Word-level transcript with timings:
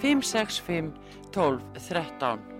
565 0.00 0.92
12 1.30 1.60
13 1.78 2.59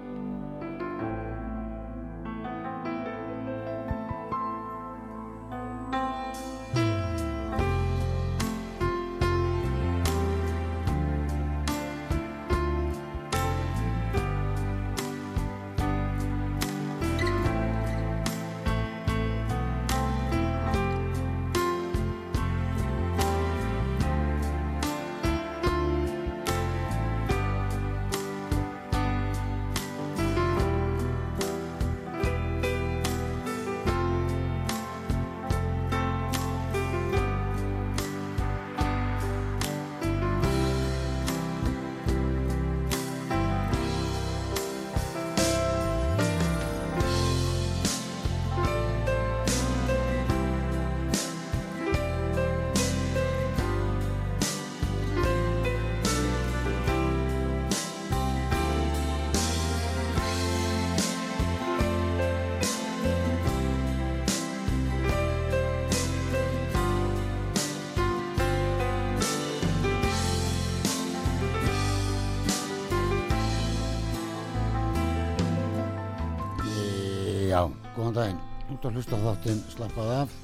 Já, 77.50 77.64
góðan 77.96 78.14
daginn. 78.14 78.42
Ert 78.70 78.84
að 78.86 78.94
hlusta 78.94 79.16
þáttinn 79.18 79.60
slappað 79.72 80.10
af. 80.20 80.34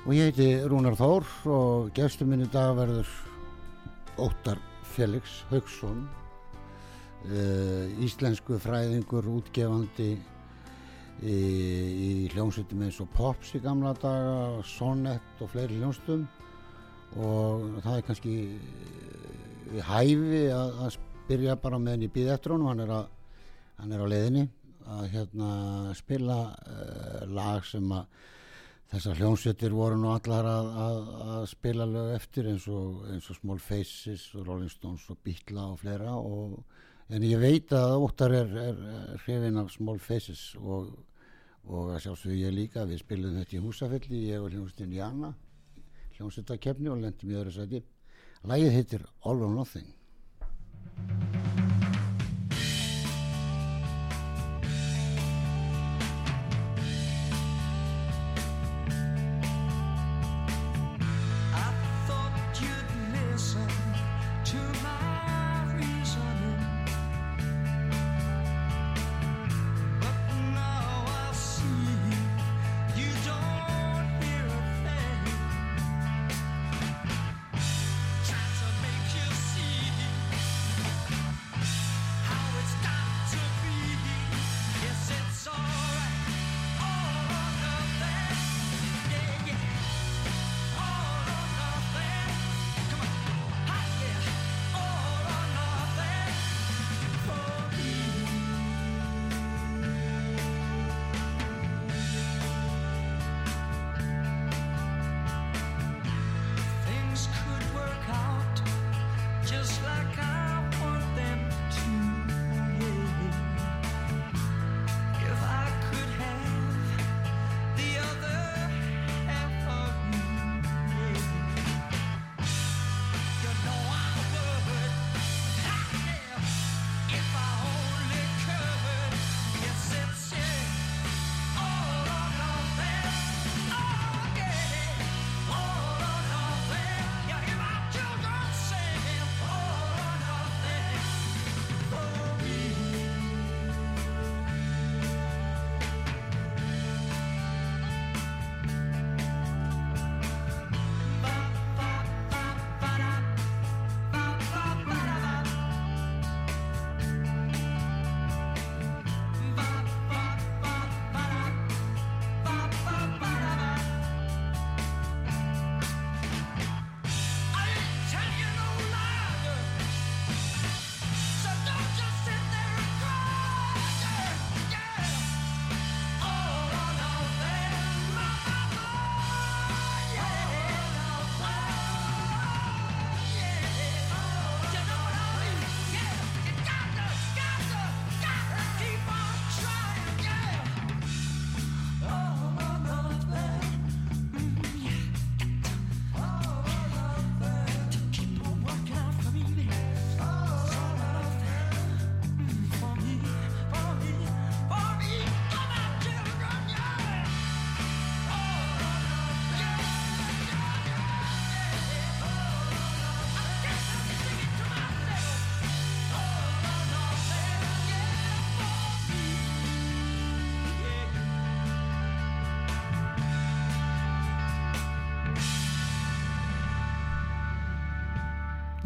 Og 0.00 0.08
ég 0.16 0.32
heiti 0.32 0.46
Rúnar 0.66 0.96
Þór 0.98 1.28
og 1.54 1.92
gestur 1.94 2.26
minn 2.26 2.42
í 2.42 2.48
dag 2.50 2.72
verður 2.74 3.12
Óttar 4.24 4.58
Felix 4.96 5.36
Haugsson, 5.52 6.00
uh, 7.28 7.84
íslensku 8.02 8.58
fræðingur, 8.64 9.28
útgefandi 9.36 10.08
í, 11.22 11.36
í 11.36 12.10
hljómsveitum 12.32 12.82
eins 12.88 12.98
og 13.04 13.12
Pops 13.14 13.54
í 13.54 13.62
gamla 13.62 13.94
daga, 14.02 14.64
Sonett 14.66 15.46
og 15.46 15.52
fleiri 15.54 15.78
hljómsveitum 15.78 16.26
og 17.22 17.78
það 17.86 18.00
er 18.00 18.04
kannski 18.10 18.34
við 19.70 19.86
hæfi 19.92 20.42
að, 20.58 20.74
að 20.74 20.92
spyrja 20.98 21.56
bara 21.62 21.78
með 21.78 22.00
henni 22.00 22.10
í 22.10 22.28
eftir 22.34 22.58
honum, 22.58 22.72
hann 22.72 22.82
er, 22.88 22.94
að, 22.98 23.08
hann 23.78 23.94
er 23.94 24.02
á 24.02 24.10
leiðinni 24.10 24.46
að 24.90 25.04
hérna 25.14 25.50
spila 25.96 26.38
uh, 26.52 27.24
lag 27.30 27.64
sem 27.66 27.86
að 27.94 28.04
þessar 28.92 29.18
hljómsveitir 29.18 29.74
voru 29.74 29.96
nú 29.98 30.12
allar 30.12 30.46
að, 30.48 30.68
að, 30.84 30.98
að 31.36 31.46
spila 31.50 31.86
lög 31.88 32.12
eftir 32.14 32.50
eins 32.52 32.66
og, 32.70 33.06
eins 33.10 33.30
og 33.32 33.38
Small 33.40 33.62
Faces 33.62 34.26
og 34.36 34.46
Rolling 34.48 34.70
Stones 34.70 35.06
og 35.10 35.18
Beatla 35.24 35.70
og 35.72 35.80
fleira 35.82 36.14
og, 36.14 36.60
en 37.14 37.26
ég 37.26 37.40
veit 37.40 37.72
að 37.74 37.96
Óttar 38.04 38.36
er, 38.36 38.54
er, 38.68 38.84
er 38.98 39.24
hrifin 39.24 39.58
af 39.60 39.72
Small 39.74 39.98
Faces 40.02 40.44
og, 40.60 40.92
og 41.64 41.96
að 41.96 42.04
sjálfsög 42.06 42.38
ég 42.38 42.54
líka. 42.54 42.86
Við 42.88 43.02
spilum 43.02 43.40
þetta 43.40 43.58
í 43.58 43.64
húsafelli 43.64 44.22
ég 44.28 44.44
og 44.44 44.52
hljómsveitin 44.52 44.94
Jana 45.00 45.34
hljómsveitakefni 46.14 46.92
og 46.92 47.02
lendum 47.02 47.32
í 47.32 47.40
öðru 47.40 47.56
sæti. 47.56 47.82
Lægið 48.44 48.78
heitir 48.78 49.06
All 49.24 49.42
or 49.42 49.54
Nothing 49.56 51.63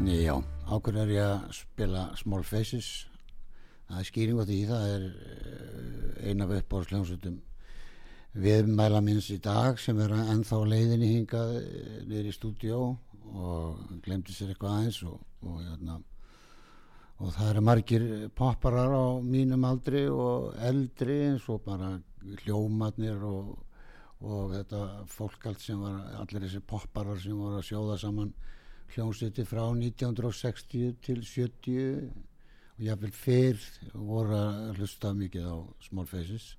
Já, 0.08 0.38
ákveður 0.64 1.02
er 1.02 1.10
ég 1.12 1.26
að 1.26 1.50
spila 1.52 2.02
Small 2.16 2.44
Faces? 2.46 2.86
Það 3.90 3.98
er 4.00 4.06
skýring 4.08 4.38
á 4.40 4.44
því 4.48 4.56
það 4.70 4.86
er 4.92 5.04
eh, 5.04 6.30
ein 6.30 6.44
af 6.44 6.54
uppbórsljónsutum 6.56 7.34
viðmæla 8.40 9.02
minns 9.04 9.28
í 9.34 9.36
dag 9.44 9.76
sem 9.82 10.00
er 10.00 10.14
ennþá 10.16 10.62
leiðinni 10.70 11.10
hingað 11.12 11.54
eh, 11.58 12.00
niður 12.08 12.30
í 12.30 12.34
stúdíó 12.38 12.80
og 13.34 13.84
glemdi 14.06 14.32
sér 14.32 14.54
eitthvað 14.54 14.78
aðeins 14.78 15.02
og, 15.10 15.20
og, 15.44 15.60
hérna, 15.66 16.00
og 17.20 17.36
það 17.36 17.52
eru 17.52 17.68
margir 17.68 18.10
popparar 18.40 18.96
á 18.96 19.06
mínum 19.20 19.68
aldri 19.68 20.06
og 20.08 20.54
eldri 20.70 21.20
eins 21.26 21.52
og 21.52 21.66
bara 21.68 21.98
hljómatnir 22.46 23.28
og, 23.28 23.58
og 24.24 24.56
þetta 24.56 24.86
fólk 25.20 25.50
allt 25.52 25.68
sem 25.68 25.84
var 25.84 26.22
allir 26.22 26.48
þessi 26.48 26.64
popparar 26.64 27.20
sem 27.20 27.36
voru 27.36 27.60
að 27.60 27.68
sjóða 27.74 28.04
saman 28.06 28.38
hljómsveiti 28.94 29.44
frá 29.48 29.64
1960 29.70 30.96
til 31.04 31.22
70 31.24 32.08
og 32.78 32.84
jáfnvel 32.86 33.14
fyrr 33.14 33.64
voru 33.94 34.36
að 34.38 34.78
hlusta 34.78 35.12
mikið 35.16 35.50
á 35.50 35.56
Small 35.88 36.06
Faces. 36.06 36.52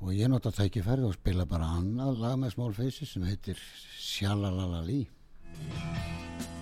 Og 0.00 0.14
ég 0.16 0.30
nota 0.32 0.50
tækifærið 0.54 1.10
og 1.10 1.18
spila 1.18 1.46
bara 1.46 1.68
annað 1.78 2.24
lag 2.24 2.40
með 2.40 2.56
Small 2.56 2.74
Faces 2.74 3.14
sem 3.14 3.28
heitir 3.28 3.60
Shalalalali 4.00 5.04
Picked 5.54 6.53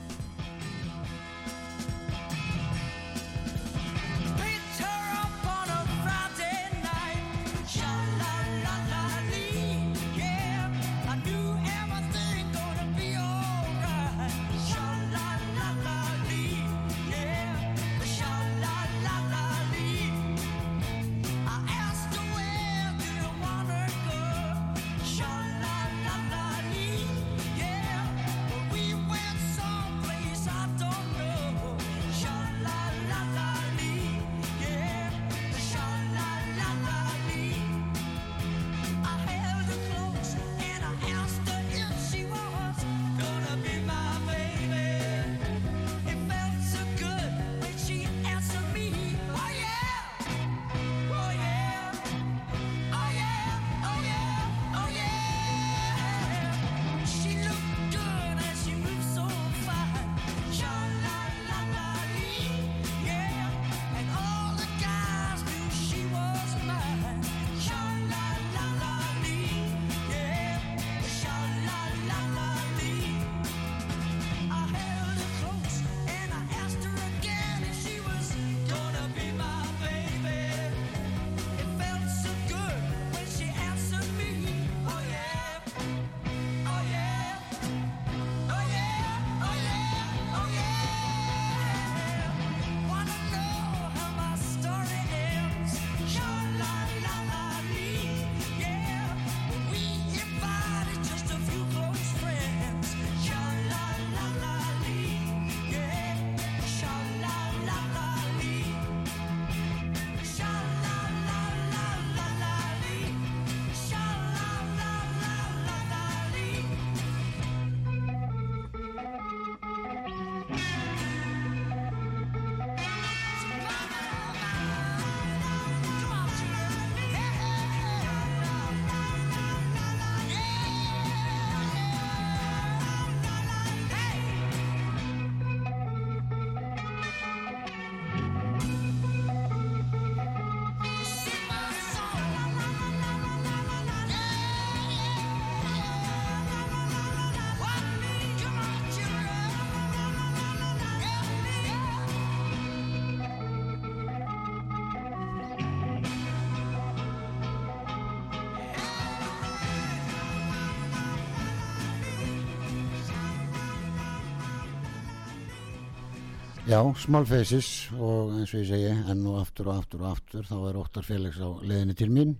Já, 166.72 166.78
Small 166.96 167.26
Faces 167.28 167.66
og 168.00 168.30
eins 168.32 168.52
og 168.54 168.62
ég 168.62 168.68
segi 168.70 168.92
enn 169.12 169.26
og 169.28 169.42
aftur 169.42 169.66
og 169.68 169.82
aftur 169.82 170.00
og 170.06 170.14
aftur 170.14 170.46
þá 170.48 170.54
er 170.70 170.76
Óttar 170.80 171.04
Felix 171.04 171.36
á 171.36 171.52
leiðinni 171.60 171.96
til 171.98 172.08
mín 172.08 172.30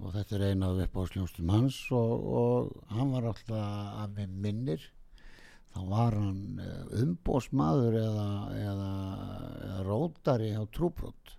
og 0.00 0.14
þetta 0.14 0.38
er 0.38 0.44
eina 0.46 0.70
af 0.72 0.78
uppáðsljónstum 0.86 1.50
hans 1.52 1.80
og, 1.92 2.14
og 2.38 2.94
hann 2.94 3.12
var 3.12 3.26
alltaf 3.28 3.98
að 4.06 4.14
við 4.22 4.38
minnir. 4.46 4.86
Þá 5.74 5.80
var 5.90 6.16
hann 6.16 6.62
umbósmaður 7.02 7.98
eða, 8.00 8.30
eða, 8.62 8.88
eða 9.66 9.84
rótari 9.90 10.48
á 10.56 10.62
trúbrott 10.72 11.36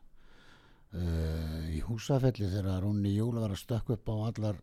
uh, 0.94 1.66
í 1.74 1.82
húsafelli 1.88 2.52
þegar 2.52 2.86
Rúnni 2.86 3.16
Júl 3.16 3.42
var 3.42 3.56
að 3.56 3.64
stökk 3.64 3.96
upp 3.98 4.14
á 4.14 4.16
allar 4.30 4.62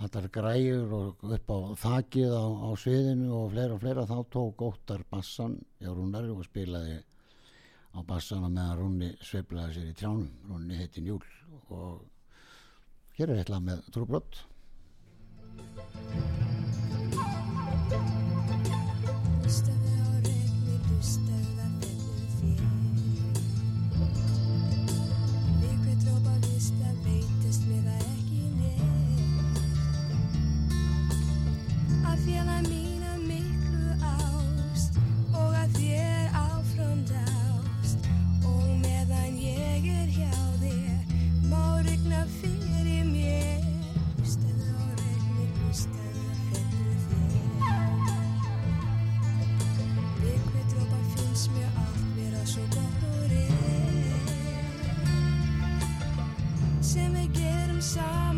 allar 0.00 0.28
græjur 0.32 0.92
og 0.96 1.24
upp 1.36 1.50
á 1.52 1.58
þakið 1.82 2.32
á, 2.32 2.44
á 2.46 2.68
sviðinu 2.80 3.32
og 3.36 3.50
fleira 3.52 3.76
og 3.76 3.82
fleira 3.82 4.06
þá 4.08 4.18
tók 4.32 4.64
Óttar 4.64 5.04
bassan 5.10 5.58
hjá 5.80 5.90
Rúnari 5.92 6.32
og 6.32 6.44
spilaði 6.46 7.00
á 7.92 7.98
bassana 8.06 8.48
meðan 8.48 8.78
Rúnni 8.78 9.10
sveiflaði 9.20 9.76
sér 9.76 9.90
í 9.90 9.96
trjánum. 9.98 10.30
Rúnni 10.48 10.78
heitin 10.78 11.10
Júl 11.10 11.24
og 11.68 12.06
hér 13.18 13.34
er 13.34 13.42
eitthvað 13.42 13.68
með 13.68 13.84
trúbrott 13.92 14.40
Hlustaðu 19.40 19.79
side. 57.90 58.29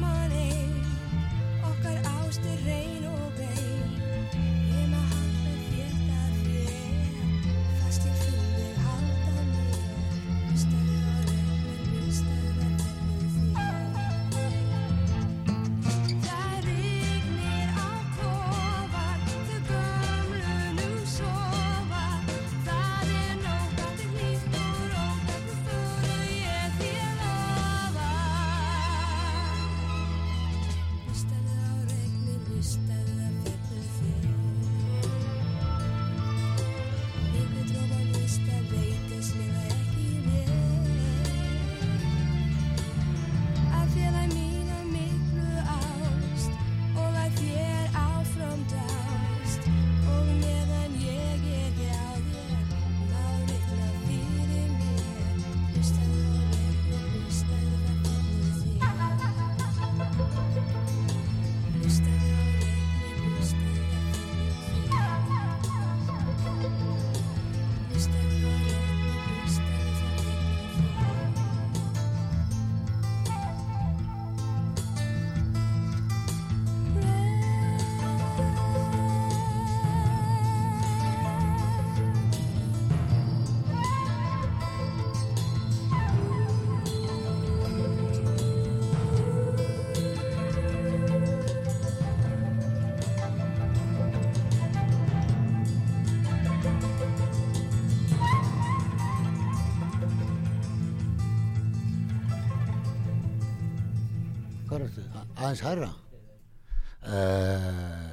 Aðeins 105.53 105.65
hærra? 105.69 105.87
Uh, 107.05 108.13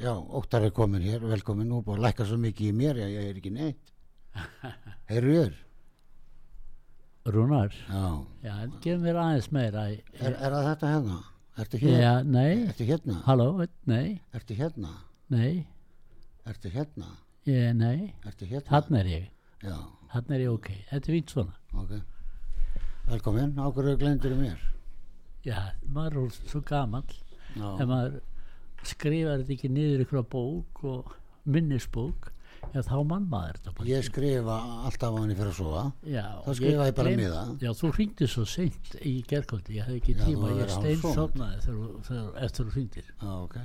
já, 0.00 0.12
Óttar 0.16 0.64
er 0.64 0.70
komin 0.72 1.02
hér, 1.04 1.20
velkomin 1.28 1.68
nú, 1.68 1.82
búið 1.84 1.98
að 1.98 2.04
lækka 2.06 2.24
svo 2.30 2.38
mikið 2.40 2.68
í 2.70 2.76
mér, 2.78 3.00
ég, 3.02 3.10
ég 3.12 3.26
er 3.32 3.40
ekki 3.42 3.50
neitt. 3.52 3.90
Heyrðu 5.10 5.34
þér? 5.36 5.58
Rúnar, 7.34 7.74
Já. 7.90 8.04
já, 8.46 8.54
gef 8.86 9.00
mér 9.02 9.18
aðeins 9.20 9.48
meira 9.52 9.82
í, 9.92 9.98
Er, 10.16 10.32
er 10.38 10.54
það 10.54 10.68
þetta 10.70 10.92
hérna? 10.94 11.16
Ertu 11.60 11.80
hér? 11.82 11.96
Já, 12.00 12.12
nei, 12.24 12.52
Ertu 12.70 12.86
hérna? 12.88 13.16
halló, 13.26 13.48
nei, 13.90 14.06
Ertu 14.38 14.56
hérna? 14.56 14.92
nei 15.34 15.66
Ertu 16.46 16.72
hérna? 16.72 17.10
ég, 17.50 17.66
nei, 17.76 18.14
Ertu 18.30 18.48
hérna? 18.48 18.70
hann 18.78 19.00
er 19.02 19.10
ég 19.12 19.26
Já, 19.66 19.76
hann 20.14 20.32
er 20.38 20.46
ég 20.46 20.54
ok, 20.54 20.70
þetta 20.92 21.02
er 21.12 21.18
fínt 21.18 21.34
svona 21.36 21.58
ok. 21.82 21.92
Velkomin, 23.10 23.52
ákveður 23.60 24.00
glendur 24.00 24.32
í 24.38 24.40
mér. 24.46 24.64
Já, 25.46 25.60
maður 25.94 26.24
er 26.26 26.38
svo 26.50 26.60
gamall 26.66 27.12
Já. 27.56 27.68
ef 27.80 27.86
maður 27.88 28.16
skrifar 28.86 29.40
þetta 29.42 29.54
ekki 29.56 29.70
niður 29.72 30.02
ykkur 30.06 30.24
bók 30.34 30.82
og 30.92 31.12
minnisbók 31.46 32.32
já, 32.74 32.80
þá 32.82 32.96
mann 33.06 33.28
maður 33.30 33.56
þetta 33.60 33.74
bara 33.78 33.88
Ég 33.90 34.04
skrifa 34.08 34.56
alltaf 34.88 35.14
á 35.14 35.18
henni 35.22 35.36
fyrir 35.38 35.52
að 35.52 35.58
sofa. 35.60 35.84
já, 36.06 36.24
þá 36.44 36.50
skrifa 36.58 36.88
ég 36.90 36.96
bara 36.98 37.08
gleym- 37.12 37.22
miða. 37.22 37.42
já, 37.62 37.70
þú 37.80 37.92
hringdi 37.96 38.28
svo 38.28 38.44
seint 38.44 38.96
í 39.02 39.14
gerkvöldi, 39.30 39.78
ég 39.78 39.86
hef 39.86 40.00
ekki 40.02 40.16
Já, 40.16 40.24
tíma 40.26 40.50
hefur 40.50 40.64
ég 40.64 40.74
stein 40.74 41.00
þegar, 41.66 42.42
eftir 42.44 42.66
þú 42.66 42.74
hringdir 42.76 43.06
Já, 43.22 43.30
ok. 43.46 43.56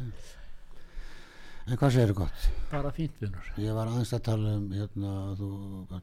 En 1.70 1.78
hvað 1.78 1.92
segir 1.94 2.14
gott? 2.18 2.46
bara 2.72 2.90
fínt 2.92 3.20
vinnur 3.22 3.50
Ég 3.62 3.74
var 3.78 3.88
aðeins 3.92 4.14
að 4.18 4.24
tala 4.26 4.56
um 4.58 4.70
hérna, 4.74 5.12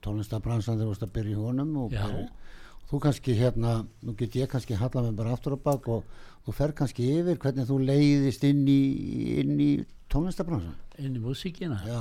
tónlistabransan 0.04 0.76
þegar 0.78 0.84
þú 0.86 0.92
varst 0.92 1.06
að 1.08 1.12
byrja 1.16 1.34
í 1.34 1.40
honum 1.40 1.72
og 1.82 1.92
Já. 1.92 2.04
byrja, 2.06 2.28
þú 2.88 3.00
kannski 3.04 3.34
hérna, 3.36 3.82
nú 4.02 4.14
get 4.16 4.36
ég 4.38 4.48
kannski 4.48 4.78
halla 4.80 5.02
mig 5.04 5.16
bara 5.18 5.34
aftur 5.36 5.56
á 5.56 5.60
bak 5.60 5.88
og 5.92 6.04
þú 6.46 6.54
fer 6.56 6.72
kannski 6.72 7.04
yfir 7.18 7.36
hvernig 7.42 7.68
þú 7.68 7.78
leiðist 7.84 8.44
inn 8.48 8.64
í, 8.68 8.80
inn 9.42 9.58
í 9.60 9.70
tónlistabransan. 10.08 10.74
inn 10.98 11.16
í 11.16 11.20
músíkina 11.22 11.82
Já, 11.84 12.00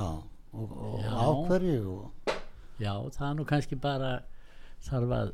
og, 0.52 0.72
og 0.72 1.00
Já. 1.04 1.12
ákverju 1.28 1.92
og, 1.92 2.34
Já, 2.78 2.92
það 3.10 3.28
er 3.28 3.36
nú 3.36 3.44
kannski 3.44 3.76
bara 3.82 4.10
þarf 4.86 5.14
að 5.16 5.32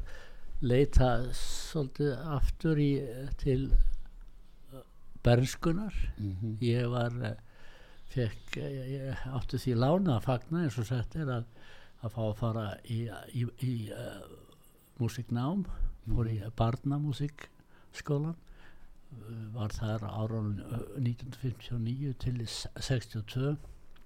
leita 0.64 1.08
svolítið 1.36 2.12
aftur 2.34 2.78
í, 2.80 2.92
til 3.36 3.66
uh, 4.72 4.80
bernskunar. 5.22 5.92
Mhm. 6.16 6.54
Ég 6.64 6.88
var, 6.88 7.12
uh, 7.20 7.34
fekk, 8.14 8.56
ég, 8.56 8.78
ég 8.94 9.26
átti 9.36 9.60
því 9.60 9.74
lána 9.76 10.16
að 10.16 10.24
fagna 10.30 10.62
eins 10.64 10.78
og 10.80 10.88
sagt 10.88 11.18
er 11.20 11.28
að, 11.36 11.44
að 12.00 12.14
fá 12.16 12.22
að 12.24 12.34
fara 12.40 12.64
í, 12.88 13.02
í, 13.36 13.44
í 13.60 13.74
uh, 13.92 14.24
músiknám, 15.00 15.64
fór 16.08 16.30
í 16.30 16.40
barnamúsikskólan, 16.58 18.34
uh, 18.34 19.38
var 19.56 19.74
þar 19.76 20.08
árunum 20.10 20.58
1959 20.98 22.14
til 22.24 22.44
62 22.46 23.56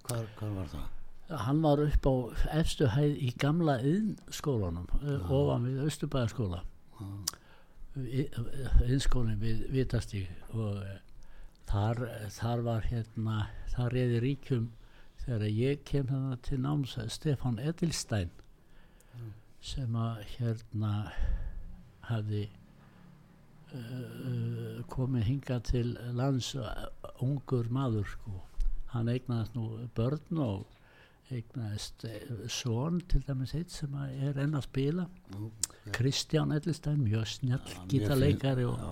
hvar, 0.09 0.25
hvar 0.39 0.55
var 0.55 0.71
það? 0.73 0.87
hann 1.29 1.61
var 1.61 1.81
upp 1.83 2.07
á 2.09 2.13
efstu 2.57 2.87
hæð 2.89 3.19
í 3.21 3.29
gamla 3.37 3.77
yðnskólanum 3.85 4.87
uh, 5.03 5.29
ofan 5.29 5.67
við 5.67 5.83
Östubæðaskóla 5.85 6.63
yðnskólinn 7.99 9.39
við 9.41 9.61
Vitastíg 9.73 10.29
og 10.53 10.81
þar, 11.69 12.03
þar 12.33 12.65
var 12.65 12.89
hérna 12.89 13.37
þar 13.75 13.95
reyði 13.97 14.21
ríkjum 14.25 14.67
þegar 15.25 15.47
ég 15.53 15.83
kem 15.85 16.09
hérna 16.09 16.39
til 16.45 16.59
náms 16.63 16.97
Stefán 17.13 17.61
Edilstein 17.61 18.33
sem 19.61 19.95
að 19.99 20.23
hérna 20.37 20.93
hafði 22.09 22.45
uh, 23.75 24.79
komið 24.91 25.27
hinga 25.27 25.59
til 25.67 25.93
lands 26.17 26.53
uh, 26.57 26.87
ungur 27.25 27.69
maður 27.73 28.07
sko. 28.15 28.41
Hann 28.93 29.11
eignaðist 29.11 29.55
nú 29.57 29.69
börn 29.95 30.41
og 30.41 30.67
eignaðist 31.29 32.07
són 32.49 33.03
til 33.11 33.21
dæmis 33.27 33.53
eitt 33.57 33.69
sem 33.73 33.93
er 34.07 34.39
enn 34.41 34.57
að 34.57 34.65
spila. 34.65 35.05
Kristján 35.93 36.55
Edlistein, 36.55 37.03
mjög 37.05 37.27
snjall 37.29 37.61
mjög 37.67 37.91
gítarleikari 37.91 38.65
og 38.65 38.79
já. 38.81 38.89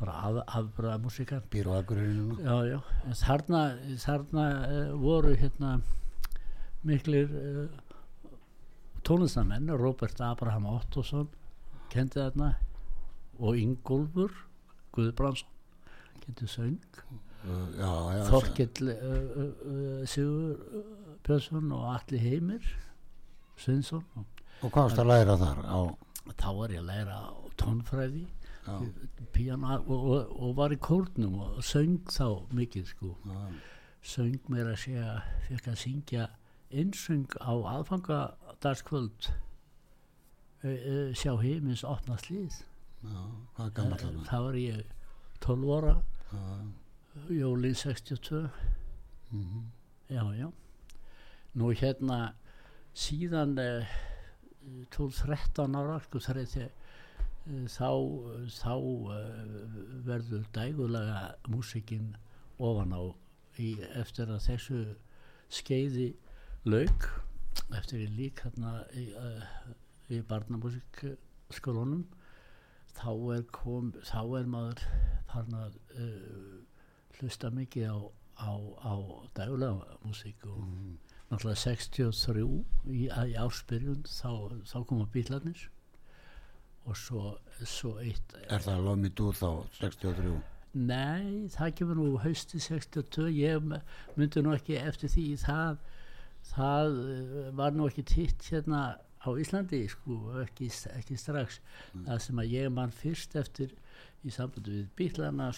bara 0.00 0.16
af, 0.28 0.40
afbræða 0.60 0.98
músikar 1.04 1.44
þarna, 3.22 3.62
þarna 4.02 4.46
uh, 4.66 4.90
voru 5.00 5.36
hérna 5.38 5.76
miklir 6.86 7.30
uh, 7.30 7.85
tónlistamenn 9.06 9.70
Robert 9.78 10.20
Abraham 10.20 10.66
Ottosson 10.74 11.28
kendi 11.92 12.18
þarna 12.20 12.52
og 13.38 13.58
Ingólfur 13.60 14.32
Guðbrandsson 14.96 15.52
kendi 16.24 16.48
söng. 16.50 17.02
Uh, 17.46 18.24
Þorkell 18.26 18.90
uh, 18.90 18.96
uh, 18.98 19.50
uh, 19.70 20.00
Sigur 20.10 20.56
uh, 20.56 20.88
Björnsson 21.26 21.70
og 21.76 21.84
Alli 21.92 22.18
Heimir 22.18 22.64
Sveinsson. 23.60 24.02
Og 24.16 24.36
Og 24.64 24.72
hvað 24.72 24.88
varst 24.88 25.00
að 25.02 25.10
læra 25.10 25.36
þar 25.36 25.58
á, 25.68 25.78
þá 26.32 26.48
var 26.56 26.72
ég 26.72 26.80
að 26.80 26.88
læra 26.88 27.16
tónfræði 27.60 28.24
píana 29.34 29.76
og, 29.84 29.92
og, 29.96 30.30
og 30.42 30.54
var 30.56 30.72
í 30.74 30.78
kórnum 30.82 31.36
og 31.44 31.58
söng 31.64 32.00
þá 32.10 32.48
mikið 32.56 32.88
sko. 32.88 33.12
Já, 33.28 33.42
söng 34.16 34.48
mér 34.50 34.72
að 34.72 34.80
segja 34.86 35.18
fekk 35.46 35.68
að 35.70 35.78
syngja 35.82 36.24
einsöng 36.72 37.36
á 37.38 37.52
aðfangadagskvöld 37.76 38.45
uh, 40.64 40.70
uh, 40.70 41.14
sjá 41.16 41.34
heimins 41.42 41.84
opna 41.86 42.16
slíð. 42.22 42.62
Já, 43.02 43.20
hvað 43.56 43.66
er 43.66 43.74
gammal 43.76 44.00
þarna? 44.02 44.24
þá 44.30 44.36
var 44.46 44.58
ég 44.60 44.94
12 45.44 45.74
ára. 45.76 45.94
Já, 46.32 46.44
jólin 47.40 47.74
62 47.74 48.42
mhm. 49.30 49.66
já 50.08 50.24
já. 50.40 50.50
Nú 51.56 51.70
hérna 51.72 52.20
síðan 52.96 53.56
uh, 53.60 53.96
12-13 54.96 55.78
ára 55.78 56.00
sko 56.02 56.20
er 56.32 56.42
þið 56.50 56.68
þá, 57.70 57.90
þá 58.50 58.72
verður 60.06 60.46
dægulega 60.54 61.20
músikinn 61.46 62.16
ofan 62.58 62.94
á 62.96 63.02
í, 63.62 63.76
eftir 63.94 64.32
að 64.32 64.42
þessu 64.48 64.80
skeiði 65.52 66.08
lauk 66.66 67.06
eftir 67.76 68.04
ég 68.04 68.14
lík 68.16 68.42
hérna 68.44 68.72
í, 68.96 69.08
uh, 69.16 69.42
í 70.12 70.20
barnamúsikskólunum 70.28 72.06
þá 72.96 73.10
er 73.36 73.44
kom 73.52 73.92
þá 74.06 74.20
er 74.40 74.50
maður 74.50 74.84
farin 75.32 75.58
að 75.60 75.78
uh, 75.98 76.56
hlusta 77.18 77.50
mikið 77.54 77.92
á, 77.92 77.98
á, 78.40 78.52
á 78.80 78.94
dægulega 79.36 79.98
músík 80.04 80.44
og 80.48 80.64
náttúrulega 81.30 81.62
63 81.64 82.44
í, 82.92 83.06
í 83.08 83.38
áspyrjun 83.40 84.04
þá, 84.08 84.30
þá 84.68 84.78
koma 84.88 85.08
bílarnir 85.12 85.68
og 86.86 86.98
svo, 86.98 87.32
svo 87.66 87.96
eitt 88.02 88.36
Er 88.46 88.62
það 88.62 88.84
Lómi 88.86 89.10
Dú 89.10 89.32
þá 89.34 89.48
63? 89.80 90.36
Nei, 90.76 91.48
það 91.54 91.72
kemur 91.78 91.96
nú 91.96 92.06
hausti 92.20 92.60
62, 92.60 93.30
ég 93.32 93.62
myndi 94.18 94.42
nú 94.44 94.52
ekki 94.52 94.76
eftir 94.76 95.08
því 95.08 95.24
það, 95.40 95.78
það 96.52 97.00
eh, 97.12 97.50
var 97.58 97.74
nú 97.76 97.88
ekki 97.90 98.04
titt 98.06 98.48
hérna 98.50 98.82
á 99.26 99.28
Íslandi 99.34 99.82
sko, 99.90 100.18
ekki, 100.44 100.68
ekki 100.94 101.18
strax. 101.18 101.60
Það 101.94 102.20
sem 102.22 102.42
að 102.42 102.52
ég 102.54 102.70
man 102.72 102.94
fyrst 102.94 103.34
eftir 103.38 103.74
í 104.26 104.32
sambandi 104.34 104.80
við 104.80 104.88
bílana 104.98 105.50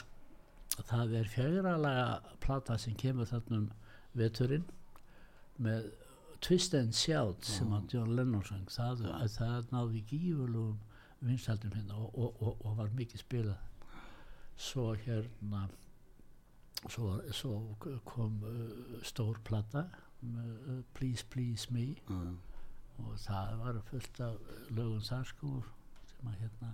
það 0.88 1.14
er 1.21 1.30
fjögralega 1.33 2.35
plata 2.45 2.76
sem 2.78 2.97
kemur 2.99 3.28
þarna 3.28 3.62
um 3.62 3.71
veturinn 4.18 4.66
með 5.59 5.88
Twist 6.45 6.75
and 6.78 6.95
Shout 6.95 7.47
sem 7.49 7.73
að 7.75 7.95
John 7.95 8.14
Lennon 8.14 8.45
sang 8.47 8.68
það, 8.71 9.09
að 9.11 9.33
það 9.35 9.73
náði 9.75 10.04
gífurlegum 10.12 10.78
vinsaldum 11.26 11.75
hérna 11.75 11.99
og, 11.99 12.12
og, 12.14 12.37
og, 12.38 12.61
og 12.62 12.76
var 12.78 12.92
mikið 12.95 13.25
spilað. 13.25 13.64
Svo 14.59 14.92
hérna 15.02 15.64
svo, 16.87 17.16
svo 17.35 17.57
kom 18.07 18.38
uh, 18.47 19.00
stór 19.07 19.40
plata 19.47 19.88
uh, 20.25 20.79
Please 20.99 21.25
Please 21.31 21.69
Me 21.75 21.87
Já, 22.09 22.21
og 22.99 23.19
það 23.23 23.53
var 23.63 23.81
fullt 23.91 24.21
af 24.27 24.55
lögum 24.75 25.03
þar 25.07 25.29
sko 25.31 25.51
sem 26.13 26.31
að 26.33 26.41
hérna 26.43 26.71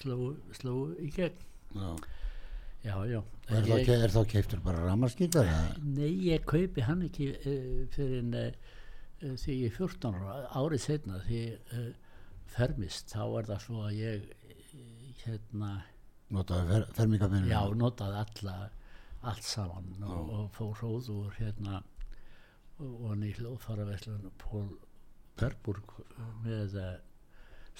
sló, 0.00 0.16
sló 0.56 0.74
í 1.00 1.08
gegn 1.14 1.38
já. 1.74 1.92
já, 2.84 2.96
já 3.14 3.20
Er, 3.50 3.64
þá, 3.66 3.72
ég, 3.74 3.86
ke- 3.88 3.96
er 4.04 4.12
þá 4.14 4.20
keiftur 4.30 4.60
bara 4.62 4.84
ramaskítar? 4.86 5.48
nei, 5.82 6.10
ég 6.28 6.44
kaupi 6.46 6.84
hann 6.86 7.02
ekki 7.08 7.30
uh, 7.34 7.86
fyrir 7.94 8.20
en 8.20 8.36
því 9.40 9.56
ég 9.64 9.72
er 9.72 9.76
14 9.76 10.14
ára, 10.20 10.36
árið 10.60 10.84
setna 10.84 11.18
því 11.26 11.40
uh, 11.76 11.88
fermist, 12.50 13.10
þá 13.12 13.24
er 13.40 13.48
það 13.50 13.64
svo 13.66 13.82
að 13.88 13.96
ég 13.98 14.28
hérna 15.24 15.72
Notaði 16.30 16.68
fer, 16.70 16.84
fermingabinu? 16.94 17.48
Já, 17.50 17.58
notaði 17.74 18.20
alla, 18.20 18.54
allt 19.26 19.42
saman 19.48 20.04
og, 20.06 20.28
og 20.36 20.44
fór 20.54 20.76
hróð 20.78 21.08
úr 21.16 21.34
hérna 21.40 21.80
og 22.80 23.06
hann 23.10 23.26
í 23.26 23.34
hljóðfaraverslun 23.36 24.30
Pól 24.40 24.68
Perburg 25.40 25.94
með 26.44 26.76
uh, 26.80 26.96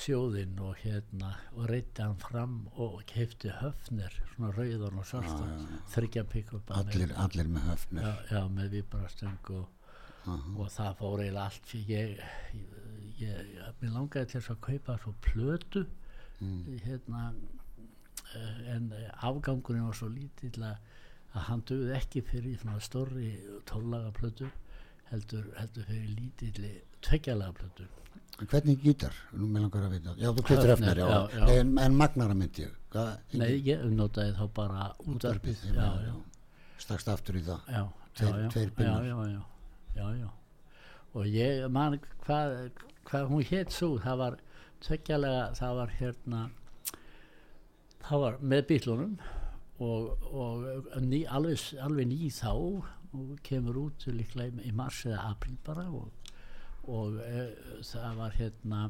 sjóðinn 0.00 0.58
og 0.64 0.78
hérna 0.80 1.32
og 1.56 1.66
reytti 1.70 2.04
hann 2.04 2.18
fram 2.20 2.54
og 2.80 3.00
kefti 3.10 3.52
höfnir 3.60 4.14
svona 4.32 4.52
rauðan 4.56 5.00
og 5.00 5.08
svartan 5.08 5.66
þryggja 5.92 6.24
pikkup 6.30 6.72
allir, 6.76 7.12
allir 7.20 7.50
með 7.52 7.66
höfnir 7.68 8.06
já, 8.06 8.12
já, 8.30 8.40
með 8.54 8.76
vibrastöng 8.76 9.50
og, 9.58 9.66
og 10.30 10.70
það 10.72 10.94
fór 11.00 11.24
eiginlega 11.24 11.46
allt 11.48 11.74
ég, 11.90 12.22
ég, 13.20 13.50
ég 13.56 13.82
mér 13.82 13.96
langaði 13.96 14.30
til 14.30 14.38
þess 14.38 14.54
að 14.54 14.62
kaupa 14.68 14.96
svo 15.02 15.14
plötu 15.26 15.84
hérna 16.86 17.26
eh, 18.34 18.62
en 18.76 18.92
eh, 18.96 19.10
afgangurinn 19.28 19.84
var 19.90 19.98
svo 19.98 20.08
lítill 20.08 20.64
að 20.64 21.44
hann 21.50 21.62
döði 21.68 21.92
ekki 21.98 22.24
fyrir 22.26 22.56
svona 22.62 22.80
stórri 22.82 23.34
tólaga 23.68 24.14
plötu 24.16 24.48
heldur, 25.10 25.46
heldur 25.58 25.86
fyrir 25.88 26.08
lítilli 26.18 26.72
tveggjalaga 27.04 27.52
plötu. 27.58 27.86
Hvernig 28.40 28.80
gítar, 28.84 29.14
nú 29.36 29.46
með 29.52 29.66
langar 29.66 29.86
að 29.88 29.94
vita. 29.98 30.14
Já, 30.16 30.30
þú 30.32 30.44
keftir 30.48 30.70
Höfner, 30.72 30.96
höfnir, 30.96 31.00
já, 31.02 31.06
já, 31.10 31.40
já. 31.50 31.60
En, 31.60 31.72
en 31.84 31.96
magnara 31.98 32.34
myndi 32.34 32.64
ég. 32.64 32.76
Nei, 33.36 33.50
ég 33.68 33.82
notaði 33.94 34.32
þá 34.38 34.44
bara 34.56 34.86
útarpið 35.06 35.64
stakst 36.80 37.10
aftur 37.12 37.36
í 37.36 37.42
það. 37.44 37.66
Já, 37.68 37.82
Tveir- 38.16 38.36
já, 38.36 38.42
já, 38.44 38.48
tveir 38.54 38.70
já, 38.70 38.74
pinnar. 38.78 39.04
já, 39.04 39.16
já, 39.34 39.42
já, 40.00 40.06
já. 40.22 40.30
og 41.14 41.26
ég 41.26 41.68
man 41.74 41.98
hvað, 42.24 42.70
hvað 43.10 43.28
hún 43.30 43.44
hétt 43.50 43.72
svo 43.74 43.98
það 43.98 44.16
var 44.22 44.36
tveggjalega 44.86 45.44
það 45.58 45.76
var 45.80 45.92
hérna 45.98 46.40
það 48.06 48.22
var 48.24 48.38
með 48.52 48.62
bílunum 48.70 49.14
og, 49.80 50.26
og 50.30 50.66
ný, 51.02 51.24
alveg, 51.26 51.64
alveg 51.82 52.08
ný 52.10 52.30
þá 52.34 52.52
og 53.16 53.38
kemur 53.46 53.78
út 53.86 54.06
líklega 54.06 54.62
í- 54.62 54.72
mars 54.76 55.02
eða 55.06 55.24
april 55.32 55.56
bara 55.66 55.86
og, 55.90 56.10
og 56.88 57.16
e, 57.24 57.44
það 57.86 58.16
var 58.20 58.36
hérna 58.38 58.82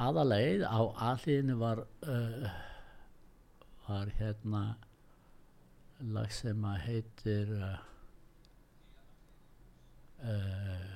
aðaleið 0.00 0.64
á 0.64 0.80
aðliðinu 1.10 1.56
var 1.60 1.82
uh, 2.08 2.50
var 3.88 4.12
hérna 4.20 4.62
lag 6.14 6.30
sem 6.32 6.64
að 6.64 6.78
heitir 6.86 7.50
uh, 7.58 7.72
uh, 10.24 10.94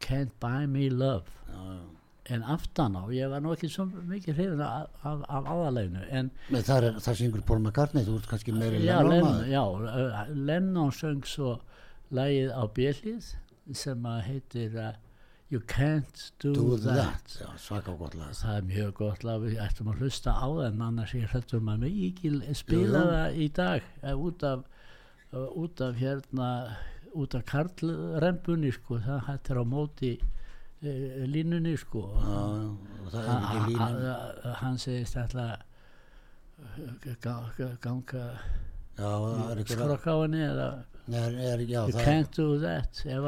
Can't 0.00 0.32
Buy 0.40 0.66
Me 0.70 0.88
Love 0.88 1.34
já. 1.50 1.97
En 2.34 2.44
aftan 2.44 2.96
á, 2.98 3.02
ég 3.14 3.30
var 3.32 3.42
nú 3.44 3.54
ekki 3.54 3.70
svo 3.72 3.86
mikið 3.88 4.36
hrifin 4.36 4.62
af, 4.64 4.88
af, 5.06 5.24
af 5.28 5.50
aðaleginu 5.54 6.04
það, 6.52 6.76
er, 6.76 7.00
það 7.04 7.18
syngur 7.22 7.44
Paul 7.48 7.60
McCartney 7.62 8.06
þú 8.06 8.18
ert 8.20 8.30
kannski 8.30 8.54
meiri 8.56 8.80
Lennon 8.84 9.42
já, 9.48 9.62
uh, 9.64 10.22
Lennon 10.34 10.92
söng 10.94 11.24
svo 11.28 11.56
lagið 12.14 12.52
á 12.52 12.62
bjellið 12.76 13.30
sem 13.76 14.08
að 14.08 14.20
heitir 14.28 14.76
uh, 14.76 14.94
You 15.48 15.62
Can't 15.64 16.26
Do, 16.42 16.52
Do 16.52 16.76
that. 16.84 17.24
that, 17.24 17.38
já, 17.40 17.78
það 18.36 18.54
er 18.54 18.66
mjög 18.68 18.92
gott 19.00 19.24
lag, 19.24 19.40
við 19.46 19.60
ættum 19.64 19.88
að 19.92 20.02
hlusta 20.02 20.36
á 20.36 20.48
en 20.66 20.82
annars 20.84 21.14
ég 21.16 21.30
hrættur 21.32 21.64
maður 21.64 21.86
mig 21.86 22.02
ekki 22.10 22.56
spila 22.58 23.04
það 23.08 23.40
í 23.40 23.48
dag 23.56 23.86
eh, 24.02 24.12
út 24.12 24.44
af 24.44 24.66
uh, 25.32 25.48
út 25.56 25.80
af 25.84 25.96
hérna 25.96 26.50
út 27.16 27.34
af 27.34 27.46
karlrembunni 27.48 28.72
sko, 28.76 29.00
það 29.00 29.24
hættir 29.30 29.60
á 29.60 29.64
móti 29.64 30.18
línunni 30.82 31.76
sko. 31.76 32.02
Já, 33.08 33.66
línan 33.66 33.96
ha- 34.04 34.54
hann 34.60 34.78
segist 34.78 35.16
alltaf 35.16 35.64
ganga, 37.22 38.24
skrokk 38.98 40.06
á 40.06 40.14
henni 40.22 40.42
eða 40.44 40.68
can't 42.04 42.30
do 42.36 42.58
that. 42.60 43.02
Ef, 43.06 43.22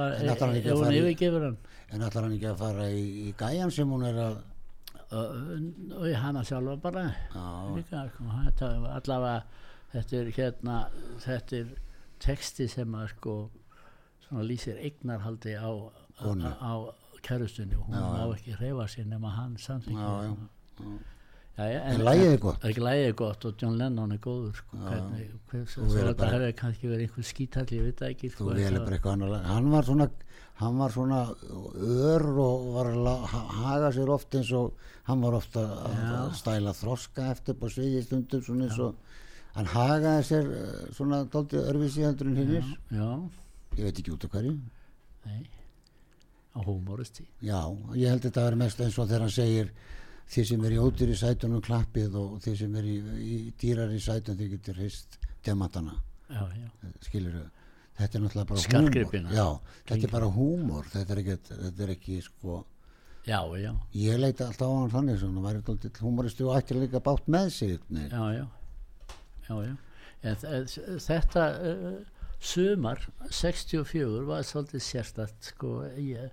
hún 0.76 0.92
yfirgefur 1.00 1.44
hann? 1.46 1.56
En 1.90 2.00
ætlar 2.06 2.22
hann 2.26 2.34
ekki 2.36 2.50
að 2.50 2.58
fara 2.60 2.86
í, 2.92 3.04
í 3.30 3.34
gæjan 3.40 3.72
sem 3.74 3.88
hún 3.90 4.04
er 4.06 4.18
að 4.28 4.38
og 5.10 5.96
og 5.96 6.04
hana 6.22 6.42
sjálfa 6.46 6.76
bara. 6.82 7.06
Líka 7.74 8.04
sko, 8.12 8.24
allavega 8.30 9.42
þetta 9.92 10.20
er 10.20 10.30
hérna 10.36 10.76
þetta 11.24 11.56
er 11.64 11.72
texti 12.22 12.68
sem 12.70 12.94
að 12.94 13.08
sko 13.16 13.34
svona 14.28 14.44
lýsir 14.46 14.76
eignarhaldi 14.78 15.56
á, 15.58 15.66
á, 16.20 16.24
á 16.62 16.72
kærustunni 17.26 17.76
og 17.78 17.86
hún 17.88 17.96
já. 17.96 18.34
ekki 18.36 18.56
reyfa 18.60 18.86
sér 18.94 19.06
nema 19.06 19.30
hann 19.36 19.56
já, 21.58 21.80
en 21.92 22.00
lagið 22.06 22.32
er 22.32 22.38
gott. 22.40 22.64
ekki 22.64 22.80
lægið 22.80 23.06
er 23.10 23.14
gott 23.18 23.44
og 23.44 23.54
John 23.60 23.76
Lennon 23.76 24.12
er 24.14 24.20
góður 24.24 24.54
sko, 24.56 24.78
hvernig, 24.80 25.26
hver, 25.50 25.66
svo, 25.68 25.82
Þú 25.82 25.90
svo 25.90 25.96
verður 25.96 26.08
þetta 26.10 26.22
bara- 26.24 26.32
hefði 26.38 26.54
kannski 26.60 26.88
verið 26.92 27.04
einhver 27.06 27.26
skítall 27.30 27.66
ég 27.76 27.82
veit 27.84 28.00
það 28.00 28.14
ekki 28.14 28.30
sko, 28.30 28.44
hann 29.50 29.70
var 29.70 29.84
svona 29.90 30.10
hann 30.60 30.78
var 30.78 30.90
svona 30.90 31.20
ör 31.74 32.26
og 32.46 32.66
var 32.74 32.90
að 32.92 33.26
haga 33.60 33.92
sér 33.96 34.08
oft 34.16 34.34
eins 34.34 34.52
og 34.52 34.72
hann 35.08 35.20
var 35.20 35.32
ofta 35.34 35.60
að, 35.60 36.34
stæla 36.40 36.74
þroska 36.76 37.30
eftir 37.34 37.54
på 37.60 37.70
sviði 37.72 38.02
stundum 38.04 38.42
svona 38.42 38.68
eins 38.68 38.78
og 38.78 38.94
hann 39.54 39.66
hagaði 39.66 40.26
sér 40.30 40.50
eh, 40.56 40.82
svona 40.96 41.24
hinnir. 42.36 42.60
Var- 42.62 43.00
já, 43.00 43.08
ég 43.76 43.84
veit 43.88 43.98
ekki 43.98 44.12
út 44.14 44.24
af 44.24 44.30
hverju. 44.36 44.60
Nei 45.26 45.40
á 46.50 46.58
humoristi 46.66 47.24
já, 47.46 47.60
ég 47.94 48.08
held 48.10 48.22
þetta 48.26 48.40
að 48.42 48.48
vera 48.50 48.60
mest 48.64 48.80
eins 48.80 48.98
og 48.98 49.06
þegar 49.08 49.24
hann 49.26 49.34
segir 49.36 49.72
þið 50.30 50.46
sem 50.50 50.64
er 50.68 50.72
í 50.76 50.80
ódýr 50.82 51.12
í 51.14 51.18
sætunum 51.18 51.62
klappið 51.66 52.16
og 52.20 52.36
þið 52.44 52.56
sem 52.64 52.74
er 52.80 52.84
í, 52.90 52.96
í 53.22 53.38
dýrar 53.60 53.90
í 53.94 54.00
sætun 54.02 54.36
þið 54.38 54.50
getur 54.56 54.76
hist 54.82 55.18
demantana. 55.46 55.96
Skilur 57.02 57.36
þetta 57.98 58.18
er 58.18 58.22
náttúrulega 58.24 58.48
bara 58.50 58.62
Skartgripina. 58.64 59.28
húmor 59.30 59.36
já, 59.36 59.46
þetta 59.90 60.06
er 60.06 60.12
bara 60.14 60.28
húmor. 60.34 60.86
Þetta 60.92 61.12
er 61.16 61.20
ekki, 61.22 61.36
þetta 61.50 61.82
er 61.86 61.92
ekki 61.96 62.20
sko 62.24 62.60
já, 63.26 63.40
já, 63.60 63.72
ég 64.00 64.18
leita 64.22 64.46
alltaf 64.46 64.70
á 64.70 64.74
hann 64.78 64.92
þannig 64.94 65.18
svona 65.20 65.42
væri 65.44 65.62
dálítið 65.66 66.00
humoristi 66.06 66.46
og 66.46 66.54
ætti 66.56 66.78
líka 66.78 67.02
bátt 67.04 67.26
með 67.28 67.50
sig 67.52 67.78
nei. 67.90 68.06
já, 68.08 68.22
já. 68.38 68.46
Já, 69.50 69.54
já. 69.66 69.74
En 70.22 70.36
þ- 70.36 71.00
þetta 71.02 71.44
uh, 71.58 71.98
sumar 72.40 73.02
64 73.34 74.24
var 74.28 74.42
svolítið 74.46 74.82
sérstætt 74.86 75.50
sko. 75.52 75.74
Ég, 75.98 76.30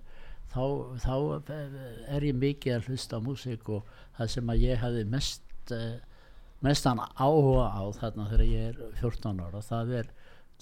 þá, 0.52 0.62
þá 1.04 1.14
eh, 1.54 1.78
er 2.16 2.28
ég 2.28 2.38
mikið 2.38 2.76
að 2.76 2.90
hlusta 2.90 3.20
á 3.20 3.24
músík 3.24 3.68
og 3.72 3.88
það 4.18 4.34
sem 4.34 4.52
að 4.54 4.64
ég 4.64 4.82
hafði 4.82 5.04
mest 5.12 5.74
uh, 5.76 5.98
mestan 6.64 6.98
áhuga 7.14 7.68
á 7.70 7.82
þarna 7.94 8.26
þegar 8.32 8.48
ég 8.48 8.72
er 8.72 8.94
14 8.98 9.42
ára 9.44 9.62
það 9.62 9.92
er, 10.00 10.10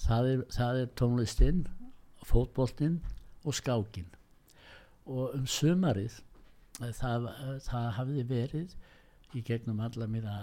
það 0.03 0.29
er, 0.31 0.43
það 0.53 0.81
er 0.81 0.91
tónlistinn 0.99 1.63
fótboltinn 2.27 2.99
og 3.47 3.57
skákin 3.57 4.09
og 5.07 5.33
um 5.37 5.47
sumarið 5.49 6.19
eh, 6.83 6.93
það, 6.93 7.29
eh, 7.31 7.55
það 7.65 7.87
hafði 7.97 8.27
verið 8.29 8.75
í 9.33 9.43
gegnum 9.47 9.81
alla 9.83 10.07
mína 10.11 10.37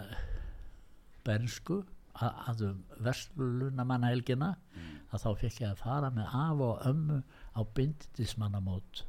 bernsku 1.24 1.82
að, 2.14 2.42
að 2.50 2.66
um 2.70 2.82
verslunamannahelgina 3.06 4.54
að 5.14 5.22
þá 5.22 5.30
fekk 5.44 5.62
ég 5.62 5.70
að 5.70 5.82
fara 5.84 6.10
með 6.14 6.34
af 6.34 6.64
og 6.66 6.86
ömmu 6.90 7.20
á 7.54 7.60
bindindismannamót 7.76 9.04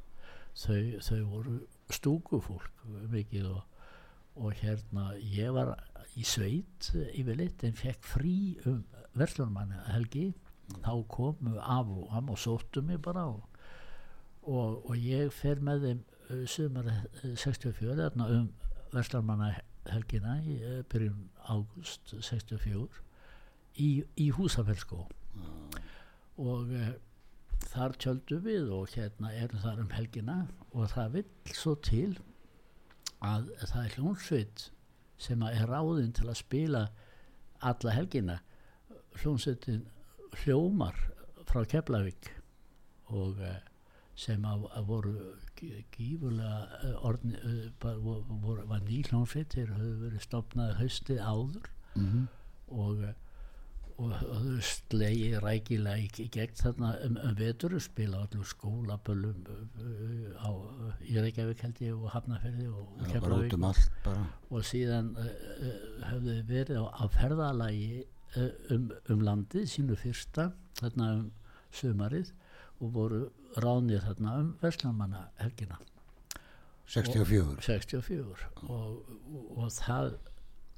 þau, 0.55 0.81
þau 1.03 1.21
voru 1.31 1.55
stúkufólk 1.93 2.85
mikið 3.11 3.49
og, 3.51 3.61
og 4.35 4.55
hérna 4.61 5.11
ég 5.19 5.53
var 5.55 5.75
í 6.15 6.23
sveit 6.27 6.91
yfirleitt 7.11 7.63
en 7.67 7.75
fekk 7.77 8.07
frí 8.15 8.35
um 8.69 8.83
verslunamannahelgi 9.15 10.29
þá 10.81 10.93
komu 11.11 11.57
af 11.59 11.89
og 11.91 12.15
am 12.17 12.29
og 12.29 12.39
sóttu 12.39 12.81
mig 12.81 13.01
bara 13.01 13.25
og, 13.25 13.43
og, 14.43 14.89
og 14.89 14.97
ég 14.97 15.31
fer 15.33 15.61
með 15.61 15.87
þeim 15.87 16.03
uh, 16.29 16.45
sumar 16.49 16.89
uh, 16.89 17.35
64 17.35 17.97
þarna 17.99 18.29
um 18.37 18.49
verslarmannahelgina 18.95 20.37
í 20.43 20.57
uh, 20.61 20.79
byrjun 20.91 21.27
águst 21.51 22.15
64 22.15 22.87
í, 23.77 23.89
í 24.17 24.29
Húsafellskó 24.35 25.05
og 26.41 26.71
uh, 26.71 26.91
þar 27.65 27.95
tjöldum 28.01 28.43
við 28.45 28.69
og 28.75 28.89
hérna 28.95 29.31
erum 29.35 29.61
þar 29.63 29.79
um 29.83 29.89
helgina 29.95 30.35
og 30.73 30.89
það 30.93 31.11
vill 31.17 31.53
svo 31.55 31.75
til 31.87 32.17
að 33.25 33.49
það 33.65 33.81
er 33.85 33.93
hljónsveit 33.97 34.65
sem 35.25 35.43
er 35.47 35.67
ráðinn 35.71 36.13
til 36.17 36.27
að 36.29 36.39
spila 36.41 36.81
alla 37.65 37.93
helgina 37.95 38.39
hljónsveitin 39.21 39.85
hljómar 40.43 40.97
frá 41.47 41.63
Keflavík 41.71 42.31
og 43.13 43.39
uh, 43.39 43.55
sem 44.17 44.43
að, 44.47 44.65
að 44.75 44.87
voru 44.89 45.13
gí- 45.59 45.83
gífurlega 45.95 46.79
uh, 46.89 47.05
orðni, 47.07 47.37
bara 47.83 47.99
voru, 48.01 48.65
var 48.67 48.83
ný 48.87 49.01
hljónsveit 49.07 49.53
þeir 49.55 49.71
höfðu 49.75 49.95
verið 50.07 50.25
stopnað 50.27 50.75
haustið 50.81 51.21
áður 51.23 51.71
Mhm. 51.95 52.25
og 52.75 52.97
uh, 53.07 53.13
og 53.97 54.13
slegi 54.65 55.29
rækilega 55.39 56.01
í, 56.03 56.25
gegn 56.33 56.57
þarna 56.59 56.91
um, 57.05 57.19
um 57.23 57.37
vetur 57.39 57.75
spila 57.83 58.23
allir 58.25 58.47
skólaböllum 58.49 59.45
uh, 59.47 60.43
á, 60.43 60.49
í 61.07 61.15
Reykjavík 61.15 61.63
held 61.63 61.79
ég 61.85 61.95
og 61.95 62.11
Hafnarferði 62.11 62.67
og 62.67 63.05
Keflavík. 63.07 63.55
um 63.55 64.27
og 64.51 64.67
síðan 64.67 65.13
uh, 65.15 65.29
uh, 65.29 65.79
höfðu 66.09 66.35
þau 66.35 66.51
verið 66.51 66.81
á, 66.83 66.85
á 66.91 67.03
ferðalagi 67.15 68.03
uh, 68.35 68.51
um, 68.75 68.91
um 69.15 69.25
landið 69.29 69.71
sínu 69.71 69.97
fyrsta 69.99 70.49
þarna 70.81 71.11
um 71.15 71.25
sumarið 71.75 72.33
og 72.83 72.93
voru 72.99 73.23
ránir 73.63 74.03
þarna 74.03 74.37
um 74.43 74.53
Vestlandmanna 74.61 75.29
helgina 75.39 75.79
64 76.91 77.63
64 77.63 78.47
og, 78.67 78.69
og, 78.69 79.51
og 79.55 79.71
það 79.73 80.17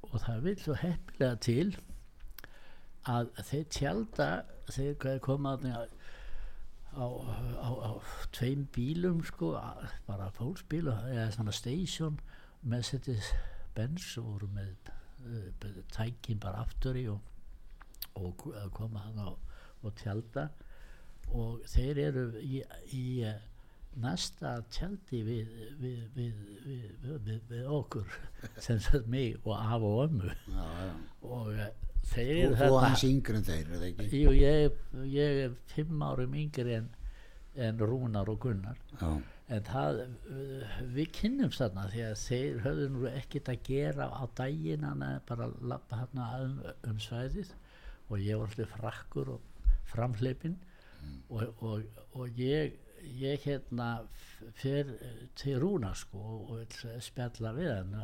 og 0.08 0.20
það 0.22 0.44
vil 0.46 0.58
svo 0.62 0.76
heppilega 0.78 1.36
til 1.42 1.72
að 3.08 3.30
þeir 3.50 3.68
tjálta 3.74 4.28
hvað 4.68 5.20
koma 5.24 5.56
þarna 5.56 5.86
á, 6.92 7.06
á, 7.06 7.70
á 7.88 7.90
tveim 8.36 8.66
bílum 8.74 9.22
sko, 9.24 9.54
bara 10.08 10.30
fólksbíl 10.36 10.86
eða 10.90 11.30
svona 11.34 11.54
station 11.56 12.18
með 12.68 12.86
settið 12.92 13.32
bens 13.76 14.10
og 14.20 14.32
voru 14.32 14.48
með 14.54 14.92
uh, 14.92 15.82
tækin 15.94 16.40
bara 16.42 16.64
aftur 16.66 16.98
í 16.98 17.06
og, 17.10 17.20
og 18.18 18.48
koma 18.74 19.04
hann 19.06 19.20
á 19.22 19.30
og 19.86 19.94
tjálta. 20.00 20.48
Og 21.28 21.60
þeir 21.68 22.00
eru 22.08 22.24
í, 22.40 22.62
í 22.96 23.04
eh, 23.28 23.36
næsta 24.00 24.54
tjaldi 24.72 25.20
við, 25.26 25.50
við, 25.78 25.98
við, 26.16 26.38
við, 27.50 27.66
okkur 27.68 28.08
sem 28.64 28.80
sagt 28.82 29.06
mig 29.12 29.36
og 29.44 29.52
af 29.58 29.84
og 29.84 30.00
ömmu. 30.06 30.32
Og 31.28 31.52
uh, 31.52 31.68
þeir 32.12 32.44
Þú, 32.52 32.58
þarna 32.60 32.82
hans 32.84 33.02
yngri 33.08 33.36
en 33.40 33.46
þeir, 33.48 33.64
er 33.66 33.74
það 33.82 33.88
ekki? 33.88 34.22
Jú, 34.22 34.36
ég, 34.38 34.78
ég 35.14 35.40
er 35.46 35.56
fimm 35.74 36.04
árum 36.08 36.36
yngri 36.42 36.76
en, 36.78 36.88
en 37.68 37.82
Rúnar 37.90 38.30
og 38.32 38.38
Gunnar. 38.44 38.78
Já, 39.00 39.10
en 39.56 39.64
það, 39.64 40.00
við 40.96 41.10
kynnumst 41.18 41.62
þarna 41.62 41.86
því 41.92 42.02
að 42.08 42.16
þeir 42.24 42.58
höfðu 42.66 42.88
nú 42.96 43.06
ekkert 43.12 43.48
að 43.54 43.62
gera 43.70 44.08
á 44.12 44.22
daginn 44.40 44.84
hann 44.84 45.04
bara 45.28 45.46
lappa 45.72 46.02
hérna 46.02 46.26
um, 46.44 46.58
um 46.90 46.98
svæðið. 47.00 47.54
Og 48.08 48.20
ég 48.24 48.40
var 48.40 48.48
alltaf 48.52 48.74
frakkur 48.78 49.34
og 49.36 49.72
framhleypin 49.88 50.54
og, 51.28 51.42
og, 51.64 51.82
og 52.16 52.38
ég, 52.40 52.76
ég 53.20 53.40
hérna 53.46 53.88
f- 54.04 54.46
fer 54.60 54.88
eh, 54.98 55.18
til 55.38 55.58
Rúna 55.62 55.94
sko 55.96 56.22
og 56.52 56.78
spjalla 57.04 57.52
við 57.56 57.70
hann 57.72 57.94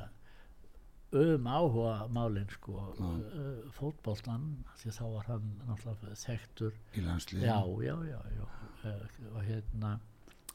um 1.15 1.47
áhuga 1.47 1.95
málin 2.13 2.49
sko 2.53 2.75
uh, 2.99 3.53
fótboltan 3.77 4.49
því 4.81 4.95
þá 4.97 5.05
var 5.05 5.31
hann 5.31 5.53
náttúrulega 5.69 6.19
þekktur. 6.25 6.75
Í 6.99 7.05
landslið 7.07 7.47
já, 7.47 7.59
já, 7.87 7.95
já, 8.11 8.19
já. 8.39 8.45
Uh, 8.85 9.07
og 9.33 9.41
hérna 9.47 9.95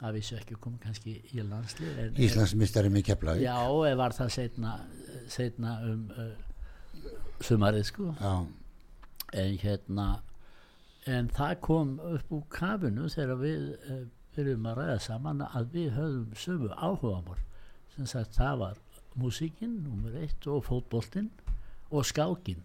að 0.00 0.16
vísu 0.16 0.36
ekki 0.38 0.56
kom 0.60 0.78
kannski 0.80 1.18
í 1.32 1.42
landslið 1.44 1.98
en, 2.04 2.14
Íslandsmistari 2.26 2.92
með 2.92 3.06
Keflavík. 3.10 3.44
Já, 3.44 3.58
var 4.00 4.16
það 4.16 4.32
setna, 4.36 4.76
setna 5.32 5.76
um 5.88 6.06
uh, 6.14 6.32
sumarið 7.44 7.86
sko. 7.90 8.14
Já, 8.20 8.34
en 9.42 9.58
hérna 9.64 10.08
en 11.08 11.28
það 11.32 11.54
kom 11.64 11.92
upp 12.04 12.32
úr 12.36 12.48
kafinu 12.52 13.08
þegar 13.12 13.40
við 13.40 13.68
uh, 13.76 14.02
byrjum 14.36 14.68
að 14.70 14.82
ræða 14.82 14.98
saman 15.04 15.44
að 15.48 15.72
við 15.74 15.94
höfum 15.96 16.34
sömu 16.38 16.72
áhugamál. 16.76 17.40
Sem 17.96 18.06
sagt 18.08 18.36
það 18.38 18.60
var 18.64 18.82
músíkin, 19.18 19.78
nummer 19.84 20.14
eitt 20.22 20.46
og 20.46 20.64
fótboltinn 20.68 21.30
og 21.90 22.04
skákinn. 22.06 22.62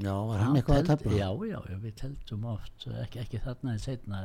Já, 0.00 0.12
var 0.14 0.38
hann 0.38 0.46
Hann 0.46 0.56
eitthvað 0.56 0.78
að 0.80 0.86
teldi- 0.88 1.02
tefla? 1.04 1.18
já, 1.18 1.28
já, 1.52 1.58
já, 1.68 1.78
við 1.82 1.94
teldum 2.00 2.44
oft 2.48 2.86
ekki, 3.02 3.18
ekki 3.20 3.40
þarna 3.44 3.72
en 3.74 3.78
setna 3.78 4.20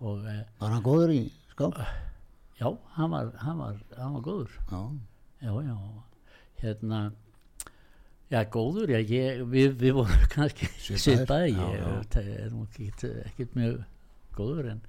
og 0.00 0.22
uh, 0.24 0.38
Var 0.60 0.70
hann 0.72 0.82
góður 0.86 1.12
í 1.12 1.18
skák? 1.52 1.80
já, 2.60 2.70
hann 2.96 3.10
var, 3.12 3.32
hann 3.44 3.58
var, 3.58 3.76
hann 3.98 4.14
var 4.16 4.22
góður. 4.24 4.54
Já, 4.70 4.80
já, 5.42 5.52
já, 5.68 5.76
hérna 6.62 7.02
já, 8.30 8.44
góður, 8.56 8.88
já, 8.94 9.00
ég, 9.04 9.44
við, 9.52 9.76
við 9.84 9.92
vorum 10.00 10.26
kannski 10.34 10.70
svipaði, 10.96 11.52
ég 11.58 12.16
er 12.24 12.50
nú 12.54 12.64
ekkit 12.64 13.54
mjög 13.58 13.82
góður 14.36 14.70
en, 14.72 14.80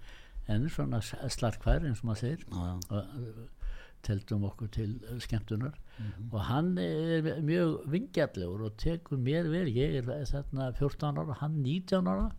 en 0.47 0.69
svona 0.71 1.01
slarkvær 1.03 1.83
eins 1.89 1.99
og 1.99 2.13
maður 2.13 2.23
segir. 2.23 2.47
Og 2.55 3.60
teldum 4.03 4.43
okkur 4.49 4.67
til 4.67 4.99
uh, 5.11 5.19
skemmtunar. 5.19 5.77
Mhm. 6.01 6.29
og 6.31 6.41
hann 6.41 6.77
er 6.77 7.41
mjög 7.41 7.91
vingjallegur 7.91 8.61
og 8.65 8.77
tekur 8.77 9.17
mér 9.17 9.49
vel. 9.51 9.67
Ég 9.67 9.95
er 9.99 10.25
þarna 10.25 10.71
14 10.73 11.17
ára, 11.17 11.33
hann 11.41 11.61
19 11.61 12.07
ára 12.07 12.31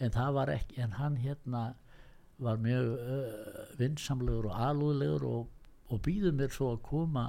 en 0.00 0.10
það 0.10 0.34
var 0.34 0.52
ekki 0.54 0.80
en 0.80 0.92
hann 0.92 1.16
hérna 1.16 1.74
var 2.38 2.56
mjög 2.56 2.92
uh, 2.98 3.78
vinsamlegur 3.78 4.46
og 4.50 4.60
alúðlegur 4.68 5.24
og, 5.28 5.48
og 5.88 6.02
býður 6.06 6.36
mér 6.38 6.54
svo 6.54 6.70
að 6.74 6.82
koma 6.86 7.26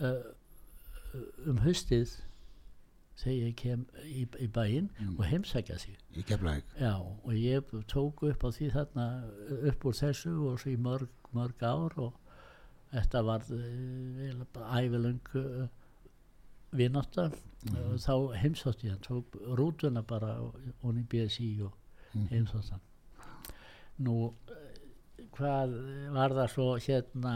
uh, 0.00 0.30
um 1.46 1.58
haustið 1.64 2.14
þegar 3.20 3.36
ég 3.36 3.56
kem 3.58 3.84
í, 4.02 4.24
í 4.42 4.48
bæinn 4.50 4.88
og 5.14 5.24
heimsækja 5.28 5.76
Keflavík. 6.26 6.64
Já, 6.80 6.96
og 6.98 7.34
ég 7.34 7.74
tók 7.90 8.24
upp 8.26 8.46
á 8.46 8.48
því 8.50 8.70
þarna 8.74 9.06
upp 9.70 9.86
úr 9.86 9.98
þessu 10.00 10.34
og 10.48 10.58
svo 10.62 10.72
í 10.72 10.80
mörg, 10.80 11.12
mörg 11.36 11.62
ár 11.62 11.94
og 12.00 12.23
þetta 12.94 13.24
var 13.26 13.44
uh, 13.50 14.78
ævilöng 14.78 15.34
uh, 15.40 15.66
vinátta. 16.74 17.30
Og 17.64 17.96
þá 18.02 18.14
heimsótt 18.42 18.82
ég 18.84 18.92
hann, 18.92 19.04
tók 19.04 19.36
rútuna 19.56 20.02
bara 20.04 20.34
og 20.44 20.98
í 21.00 21.04
BSI 21.08 21.50
og 21.64 21.72
heimsótt 22.30 22.74
hann. 22.74 22.82
Nú, 24.04 24.34
eh, 24.50 24.80
hvað 25.36 25.76
var 26.12 26.34
það 26.34 26.50
svo 26.52 26.66
hérna 26.82 27.34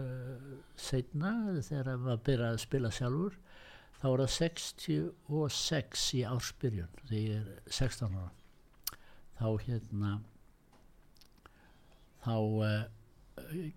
uh, 0.00 0.56
setna 0.74 1.34
þegar 1.60 2.00
maður 2.00 2.24
byrjaði 2.30 2.56
að 2.56 2.64
spila 2.64 2.92
sjálfur? 2.96 3.36
Þá 3.96 4.06
var 4.08 4.22
það 4.24 4.32
66 4.36 6.08
í 6.16 6.24
ársbyrjun 6.28 6.98
þegar 7.04 7.20
ég 7.20 7.36
er 7.38 7.70
16 7.78 8.18
ára. 8.18 8.32
Þá 9.36 9.48
hérna 9.68 10.12
þá 12.24 12.34
uh, 12.34 12.84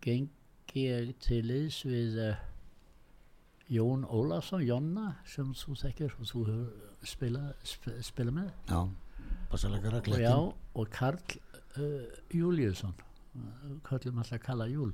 gengi 0.01 0.38
ég 0.77 1.13
til 1.23 1.41
liðs 1.47 1.81
við 1.87 2.17
uh, 2.23 2.41
Jón 3.69 4.05
Ólafsson, 4.09 4.63
Jonna 4.65 5.11
sem 5.29 5.51
þú 5.57 5.75
þekkir 5.77 6.15
og 6.17 6.29
þú 6.31 6.43
hefur 6.47 7.05
spilað 7.05 7.51
sp 7.69 7.93
spila 8.05 8.33
með. 8.33 8.49
Já, 8.69 8.79
og, 9.49 10.09
já, 10.17 10.33
og 10.81 10.91
Karl 10.93 11.19
uh, 11.77 12.07
Júliusson 12.33 12.95
uh, 12.97 13.75
kallum 13.85 14.21
alltaf 14.21 14.39
að 14.39 14.45
kalla 14.47 14.69
Júl. 14.69 14.93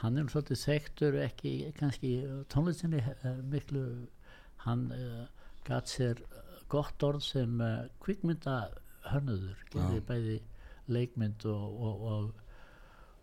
Hann 0.00 0.16
er 0.16 0.24
nú 0.24 0.32
svolítið 0.32 0.62
þekktur 0.64 1.18
ekki 1.24 1.54
kannski 1.76 2.12
tónlistinni 2.52 3.00
uh, 3.00 3.40
miklu. 3.52 3.86
Hann 4.66 4.88
uh, 4.92 5.24
gatt 5.64 5.88
sér 5.88 6.20
gott 6.70 7.02
orð 7.02 7.24
sem 7.24 7.56
kvikmynda 8.04 8.60
hönnuður 9.10 9.64
gerði 9.72 10.02
bæði 10.06 10.36
leikmynd 10.90 11.44
og, 11.48 11.80
og, 11.80 12.04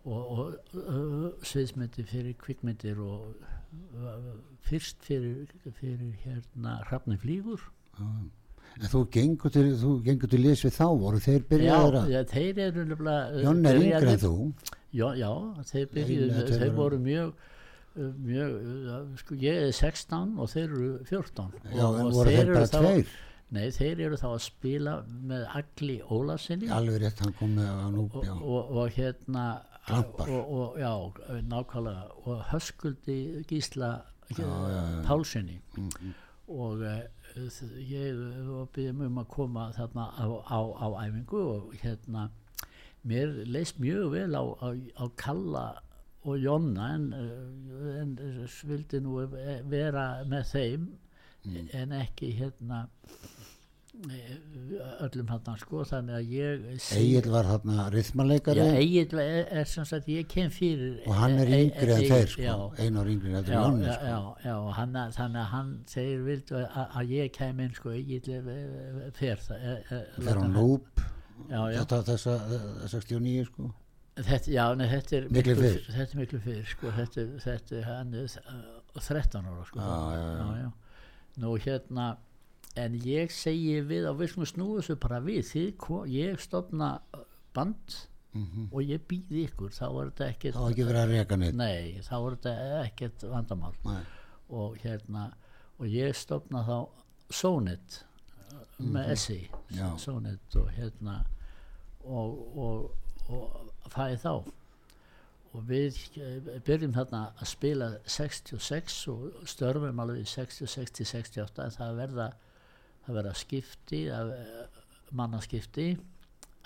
og 0.08 0.32
og, 0.38 0.74
uh, 0.80 1.28
sviðsmyndi 1.46 2.04
fyrir 2.08 2.36
kvikmyndir 2.40 3.00
og 3.04 3.34
uh, 3.98 4.32
fyrst 4.68 5.04
fyrir, 5.06 5.46
fyrir 5.80 6.16
hérna 6.24 6.78
Hrafni 6.88 7.18
Flýgur. 7.20 7.62
En 7.98 8.88
þú 8.92 9.04
gengur 9.10 9.50
til, 9.50 9.70
til 9.74 10.40
liðs 10.44 10.64
við 10.66 10.74
þá 10.76 10.86
voru 11.02 11.20
þeir 11.24 11.46
byrjaður 11.50 12.00
að 12.02 12.10
já, 12.12 12.18
þeir 12.32 12.58
eru 12.68 12.84
nefnilega 12.90 13.44
Jón 13.44 13.62
er 13.66 13.78
byrjaðir- 13.80 14.10
en 14.12 14.20
þú. 14.24 14.34
Já, 14.94 15.06
já, 15.18 15.30
þeir 15.72 15.86
byrjuðu 15.94 16.42
þeir 16.48 16.60
þeir 16.62 16.74
voru 16.76 16.98
mjög 17.04 17.32
mjög, 17.98 18.52
sko 19.18 19.38
ég 19.42 19.62
er 19.68 19.72
16 19.74 20.36
og 20.38 20.50
þeir 20.52 20.68
eru 20.68 20.90
14 21.08 21.48
Já, 21.74 21.82
og, 21.86 21.96
en 21.98 22.12
voru 22.14 22.34
þeir 22.36 22.52
bara 22.54 22.68
þá, 22.68 22.78
tveir? 22.78 23.16
Nei, 23.56 23.64
þeir 23.72 24.02
eru 24.06 24.18
þá 24.20 24.26
að 24.28 24.42
spila 24.44 24.94
með 25.08 25.44
Agli 25.58 25.96
Ólasinni 26.04 26.68
Alveg 26.74 27.00
rétt, 27.02 27.22
hann 27.24 27.34
kom 27.38 27.54
með 27.56 27.68
á 27.72 27.88
núp 27.94 28.18
og, 28.20 28.28
og, 28.38 28.72
og 28.82 28.92
hérna 28.94 29.46
Glampar. 29.88 30.28
og, 30.28 30.52
og, 30.52 30.78
já, 30.78 30.92
nákvæmlega 31.42 32.02
og 32.26 32.42
höskuldi 32.52 33.42
Gísla 33.48 33.90
já, 34.38 34.44
já. 34.44 35.02
Pálssoni 35.06 35.60
og 36.48 36.80
uh, 36.80 37.02
ég 37.90 38.16
var 38.48 38.64
byrjum 38.72 39.00
um 39.06 39.18
að 39.22 39.28
koma 39.28 39.66
þarna 39.76 40.04
á, 40.16 40.24
á, 40.48 40.58
á 40.84 40.86
æfingu 41.06 41.40
og 41.54 41.74
hérna 41.82 42.28
mér 43.04 43.34
leist 43.46 43.78
mjög 43.80 44.10
vel 44.12 44.34
á, 44.36 44.42
á, 44.60 44.68
Kalla 45.16 45.66
og 46.24 46.38
Jonna 46.42 46.94
en, 46.94 47.12
uh, 47.12 48.00
en 48.02 48.16
vildi 48.68 49.00
nú 49.00 49.20
ve- 49.32 49.62
vera 49.70 50.24
með 50.24 50.44
þeim 50.52 50.88
en 51.72 51.92
ekki 51.92 52.32
hérna 52.40 52.88
eh, 53.06 53.37
öllum 53.98 55.28
hann 55.32 55.56
sko 55.58 55.82
þannig 55.88 56.14
að 56.18 56.28
ég 56.34 56.66
sé- 56.84 56.98
Egil 57.00 57.30
var 57.32 57.44
þarna 57.48 57.86
rithmanleikari 57.90 58.60
Já, 58.60 58.76
Egil 58.78 59.18
er, 59.22 59.48
er 59.60 59.64
sem 59.66 59.84
sagt, 59.88 60.06
ég 60.12 60.28
kem 60.30 60.50
fyrir 60.54 61.00
og 61.06 61.14
hann 61.18 61.38
er 61.38 61.48
e- 61.48 61.56
e- 61.56 61.64
yngri 61.66 61.92
en 61.96 62.04
þeir 62.12 62.28
sko, 62.34 62.68
einar 62.78 63.06
yngri 63.10 63.32
en 63.34 63.44
já, 63.48 63.62
sko. 64.38 64.70
hann, 64.78 64.94
þannig 65.16 65.40
að 65.42 65.50
hann 65.54 65.72
segir 65.90 66.22
vildu 66.28 66.60
að, 66.62 66.86
að 67.00 67.10
ég 67.16 67.32
kem 67.32 67.60
inn 67.60 67.74
sko, 67.74 67.90
Egil 67.90 68.22
er- 68.38 68.48
er- 68.54 69.10
fer 69.18 69.36
það 69.36 69.66
láta 70.18 70.38
hann. 70.38 70.52
hann- 70.52 71.74
já, 71.74 71.82
þetta 71.82 72.02
þessa 72.12 72.38
eh, 72.38 72.88
69 72.88 73.44
sko. 73.50 73.72
Þetta, 74.18 74.50
já, 74.50 74.64
nei, 74.74 74.88
þetta 74.90 75.12
er 75.16 75.28
Miklu 75.30 75.54
fyrr. 75.54 75.82
þetta 75.94 76.10
er 76.14 76.18
miklu 76.18 76.38
fyrir 76.42 76.64
sko, 76.66 76.90
þetta, 76.90 77.26
er- 77.78 77.84
hann 77.86 78.14
er 78.14 78.24
uh, 78.24 79.00
13 79.00 79.44
ára 79.46 79.64
sko, 79.66 79.78
Já, 79.78 79.98
já, 80.18 80.62
já. 80.62 80.72
nú 81.38 81.52
hérna 81.62 82.16
en 82.76 82.94
ég 83.04 83.32
segi 83.32 83.80
við 83.86 84.10
við 84.18 84.32
skulum 84.32 84.50
snúa 84.52 84.78
þessu 84.80 84.98
bara 85.00 85.22
við. 85.24 85.42
Því, 85.48 85.64
ég 86.12 86.40
stofna 86.42 86.92
band 87.56 87.98
og 88.70 88.82
ég 88.84 89.02
býði 89.08 89.46
ykkur. 89.48 89.72
Þá 89.74 89.86
er 89.88 90.10
þetta 90.10 90.28
ekkert 90.28 90.58
þá 92.06 92.16
er 92.18 92.36
þetta 92.36 92.54
ekkert 92.84 93.26
vandamál. 93.32 93.74
Nei. 93.84 94.02
og 94.48 94.78
hérna 94.80 95.30
og 95.78 95.86
ég 95.92 96.16
stopna 96.16 96.62
þá 96.64 96.78
Sonet 97.28 97.98
uh, 98.48 98.62
með 98.80 99.10
essi 99.12 99.40
Já. 99.76 99.90
Sonet 100.00 100.56
og 100.56 100.70
hérna 100.72 101.18
og, 102.04 102.38
og, 102.56 103.28
og 103.28 103.90
fæði 103.92 104.16
þá. 104.22 104.32
Og 105.56 105.64
við 105.68 105.96
eh, 106.20 106.48
byrjum 106.64 106.92
þarna 106.92 107.20
að 107.40 107.50
spila 107.50 107.86
66 108.04 108.96
og 109.12 109.46
störfum 109.48 110.00
alveg 110.02 110.22
í 110.22 110.28
66 110.28 110.94
til 110.96 111.06
68 111.08 111.64
en 111.64 111.76
það 111.76 112.00
verða 112.02 112.26
það 113.08 113.16
verða 113.18 113.34
skipti 113.40 114.02
eh, 114.12 114.80
mannaskipti 115.16 115.88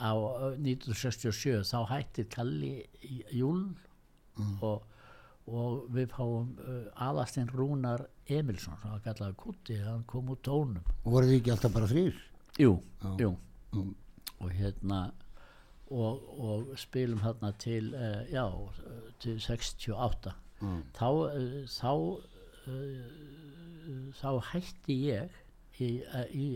á 0.03 0.11
eh, 0.13 0.59
1967 0.59 1.63
þá 1.71 1.79
hættir 1.93 2.27
Kalli 2.33 2.75
Júl 3.33 3.69
og, 4.65 4.83
og 5.47 5.87
við 5.93 6.09
fáum 6.15 6.53
uh, 6.63 6.87
Aðarstein 7.09 7.51
Rúnar 7.53 8.07
Emilsson 8.33 8.79
sem 8.81 8.91
var 8.95 9.03
kallaði 9.05 9.35
Kutti, 9.43 9.77
hann 9.85 10.05
kom 10.09 10.31
úr 10.33 10.39
tónum 10.47 10.83
og 11.05 11.09
voru 11.13 11.29
þið 11.29 11.39
ekki 11.41 11.53
alltaf 11.55 11.75
bara 11.75 11.91
þrýr 11.91 12.21
jú, 12.63 12.77
Já. 13.03 13.17
jú 13.27 13.33
Mm. 13.73 13.95
og 14.45 14.51
hérna 14.53 14.97
og, 15.89 16.19
og 16.45 16.73
spilum 16.77 17.23
þarna 17.23 17.55
til 17.57 17.87
uh, 17.97 18.19
já, 18.29 18.43
eh, 18.85 19.07
til 19.23 19.39
68 19.41 20.35
Mm. 20.63 20.83
þá 20.95 21.09
þá 21.73 21.89
uh, 22.69 24.13
þá 24.21 24.29
hætti 24.53 24.97
ég 25.09 25.33
í, 25.81 25.91
uh, 26.05 26.27
í 26.29 26.47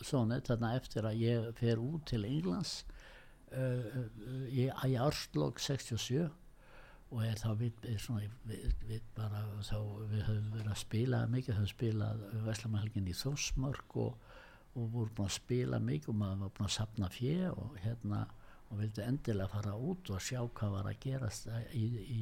svona 0.00 0.40
þarna 0.44 0.74
eftir 0.78 1.08
að 1.08 1.20
ég 1.20 1.48
fer 1.58 1.80
út 1.82 2.06
til 2.08 2.24
Englands 2.24 2.84
uh, 3.52 4.04
í, 4.48 4.68
í 4.68 4.96
árslokk 4.96 5.60
67 5.60 6.28
og 7.10 7.22
er 7.26 7.38
þá 7.40 7.48
við, 7.58 7.86
svona, 7.98 8.26
við, 8.46 8.66
við 8.86 9.06
bara 9.16 9.42
þá 9.66 9.78
við 10.12 10.20
höfum 10.28 10.50
verið 10.54 10.70
að 10.70 10.82
spila 10.84 11.22
mikið 11.30 11.56
höfum 11.58 11.72
spilað 11.72 12.26
Veslamælgin 12.46 13.10
í 13.10 13.16
Þósmörk 13.18 13.96
og, 13.98 14.28
og 14.78 14.92
vorum 14.94 15.16
búin 15.16 15.26
að 15.26 15.38
spila 15.40 15.80
mikið 15.82 16.12
og 16.12 16.20
maður 16.20 16.44
var 16.44 16.52
búin 16.58 16.68
að 16.68 16.76
sapna 16.76 17.10
fjö 17.10 17.50
og 17.50 17.74
hérna 17.82 18.26
og 18.70 18.78
vildi 18.78 19.02
endilega 19.02 19.50
fara 19.50 19.74
út 19.74 20.12
og 20.14 20.22
sjá 20.22 20.38
hvað 20.46 20.76
var 20.76 20.90
að 20.92 21.00
gerast 21.02 21.48
í, 21.74 21.86
í 21.98 22.20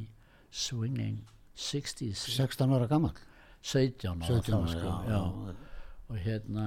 swinging 0.48 1.20
60s 1.58 2.24
16 2.32 2.72
ára 2.72 2.88
gammal 2.88 3.12
17 3.60 4.24
ára 4.24 4.30
17 4.30 4.48
þá 4.48 4.56
ára, 4.56 4.70
sko, 4.72 4.94
já, 5.04 5.18
já. 5.18 5.67
Og 6.08 6.16
hérna 6.24 6.66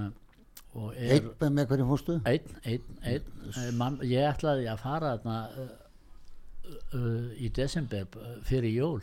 og 0.73 0.93
er 0.95 1.17
einn 1.17 1.56
með- 1.56 1.67
hverjum 1.67 1.89
fórstu? 1.91 2.17
Einn, 2.25 2.51
einn, 2.65 2.84
einn. 3.04 3.32
Eh, 3.58 3.71
mann, 3.75 3.97
ég 4.08 4.23
ætlaði 4.30 4.67
að 4.71 4.77
fara 4.80 5.15
þarna 5.17 5.38
uh, 5.60 5.71
uh, 6.95 7.32
í 7.36 7.49
desember 7.54 8.06
fyrir 8.47 8.71
jól. 8.77 9.01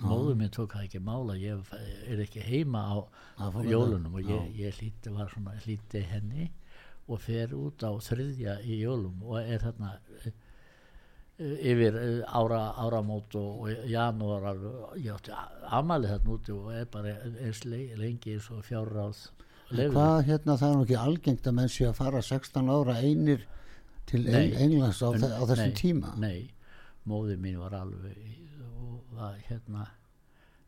Móður 0.00 0.38
minn 0.40 0.48
tók 0.48 0.72
það 0.72 0.86
ekki 0.86 1.00
mála 1.04 1.34
ég 1.36 1.74
er 2.08 2.20
ekki 2.24 2.40
heima 2.40 2.80
á 2.88 2.96
Það 3.36 3.66
jólunum 3.68 4.14
og 4.16 4.30
ég, 4.32 4.46
ég 4.56 4.78
var 5.12 5.28
svona, 5.28 5.52
hlýtti 5.60 6.00
henni 6.08 6.46
og 7.10 7.20
fer 7.20 7.52
út 7.52 7.84
á 7.84 7.92
þriðja 8.00 8.54
í 8.64 8.78
jólum 8.80 9.20
og 9.28 9.42
er 9.42 9.60
þarna 9.60 9.90
yfir 11.40 11.96
ára, 12.28 12.62
áramót 12.80 13.34
og, 13.40 13.60
og 13.64 13.84
janúar 13.88 14.42
ég 15.00 15.12
átti 15.14 15.32
amalið 15.72 16.10
þarna 16.14 16.34
úti 16.34 16.52
og 16.56 16.72
er 16.76 16.88
bara 16.92 17.14
eins 17.44 17.62
le- 17.64 17.96
lengi 18.00 18.34
eins 18.38 18.48
og 18.52 18.64
fjárráð. 18.64 19.22
Hvað 19.70 20.24
hérna 20.26 20.56
það 20.58 20.70
er 20.70 20.76
nú 20.80 20.84
ekki 20.86 20.98
algengt 20.98 21.46
að 21.46 21.54
menn 21.60 21.68
sé 21.70 21.86
að 21.88 21.94
fara 22.00 22.22
16 22.22 22.70
ára 22.74 22.96
einir 23.00 23.44
til 24.10 24.24
Nei. 24.26 24.50
Eng 24.50 24.54
Englands 24.66 25.00
á, 25.02 25.08
En- 25.14 25.22
á 25.38 25.42
þessum 25.46 25.70
nei, 25.70 25.78
tíma? 25.78 26.12
nei, 26.18 26.50
móðir 27.06 27.38
mín 27.38 27.58
var 27.62 27.74
alveg 27.78 28.16
og 28.80 29.00
var 29.16 29.36
hérna 29.48 29.86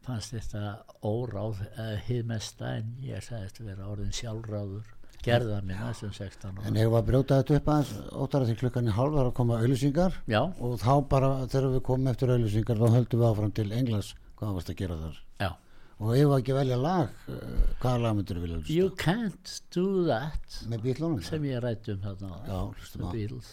fannst 0.03 0.33
þetta 0.35 0.83
óráð 1.03 1.61
eða 1.77 1.99
hið 2.09 2.25
mesta 2.27 2.77
en 2.79 2.97
ég 3.03 3.23
sagðist 3.23 3.61
vera 3.63 3.87
orðin 3.91 4.13
sjálfráður 4.15 4.83
gerða 5.23 5.61
minna 5.63 5.93
sem 5.95 6.11
16 6.11 6.51
en 6.67 6.75
ára 6.75 6.81
hefur 6.83 6.99
að 6.99 7.07
brjóta 7.11 7.37
þetta 7.43 7.57
upp 7.61 7.69
aðeins? 7.75 7.93
Óttara 8.13 8.47
því 8.49 8.57
klukkan 8.59 8.89
í 8.91 8.95
hálf 8.97 9.13
var 9.15 9.27
að 9.31 9.35
koma 9.39 9.59
auðlýsingar 9.63 10.17
og 10.59 10.79
þá 10.83 10.95
bara 11.09 11.29
þegar 11.47 11.69
við 11.77 11.83
komum 11.87 12.11
eftir 12.11 12.33
auðlýsingar 12.35 12.81
þá 12.83 12.89
höldum 12.97 13.21
við 13.23 13.29
áfram 13.31 13.53
til 13.55 13.69
Englands. 13.73 14.15
Hvað 14.37 14.55
varst 14.59 14.71
að 14.73 14.77
gera 14.83 14.97
þar? 14.99 15.21
Já 15.39 15.51
og 16.03 16.13
ef 16.17 16.25
við 16.27 16.37
ekki 16.41 16.57
velja 16.57 16.79
lag 16.83 17.27
uh, 17.31 17.43
hvaða 17.83 17.99
lag 18.03 18.17
myndir 18.19 18.41
við 18.41 18.47
vilja 18.47 18.61
hlusta? 18.61 18.75
You 18.75 18.91
can't 18.99 19.57
do 19.75 19.87
that 20.11 20.59
sem 21.29 21.47
ég 21.47 21.63
rætti 21.63 21.95
um 21.95 22.03
þarna 22.03 22.33
hlustum 22.75 23.05
The 23.05 23.09
á. 23.09 23.13
Beatles 23.15 23.53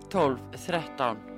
12 0.11 0.37
13. 0.57 1.30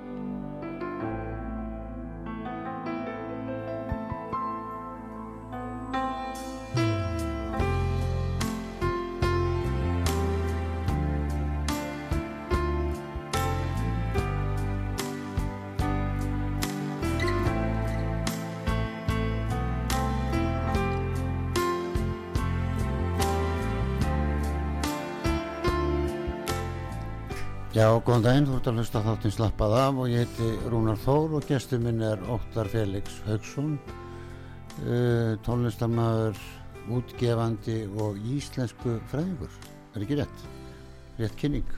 Já, 27.74 27.88
góðan 28.06 28.22
daginn, 28.22 28.44
þú 28.46 28.54
ert 28.54 28.68
að 28.70 28.76
hlusta 28.78 29.00
þáttinn 29.02 29.32
slappað 29.34 29.72
af 29.74 29.96
og 29.98 30.10
ég 30.12 30.28
heiti 30.28 30.68
Rúnar 30.70 30.98
Þór 31.02 31.32
og 31.40 31.46
gestur 31.48 31.80
minn 31.82 32.04
er 32.06 32.20
Óttar 32.30 32.68
Felix 32.70 33.16
Haugsson, 33.26 33.72
uh, 34.84 35.32
tónlistamæður, 35.42 36.38
útgefandi 36.94 37.80
og 37.98 38.20
íslensku 38.30 38.94
fræðingur. 39.10 39.58
Er 39.90 40.06
ekki 40.06 40.20
rétt? 40.20 40.46
Rétt 41.18 41.34
kynning. 41.40 41.74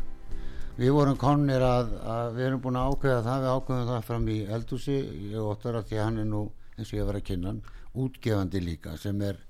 Við 0.77 0.93
vorum 0.99 1.17
konir 1.17 1.65
að, 1.65 1.97
að 2.05 2.37
við 2.37 2.49
erum 2.51 2.65
búin 2.67 2.77
að 2.83 2.93
ákveða 2.93 3.25
það, 3.31 3.47
við 3.47 3.55
ákveðum 3.57 3.91
það 3.95 4.07
fram 4.11 4.29
í 4.29 4.39
eldúsi, 4.59 5.01
ég 5.33 5.49
Óttar 5.49 5.81
að 5.81 5.89
því 5.95 6.03
hann 6.03 6.21
er 6.21 6.33
nú, 6.35 6.43
eins 6.77 6.93
og 6.93 7.01
ég 7.01 7.09
var 7.09 7.23
að 7.23 7.29
kynna 7.31 7.55
hann, 7.55 7.65
útgefandi 8.05 8.67
líka 8.69 8.99
sem 9.01 9.25
er 9.25 9.41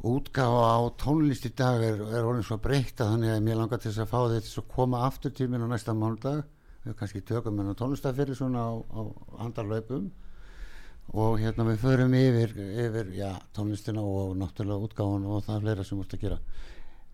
útgáfa 0.00 0.64
á 0.64 0.78
tónlist 0.96 1.44
í 1.44 1.52
dag 1.56 1.82
er, 1.84 2.00
er 2.00 2.24
orðin 2.24 2.46
svo 2.46 2.56
breyta 2.62 3.10
þannig 3.10 3.34
að 3.34 3.44
mér 3.44 3.58
langar 3.60 3.80
til 3.82 3.90
þess 3.90 4.04
að 4.06 4.12
fá 4.12 4.20
þetta 4.32 4.62
að 4.62 4.68
koma 4.72 5.04
aftur 5.04 5.34
til 5.36 5.48
mér 5.52 5.66
á 5.68 5.72
næsta 5.72 5.92
mánudag 5.92 6.42
við 6.86 6.96
kannski 6.96 7.20
tökum 7.28 7.60
hennar 7.60 7.76
tónlistafyrir 7.76 8.38
svona 8.38 8.64
á, 8.64 8.72
á 8.80 9.00
handarlaupum 9.42 10.08
og 11.10 11.40
hérna 11.42 11.66
við 11.66 11.82
förum 11.82 12.14
yfir, 12.14 12.54
yfir 12.56 13.10
já, 13.18 13.30
tónlistina 13.52 14.00
og 14.00 14.36
náttúrulega 14.40 14.86
útgáfan 14.86 15.26
og 15.28 15.42
það 15.44 15.56
er 15.56 15.64
fleira 15.66 15.84
sem 15.84 16.00
múst 16.00 16.14
að 16.16 16.24
gera 16.24 16.38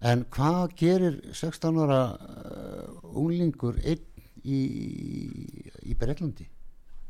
en 0.07 0.23
hvað 0.37 0.77
gerir 0.79 1.17
16 1.33 1.81
ára 1.83 2.03
uh, 2.15 3.17
unglingur 3.17 3.81
einn 3.83 4.05
í, 4.47 4.61
í 5.83 5.97
Breitlandi? 5.99 6.47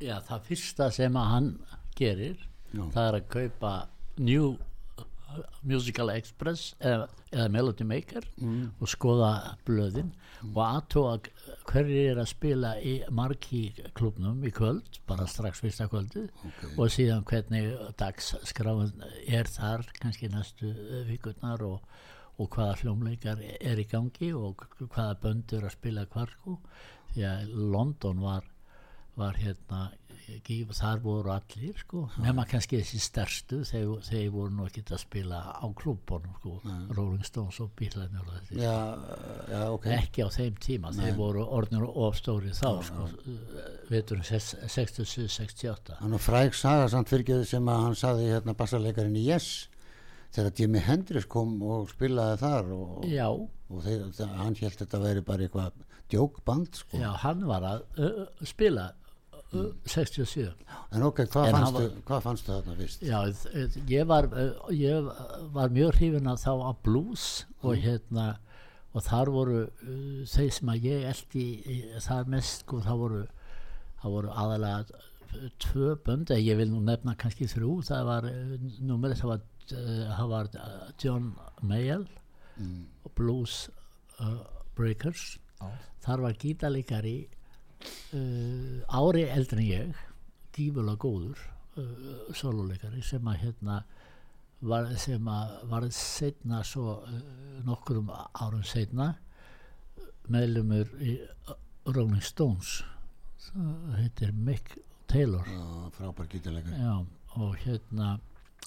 Já, 0.01 0.20
það 0.24 0.48
fyrsta 0.48 0.88
sem 0.94 1.20
að 1.20 1.30
hann 1.34 1.51
gerir 1.98 2.38
Já. 2.72 2.86
það 2.94 3.03
er 3.03 3.18
að 3.18 3.28
kaupa 3.34 3.74
New 4.16 4.55
Musical 5.66 6.11
Express 6.14 6.74
eða, 6.80 7.07
eða 7.32 7.49
Melody 7.53 7.87
Maker 7.89 8.26
og 8.80 8.89
skoða 8.91 9.30
blöðin 9.66 10.12
og 10.53 10.61
aðtóa 10.64 11.14
hverjir 11.66 12.12
er 12.12 12.20
að 12.22 12.30
spila 12.30 12.72
í 12.80 12.97
marki 13.11 13.62
klubnum 13.97 14.43
í 14.47 14.53
kvöld 14.55 15.01
bara 15.09 15.26
strax 15.30 15.62
fyrsta 15.64 15.89
kvöldi 15.93 16.26
og 16.76 16.91
síðan 16.93 17.24
hvernig 17.28 17.72
dagsskráin 18.01 18.93
er 19.26 19.51
þar 19.51 19.87
kannski 20.01 20.30
næstu 20.32 20.72
vikurnar 21.09 21.64
og, 21.66 21.80
og 22.39 22.51
hvaða 22.53 22.80
hljómleikar 22.82 23.41
er 23.61 23.80
í 23.80 23.89
gangi 23.91 24.32
og 24.37 24.66
hvaða 24.80 25.16
böndur 25.22 25.66
að 25.66 25.76
spila 25.78 26.07
hvar 26.12 26.32
sko. 26.37 26.59
Því 27.14 27.24
að 27.24 27.57
London 27.72 28.20
var 28.20 28.45
var 29.16 29.38
hérna 29.40 29.86
þar 30.74 31.00
voru 31.04 31.30
allir 31.30 31.76
sko, 31.78 32.00
nema 32.18 32.44
kannski 32.50 32.80
þessi 32.80 32.98
stærstu 32.98 33.60
þeir, 33.68 33.92
þeir 34.02 34.30
voru 34.34 34.50
nú 34.56 34.64
ekki 34.66 34.82
að 34.90 34.98
spila 35.04 35.38
á 35.54 35.66
klúbunum 35.78 36.34
sko, 36.40 36.56
Rolling 36.96 37.26
Stones 37.26 37.60
og 37.62 37.70
Bílarnir 37.78 38.24
og 38.24 38.32
þetta 38.34 38.58
Já, 38.58 38.74
já, 39.52 39.60
ok. 39.70 39.86
Ekki 39.94 40.26
á 40.26 40.28
þeim 40.34 40.58
tíma, 40.66 40.92
þeir 40.96 41.14
voru 41.20 41.46
orðnir 41.46 41.86
of 41.86 42.18
stóri 42.18 42.50
þá 42.56 42.82
sko, 42.88 43.06
veturinn 43.92 44.26
67-68 44.26 46.00
hann 46.02 46.18
er 46.18 46.26
fræg 46.26 46.58
saga 46.58 46.90
samt 46.90 47.12
fyrir 47.12 47.46
sem 47.46 47.70
að 47.70 47.82
hann 47.86 47.98
saði 47.98 48.30
hérna 48.34 48.56
bassarleikarinn 48.58 49.20
í 49.22 49.28
Yes 49.30 49.68
þegar 50.34 50.58
Jimi 50.58 50.82
Hendrix 50.84 51.26
kom 51.30 51.56
og 51.64 51.90
spilaði 51.92 52.40
þar 52.42 52.70
og, 52.76 53.04
og 53.70 53.82
þeir, 53.86 54.06
hann 54.36 54.58
held 54.58 54.78
þetta 54.82 54.98
að 54.98 55.06
veri 55.08 55.24
bara 55.26 55.46
eitthvað 55.46 55.82
djókband 56.12 56.80
sko. 56.82 57.00
já, 57.00 57.10
hann 57.22 57.42
var 57.48 57.66
að 57.66 57.84
uh, 58.02 58.22
spila 58.46 58.90
67 59.53 60.55
en 60.92 61.03
ok, 61.07 61.20
hvað 61.32 61.47
En 61.49 61.55
fannstu, 61.57 61.82
var- 61.82 62.03
hvað 62.09 62.22
fannstu 62.24 62.53
þarna 62.53 62.74
fyrst? 62.80 63.03
Já, 63.07 63.20
þ- 63.30 63.86
ég 63.88 64.07
var, 64.11 64.24
uh, 64.32 64.70
ég 64.74 65.11
var 65.55 65.68
mjög 65.70 65.94
hrifin 66.01 66.26
að 66.32 66.42
þá 66.44 66.53
á 66.66 66.70
blues 66.82 67.44
og 67.62 67.76
hérna 67.76 68.26
og 68.97 69.03
þar 69.05 69.30
voru 69.30 69.59
uh, 69.66 70.24
þeir 70.26 70.51
sem 70.53 70.68
að 70.72 70.82
ég 70.90 71.07
eldi 71.12 71.47
í- 71.66 72.01
þar 72.01 72.26
mest 72.32 72.64
sko, 72.64 72.80
það 72.80 72.99
voru, 73.05 73.22
voru 74.07 74.28
aðalega 74.30 74.84
tvö 75.61 75.97
bönd, 76.07 76.30
eða 76.30 76.42
ég 76.47 76.57
vil 76.57 76.70
nú 76.70 76.80
nefna 76.80 77.14
kannski 77.18 77.44
þrjú, 77.51 77.82
það 77.84 78.05
var 78.09 78.22
númerið, 78.80 79.20
það 79.20 79.32
var, 79.34 79.40
uh, 79.72 80.14
það 80.16 80.28
var 80.34 80.49
John 81.03 81.32
Mayall 81.62 82.07
og 83.05 83.11
Blues 83.18 83.68
uh, 84.20 84.38
Breakers. 84.76 85.38
Þar 86.07 86.20
var 86.22 86.32
gítarleikari 86.40 87.26
uh, 88.16 88.97
ári 89.01 89.26
eldri 89.28 89.59
en 89.59 89.66
ég 89.66 90.01
gífulega 90.57 91.01
góður 91.01 91.43
uh, 91.76 92.32
sololeikari 92.37 93.03
sem 93.05 93.28
að 93.28 93.41
hérna 93.45 93.82
var, 94.61 94.91
sem 95.01 95.28
að 95.28 95.55
var 95.70 95.89
setna 95.95 96.62
svo 96.64 96.99
uh, 97.03 97.20
nokkrum 97.66 98.11
árum 98.11 98.64
setna 98.66 99.14
meðlumur 100.32 100.91
í 100.99 101.18
Rolling 101.87 102.24
Stones. 102.24 102.80
Það 103.47 103.99
heitir 104.01 104.32
Mick 104.34 104.72
Taylor. 105.07 105.47
Já, 105.47 105.91
frábær 105.95 106.26
gítarleikar 106.32 106.80
já, 106.80 106.97
og 107.39 107.53
hérna 107.62 108.16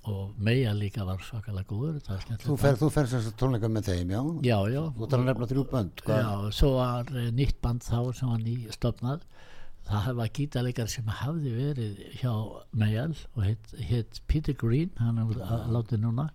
og 0.07 0.35
Meja 0.39 0.71
líka 0.73 1.03
var 1.03 1.19
svakalega 1.23 1.67
góður 1.67 1.97
þú 2.39 2.55
fer, 2.59 2.77
þú 2.79 2.89
fer 2.93 3.09
þess 3.11 3.29
að 3.31 3.37
tónleika 3.41 3.69
með 3.71 3.89
þeim, 3.89 4.13
já? 4.13 4.21
Já, 4.47 4.57
já, 4.71 4.81
þú 4.95 5.07
þarf 5.11 5.19
að 5.19 5.29
nefna 5.29 5.47
þrjú 5.51 5.63
bönd 5.73 6.03
hvað? 6.05 6.21
Já, 6.23 6.51
svo 6.59 6.69
var 6.77 7.11
uh, 7.11 7.25
nýtt 7.35 7.57
band 7.63 7.85
þá 7.85 7.97
sem 8.15 8.31
var 8.31 8.43
nýstofnað. 8.45 9.25
Það 9.89 10.09
var 10.19 10.31
gítarleikar 10.37 10.91
sem 10.91 11.09
hafði 11.19 11.51
verið 11.55 11.99
hjá 12.19 12.31
Mayall 12.77 13.15
og 13.33 13.43
hitt, 13.47 13.73
hitt 13.89 14.21
Peter 14.29 14.53
Green 14.53 14.93
hann 15.01 15.19
er 15.23 15.33
ja. 15.39 15.59
látið 15.67 16.03
núna. 16.05 16.29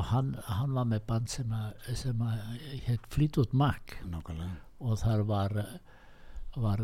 Og 0.00 0.08
hann, 0.08 0.34
hann 0.48 0.74
var 0.74 0.88
með 0.90 1.06
band 1.08 1.30
sem, 1.30 1.52
að, 1.52 1.88
sem 2.00 2.22
að 2.26 2.68
hitt 2.88 3.08
Fleetwood 3.12 3.56
Mac. 3.56 3.96
Nákvæmlega. 4.10 4.60
Og 4.82 5.00
þar 5.00 5.26
var 5.28 5.58
var 6.52 6.82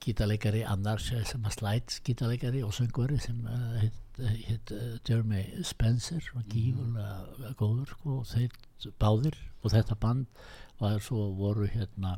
gítarleikari 0.00 0.62
annars 0.64 1.10
uh, 1.12 1.20
sem 1.28 1.42
að 1.44 1.58
slæts 1.58 1.98
gítarleikari 2.06 2.62
og 2.64 2.72
söngvari 2.72 3.18
sem 3.20 3.42
hitt, 3.82 3.98
hitt 4.28 4.72
uh, 4.74 4.96
Jeremy 5.08 5.44
Spencer 5.66 6.24
var 6.34 6.44
gífurlega 6.52 7.54
góður 7.60 7.94
sko, 7.94 8.16
og 8.20 8.26
þeir 8.30 8.92
báðir 9.00 9.38
og 9.62 9.74
þetta 9.74 9.96
band 10.00 10.42
var 10.80 11.00
svo 11.04 11.30
voru 11.36 11.68
hérna 11.70 12.16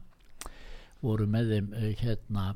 voru 1.03 1.27
með 1.31 1.55
þeim 1.55 1.73
uh, 1.79 1.89
hérna 2.03 2.47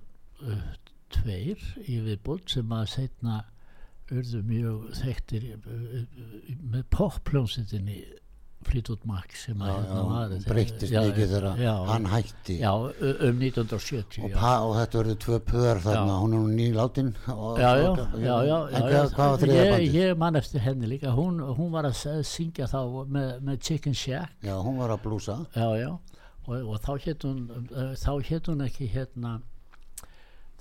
uh, 0.43 0.69
tveir 1.15 1.63
í 1.87 2.01
viðbútt 2.05 2.57
sem 2.57 2.73
að 2.75 2.89
setna 2.95 3.43
urðu 4.13 4.43
mjög 4.47 4.83
þekktir 5.01 5.47
með 5.67 6.85
poppljónsettinni 6.95 7.97
Fleetwood 8.67 9.07
Mac 9.09 9.37
sem 9.39 9.63
að 9.63 9.73
hérna 9.77 10.03
var 10.11 10.35
breyttist 10.47 10.95
mikið 10.95 11.33
þegar 11.33 11.47
hann 11.91 12.09
hætti. 12.11 12.59
Já, 12.61 12.73
um 12.75 13.41
1970 13.43 14.27
og, 14.27 14.37
pa, 14.37 14.53
og 14.67 14.75
þetta 14.81 15.01
verður 15.01 15.19
tvö 15.25 15.41
pöðar 15.51 15.83
þarna 15.87 16.19
hún 16.23 16.37
er 16.37 16.45
nú 16.45 16.53
já, 18.49 18.59
en 18.67 18.87
hvað, 18.91 19.09
var 19.17 19.43
þriða 19.43 19.65
ég, 19.65 19.89
ég 19.97 20.21
man 20.21 20.41
eftir 20.43 20.65
henni 20.67 20.91
líka. 20.91 21.15
Hún, 21.17 21.41
hún 21.59 21.73
var 21.75 21.89
að 21.89 22.23
syngja 22.27 22.69
þá 22.71 22.81
með, 23.17 23.33
með 23.49 23.61
Chicken 23.69 23.97
Shack. 23.97 24.39
Já, 24.47 24.55
hún 24.61 24.81
var 24.83 24.95
að 24.97 25.03
blúsa. 25.07 25.41
Já, 25.57 25.93
og, 26.47 26.57
og 26.61 26.81
þá 26.83 26.93
hétt 27.07 27.27
hún 27.27 27.45
uh, 27.75 28.49
hún 28.51 28.67
ekki 28.67 28.91
hérna 28.93 29.39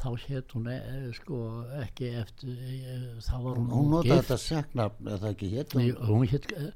þá 0.02 0.08
hétt 0.28 0.54
hún 0.56 0.68
e, 0.72 0.78
sko 1.18 1.38
ekki 1.82 2.10
eftir 2.22 2.50
e, 2.56 2.96
þá 3.24 3.34
var 3.44 3.60
hún, 3.60 3.70
hún 3.72 3.94
gift. 4.04 4.16
þetta 4.16 4.38
seknafn 4.44 5.12
eða 5.16 5.32
ekki 5.34 5.50
hétt 5.56 5.76
hún? 5.78 5.92
Hún 6.10 6.26
hétt 6.32 6.50
uh, 6.56 6.72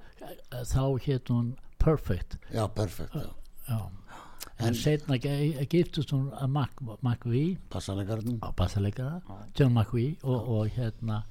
þá 0.65 0.83
hétt 1.07 1.33
hún 1.33 1.55
Perfect. 1.79 2.35
Já, 2.51 2.65
perfekt 2.75 3.13
já. 3.15 3.27
já, 3.69 3.77
en 4.67 4.73
setna 4.75 5.15
ge- 5.23 5.65
giftust 5.71 6.11
hún 6.11 6.25
Mac- 6.51 6.81
McVie 7.01 7.57
bassaleikara, 8.57 9.21
John 9.55 9.71
McVie 9.73 10.17
og, 10.23 10.49
og 10.57 10.67
hérna 10.75 11.21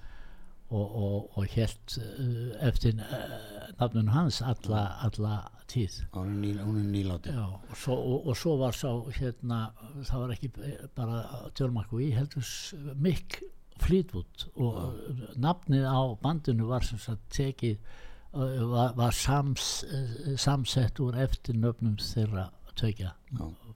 og, 0.69 0.97
og, 1.03 1.39
og 1.39 1.47
helt 1.55 1.99
uh, 1.99 2.67
eftir 2.69 2.99
uh, 3.01 3.69
nafnun 3.81 4.11
hans 4.13 4.41
alla, 4.43 4.83
alla 5.05 5.37
tíð. 5.69 6.03
Hún 6.13 6.45
er, 6.45 6.83
nýláti. 6.93 7.33
Já, 7.33 7.45
og, 7.45 7.77
svo, 7.77 7.95
og, 7.97 8.27
og 8.29 8.37
svo 8.37 8.57
var 8.61 8.77
sá 8.77 8.91
hérna, 9.17 9.61
það 10.03 10.25
var 10.25 10.35
ekki 10.37 10.51
bara 10.97 11.23
John 11.61 11.73
McVie 11.73 12.17
heldur 12.17 12.45
Mick 12.97 13.41
Fleetwood. 13.81 14.49
Og 14.57 15.37
nafnið 15.41 15.89
á 15.89 16.01
bandinu 16.21 16.69
var 16.69 16.85
sem 16.85 17.01
sagt 17.01 17.25
tekið 17.33 17.79
uh, 18.35 18.65
var, 18.69 18.95
var 18.99 19.17
sams, 19.17 19.85
samsett 20.37 21.01
úr 21.01 21.17
eftir 21.25 21.57
nöfnum 21.57 21.97
þeirra 22.03 22.51
tökja 22.79 23.15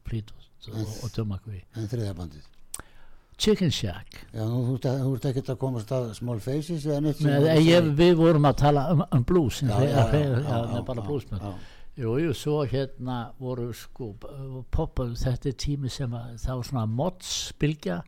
Fleetwood 0.07 0.73
og, 0.73 0.83
og 1.03 1.09
John 1.17 1.33
McVie 1.33 1.65
En 1.75 1.89
þriðja 1.91 2.15
bandið. 2.19 2.51
Chicken 3.43 3.73
Shack 3.75 4.21
Já, 4.33 4.45
nú, 4.47 4.77
þú 4.79 5.13
ert- 5.17 5.27
ekkert 5.33 5.49
að 5.55 5.59
komast 5.59 5.91
að 5.97 6.13
Small 6.15 6.39
Faces 6.45 6.85
eða 6.87 7.01
neitt 7.09 7.21
Nei, 7.27 7.33
ég, 7.43 7.57
segja. 7.59 7.81
við 7.99 8.15
vorum 8.21 8.47
að 8.51 8.57
tala 8.63 8.85
um, 8.95 9.03
um 9.19 9.25
blues 9.27 9.63
Já, 9.63 9.73
já, 9.83 9.89
já, 9.91 10.03
já, 10.23 10.83
já. 11.43 11.55
Jú, 12.03 12.13
jú, 12.23 12.31
svo 12.33 12.63
hérna 12.65 13.17
voru 13.39 13.67
sko 13.77 14.15
poppa, 14.73 15.05
þetta 15.13 15.51
er 15.51 15.57
tími 15.61 15.91
sem 15.93 16.15
að 16.17 16.39
það 16.41 16.57
var 16.57 16.69
svona 16.71 16.85
mods 16.89 17.33
bylgja 17.61 17.99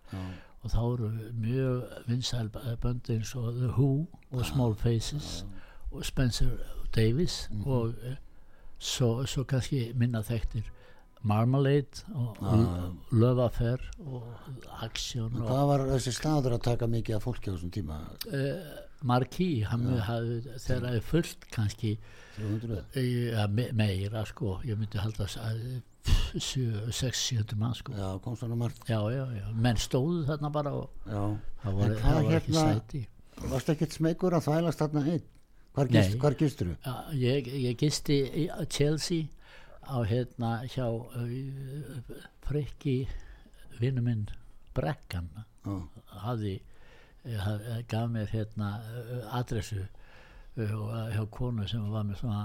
og 0.64 0.70
þá 0.72 0.78
eru 0.94 1.10
mjög 1.42 1.82
vinsæl 2.08 2.48
bönd 2.80 3.10
eins 3.12 3.34
og 3.36 3.50
The 3.58 3.68
Who 3.76 4.06
og 4.32 4.46
Small 4.48 4.72
Faces 4.80 5.44
og 5.92 6.04
Spencer 6.08 6.54
Davis 6.96 7.48
Mhm. 7.50 7.66
og 7.66 7.92
eh, 8.08 8.16
svo, 8.78 9.26
svo 9.26 9.44
kannski 9.44 9.92
minna 9.94 10.22
þekktir 10.22 10.64
Marmalade 11.24 12.04
og 12.14 12.36
Love 13.12 13.44
Affair 13.46 13.80
og 14.04 14.26
Action 14.84 15.32
og 15.40 15.46
Hvað 15.48 15.64
var 15.70 15.84
þessi 15.94 16.12
staður 16.18 16.56
að 16.58 16.64
taka 16.66 16.88
mikið 16.92 17.16
af 17.16 17.24
fólki 17.24 17.48
á 17.48 17.54
þessum 17.56 17.72
tíma? 17.72 18.00
uh, 18.28 18.82
hafði 20.04 20.36
þegar 20.58 20.84
það 20.84 20.94
er 20.98 21.00
fullt 21.08 21.46
kannski 21.54 21.94
300? 22.36 22.84
ja, 23.32 23.46
me, 23.48 23.68
meira 23.72 24.24
sko, 24.28 24.58
ég 24.68 24.76
myndi 24.80 25.00
halda 25.00 25.24
að 25.24 25.82
6-7 26.36 27.56
mann 27.56 27.74
sko 27.76 27.92
Já, 27.96 28.08
komst 28.24 28.42
hann 28.44 28.52
á 28.52 28.58
margt. 28.60 28.84
já, 28.88 28.98
já, 29.12 29.24
já, 29.38 29.46
menn 29.54 29.76
stóðu 29.80 30.24
þarna 30.28 30.50
bara 30.52 30.72
og 30.76 30.90
Já. 31.08 31.22
það 31.64 31.78
var, 31.78 31.94
það 32.02 32.14
var 32.24 32.38
ekki 32.40 32.52
hérna- 32.52 32.74
sæti 32.74 33.04
Varst 33.50 33.70
ekkert 33.72 33.92
smegur 33.96 34.34
að 34.36 34.44
þvælast 34.46 34.78
þarna 34.78 35.00
einn? 35.10 35.22
Hvar, 35.74 35.88
Nei. 35.90 36.02
gist, 36.04 36.18
hvar 36.22 36.34
gistur 36.38 36.68
þú? 36.70 36.74
Já, 36.84 36.94
ég, 37.18 37.48
ég 37.64 37.78
gisti 37.80 38.18
Chelsea 38.70 39.24
á 39.88 39.98
hérna 40.08 40.50
hjá 40.70 40.86
uh, 40.88 42.14
frikki 42.46 42.96
vinnu 43.80 44.02
minn 44.06 44.26
Brekkan 44.74 45.28
Já, 45.64 45.74
hafði 46.24 46.54
eh, 47.24 47.38
haf- 47.40 47.66
gaf 47.88 48.08
mér 48.12 48.28
hérna 48.32 48.70
adressu 49.38 49.80
uh, 49.84 51.08
hjá 51.14 51.24
konu 51.30 51.66
sem 51.70 51.84
var 51.92 52.04
með 52.08 52.20
svona 52.22 52.42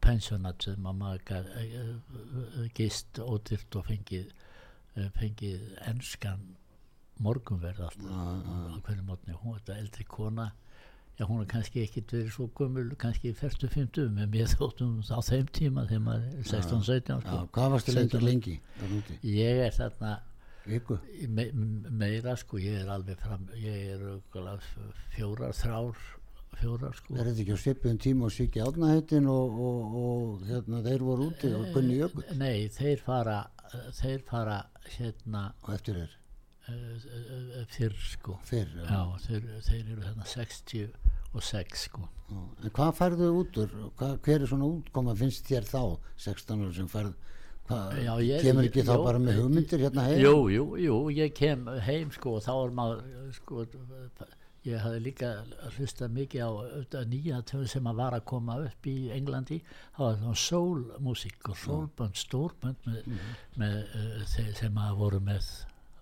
pensionat 0.00 0.62
sem 0.64 0.86
að 0.86 0.98
maður 1.00 1.22
uh, 1.40 2.68
gist 2.76 3.18
ódýrt 3.20 3.76
og 3.80 3.86
fengið 3.90 4.30
fengið 5.16 5.66
enskan 5.86 6.40
morgunverð 7.22 7.84
alltaf 7.86 8.10
á 8.10 8.78
hverju 8.86 9.04
mótni, 9.06 9.34
hún 9.38 9.54
er 9.54 9.60
þetta 9.60 9.76
eldri 9.82 10.04
kona 10.08 10.46
já 11.18 11.26
hún 11.28 11.42
er 11.42 11.48
kannski 11.50 11.82
ekkit 11.84 12.12
verið 12.14 12.32
svo 12.34 12.48
gömul 12.56 12.94
kannski 13.00 13.34
40-50 13.36 14.12
með 14.16 14.30
mér 14.34 14.52
þóttum 14.54 15.00
á 15.04 15.20
þeim 15.26 15.50
tíma 15.56 15.84
þegar 15.88 16.04
maður 16.06 16.28
er 16.30 16.48
16-17 16.48 17.10
já, 17.10 17.18
sko. 17.24 17.40
hvað 17.56 17.74
varstu 17.74 17.96
lengi, 17.96 18.14
17. 18.16 18.28
lengi? 18.28 18.54
ég 19.34 19.64
er 19.66 19.74
þarna 19.76 20.14
me, 21.28 21.50
meira 21.90 22.36
sko, 22.40 22.60
ég 22.62 22.80
er 22.84 22.94
alveg 22.94 23.20
fram 23.20 23.48
ég 23.58 23.92
er 23.96 24.06
fjórar, 25.16 25.54
þrár 25.56 26.00
fjórar 26.60 26.96
sko 26.96 27.16
Er 27.16 27.28
þetta 27.28 27.44
ekki 27.44 27.56
á 27.56 27.64
svipuðum 27.64 28.00
tíma 28.06 28.28
og 28.28 28.34
Siggi 28.34 28.62
Átnaheitin 28.64 29.28
og, 29.30 29.60
og, 29.68 29.96
og 30.04 30.46
hérna 30.48 30.82
þeir 30.86 31.04
voru 31.06 31.30
úti 31.30 31.52
og 31.56 31.68
Gunni 31.74 32.00
Jökull 32.00 32.26
nei, 32.40 32.68
þeir 32.72 33.04
fara 33.04 33.42
þeir 34.00 34.24
fara 34.26 34.62
hérna 34.96 35.50
og 35.62 35.74
eftir 35.76 36.00
uh, 36.02 36.19
fyrr 37.74 37.94
sko 38.12 38.38
fyrr. 38.48 38.70
já. 38.76 38.86
já, 38.90 39.02
þeir, 39.26 39.48
þeir 39.68 39.92
eru 39.94 40.02
þarna 40.08 40.26
66 40.34 41.84
sko 41.86 42.08
Já. 42.30 42.38
En 42.62 42.70
hvað 42.76 42.92
færðu 42.94 43.28
út 43.40 43.56
úr? 43.58 43.72
Hvað, 43.98 44.12
hver 44.26 44.42
er 44.44 44.50
svona 44.50 44.66
útkoma 44.70 45.14
finnst 45.18 45.48
þér 45.50 45.64
þá 45.66 45.80
16 46.16 46.60
ára 46.62 46.74
sem 46.76 46.90
færð? 46.90 47.14
Já, 47.70 48.12
ég- 48.22 48.42
kemur 48.42 48.64
ég- 48.66 48.68
ekki 48.70 48.82
þá 48.86 48.92
jú, 48.96 49.04
bara 49.04 49.18
með 49.22 49.40
hugmyndir 49.40 49.82
hérna 49.84 50.04
heim? 50.08 50.20
Jú, 50.22 50.36
jú, 50.50 50.64
jú, 50.78 50.98
ég 51.14 51.34
kem 51.34 51.66
heim 51.86 52.10
sko 52.14 52.36
og 52.38 52.42
þá 52.46 52.52
er 52.64 52.70
maður 52.74 53.32
sko, 53.34 53.64
ég 54.66 54.78
hafði 54.82 55.00
líka 55.02 55.28
hlustað 55.76 56.14
mikið 56.18 56.42
á 56.42 56.50
nýja 57.08 57.42
tölu 57.46 57.66
sem 57.70 57.86
að 57.86 57.96
var 58.02 58.12
að 58.18 58.24
koma 58.30 58.58
upp 58.66 58.86
í 58.90 58.96
Englandi 59.14 59.60
það 59.96 60.02
var 60.06 60.16
svona 60.18 60.40
soul-músík 60.46 61.48
og 61.48 61.56
soul-bönd, 61.56 62.14
stórbönd 62.18 62.76
með, 62.86 63.06
með 63.56 63.76
uh, 63.94 64.24
þeir 64.34 64.54
sem 64.58 64.74
að 64.82 64.96
voru 64.98 65.20
með 65.20 65.48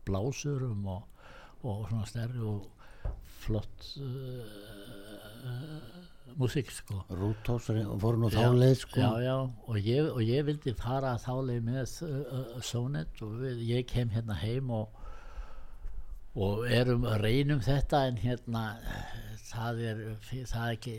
blásurum 0.08 0.88
og, 0.96 1.24
og 1.62 1.86
svona 1.90 2.08
stærri 2.08 2.42
og 2.42 2.66
flott 3.44 3.88
uh, 4.02 4.42
uh, 5.46 6.04
músík 6.38 6.70
sko 6.74 7.02
Rútós 7.10 7.70
voru 8.02 8.20
nú 8.24 8.30
þá 8.32 8.40
Já, 8.42 8.50
leið 8.62 8.76
sko. 8.82 9.00
já, 9.00 9.10
já, 9.24 9.36
og 9.68 9.78
ég, 9.78 10.10
og 10.12 10.22
ég 10.22 10.46
vildi 10.48 10.74
fara 10.78 11.14
þá 11.22 11.32
leið 11.50 11.62
með 11.70 11.94
uh, 12.08 12.58
Sonet 12.62 13.22
og 13.24 13.38
við, 13.42 13.62
ég 13.70 13.86
kem 13.90 14.12
hérna 14.14 14.36
heim 14.42 14.70
og 14.70 14.94
og 16.38 16.68
erum 16.70 17.06
reynum 17.18 17.58
þetta 17.64 18.04
en 18.06 18.18
hérna 18.22 18.60
það 19.48 19.80
er 19.90 20.02
það 20.46 20.74
ekki, 20.76 20.92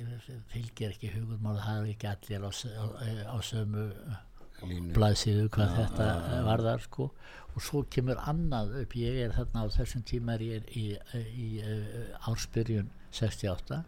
fylgir 0.52 0.96
ekki 0.96 1.12
hugumál 1.14 1.60
það 1.62 1.78
er 1.84 1.92
ekki 1.94 2.10
allir 2.10 2.48
á, 2.50 2.52
á, 2.52 2.86
á 3.32 3.38
sömu. 3.46 3.86
Blaðsíðu 4.96 5.48
hvað 5.54 5.76
þetta 5.78 6.08
varðar 6.48 6.84
sko. 6.84 7.10
Og 7.56 7.64
svo 7.66 7.84
kemur 7.92 8.20
annað 8.30 8.76
upp. 8.84 8.96
Ég 9.00 9.24
er 9.26 9.34
þarna 9.36 9.66
á 9.66 9.68
þessum 9.74 10.04
tíma 10.08 10.38
í, 10.42 10.52
í, 10.78 10.86
í 11.36 11.48
uh, 11.64 12.30
ársbyrjun 12.30 12.92
68 13.12 13.82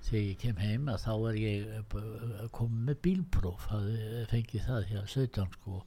þegar 0.00 0.22
ég 0.22 0.38
kem 0.40 0.60
heim 0.62 0.86
að 0.88 1.02
þá 1.02 1.12
er 1.30 1.38
ég 1.40 1.72
uh, 1.80 2.46
komið 2.56 2.86
með 2.88 3.00
bílpróf. 3.06 3.66
Fengið 4.30 4.68
það 4.68 4.88
hjá 4.92 5.00
17 5.02 5.58
sko. 5.58 5.82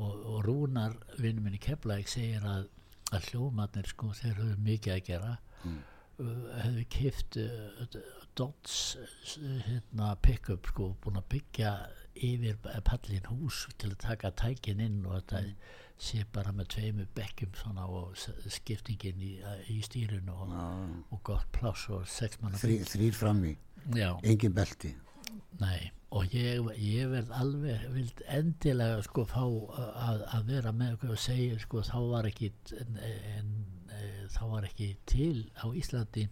Og, 0.00 0.10
og 0.14 0.42
Rúnar 0.46 0.94
vinnum 1.18 1.46
minn 1.46 1.56
í 1.58 1.62
Keflæk 1.62 2.10
segir 2.10 2.44
að, 2.46 2.68
að 3.10 3.30
hljómarnir 3.30 3.88
sko 3.90 4.12
þeir 4.14 4.36
höfðu 4.38 4.58
mikið 4.66 4.96
að 4.96 5.06
gera. 5.08 5.38
Mm. 5.60 5.80
hefðu 6.60 6.82
kift 6.88 7.36
uh, 7.40 7.96
Dodds 8.36 8.76
uh, 8.96 9.58
hérna, 9.66 10.14
pick-up 10.24 10.68
sko 10.70 10.94
búin 11.02 11.20
að 11.20 11.26
byggja 11.34 11.72
yfir 12.14 12.56
pallin 12.86 13.28
hús 13.30 13.66
til 13.78 13.92
að 13.92 14.00
taka 14.06 14.30
tækin 14.40 14.80
inn 14.82 15.04
og 15.06 15.20
þetta 15.20 15.44
sé 16.00 16.24
bara 16.32 16.52
með 16.56 16.70
tveimu 16.74 17.06
bekkjum 17.14 17.54
svona 17.60 17.84
og 17.86 18.16
skiptingin 18.48 19.20
í, 19.20 19.34
í 19.68 19.78
stýrinu 19.84 20.32
og, 20.32 20.54
og 21.12 21.22
gott 21.28 21.48
pláss 21.52 21.88
og 21.92 22.06
sex 22.08 22.40
manna 22.40 22.60
Þrý, 22.60 22.78
þrýr 22.88 23.16
frammi, 23.16 23.54
já, 23.96 24.14
engin 24.24 24.54
belti. 24.56 24.94
nei 25.60 25.90
og 26.10 26.32
ég, 26.34 26.64
ég 26.82 27.10
verð 27.12 27.30
alveg 27.38 27.84
vild 27.94 28.22
endilega 28.26 29.02
sko 29.06 29.24
fá 29.30 29.44
að, 29.44 30.24
að 30.34 30.48
vera 30.48 30.72
með 30.74 30.96
okkur 30.96 31.12
og 31.14 31.20
segja 31.22 31.58
sko 31.62 31.84
þá 31.86 31.98
var 32.10 32.26
ekki 32.30 32.50
en, 32.80 32.96
en, 33.36 33.52
e, 33.94 34.08
þá 34.34 34.42
var 34.56 34.66
ekki 34.66 34.88
til 35.06 35.44
á 35.60 35.70
Íslandi 35.70 36.26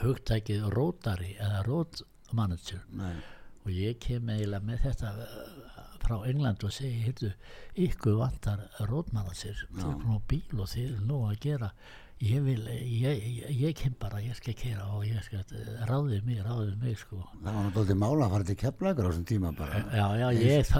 hugtækið 0.00 0.64
rótari 0.74 1.34
eða 1.36 1.60
rótmanager 1.68 2.86
Nei. 2.96 3.18
Og 3.64 3.72
ég 3.72 3.98
kem 4.02 4.28
eiginlega 4.28 4.68
með 4.68 4.86
þetta 4.88 5.12
uh, 5.24 5.82
frá 6.04 6.16
England 6.28 6.64
og 6.66 6.72
segi 6.74 7.02
heyrðu, 7.06 7.34
ykkur 7.86 8.18
vantar 8.20 8.64
rótmanager 8.90 9.66
þú 9.72 9.90
er 9.90 10.00
nú 10.04 10.18
bíl 10.28 10.58
og 10.60 10.68
þið 10.74 10.88
er 10.90 11.04
nú 11.08 11.20
að 11.30 11.38
gera. 11.46 11.70
Ég 12.24 12.44
vil, 12.44 12.60
ég, 12.70 13.24
ég, 13.26 13.48
ég 13.58 13.72
kem 13.76 13.96
bara 14.00 14.20
ég 14.22 14.36
skal 14.38 14.54
kera 14.56 14.84
og 14.94 15.02
ég 15.04 15.18
skal 15.26 15.42
ráðið 15.88 16.28
mig, 16.28 16.38
ráðið 16.46 16.76
mig 16.80 16.94
sko. 17.00 17.18
Það 17.42 17.48
var 17.56 17.66
náttúrulega 17.66 17.96
mála 18.00 18.28
að 18.28 18.34
fara 18.36 18.46
til 18.48 18.56
keflækur 18.60 19.08
á 19.08 19.10
þessum 19.10 19.26
tíma 19.28 19.50
bara. 19.58 19.80
já, 19.90 20.04
já, 20.20 20.28
ég, 20.38 20.70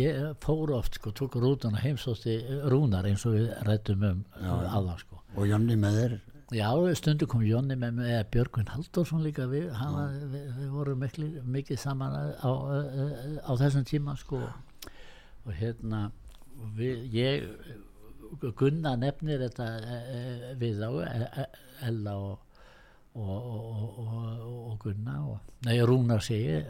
ég 0.00 0.18
fór 0.42 0.74
oft 0.76 0.98
sko, 0.98 1.12
tók 1.16 1.38
rútuna 1.40 1.80
heimsósti 1.80 2.34
rúnar 2.72 3.06
eins 3.08 3.24
og 3.28 3.36
við 3.38 3.52
rættum 3.68 4.04
um 4.10 4.24
aðan 4.42 4.98
sko. 5.04 5.22
Og 5.38 5.46
Jonni 5.48 5.78
með 5.78 6.00
þér, 6.00 6.18
Já, 6.50 6.66
stundu 6.98 7.28
kom 7.30 7.44
Jónni 7.46 7.76
með 7.78 7.92
mig, 8.00 8.08
eða 8.10 8.24
Björgvin 8.34 8.70
Halldórsson 8.72 9.22
líka 9.22 9.44
við, 9.46 9.68
hann, 9.78 9.92
var- 9.94 10.16
við, 10.32 10.48
við 10.56 10.72
vorum 10.74 10.98
mikli, 11.04 11.28
mikið 11.46 11.78
saman 11.78 12.16
á, 12.16 12.22
á, 12.42 12.50
á 13.46 13.52
þessum 13.60 13.84
tíma 13.86 14.16
sko. 14.18 14.40
Og 15.46 15.52
hérna 15.54 16.08
við, 16.76 17.06
ég 17.14 17.46
Gunna 18.58 18.96
nefnir 18.98 19.40
þetta 19.42 19.68
eh, 19.78 20.10
eh, 20.16 20.42
við 20.58 20.82
á 20.86 20.90
eh, 21.06 21.22
eh, 21.44 21.86
Ella 21.88 22.16
og, 22.18 22.58
og, 23.14 23.30
og, 23.30 24.02
og, 24.04 24.58
og 24.72 24.76
Gunna 24.84 25.16
og, 25.32 25.40
nei, 25.66 25.78
Rúnar 25.86 26.22
segi 26.22 26.60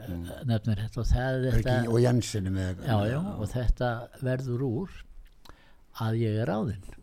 nefnir 0.49 0.85
þetta. 0.85 1.01
Og 1.03 1.09
það 1.11 1.49
er 1.51 1.59
þetta 1.59 1.75
og 1.89 2.01
Jensinni 2.05 2.53
með 2.55 2.85
já, 2.85 2.97
já, 3.15 3.19
og 3.35 3.51
þetta 3.57 3.91
verður 4.25 4.65
úr 4.69 4.97
að 6.05 6.21
ég 6.23 6.41
er 6.45 6.49
ráðinn 6.53 7.00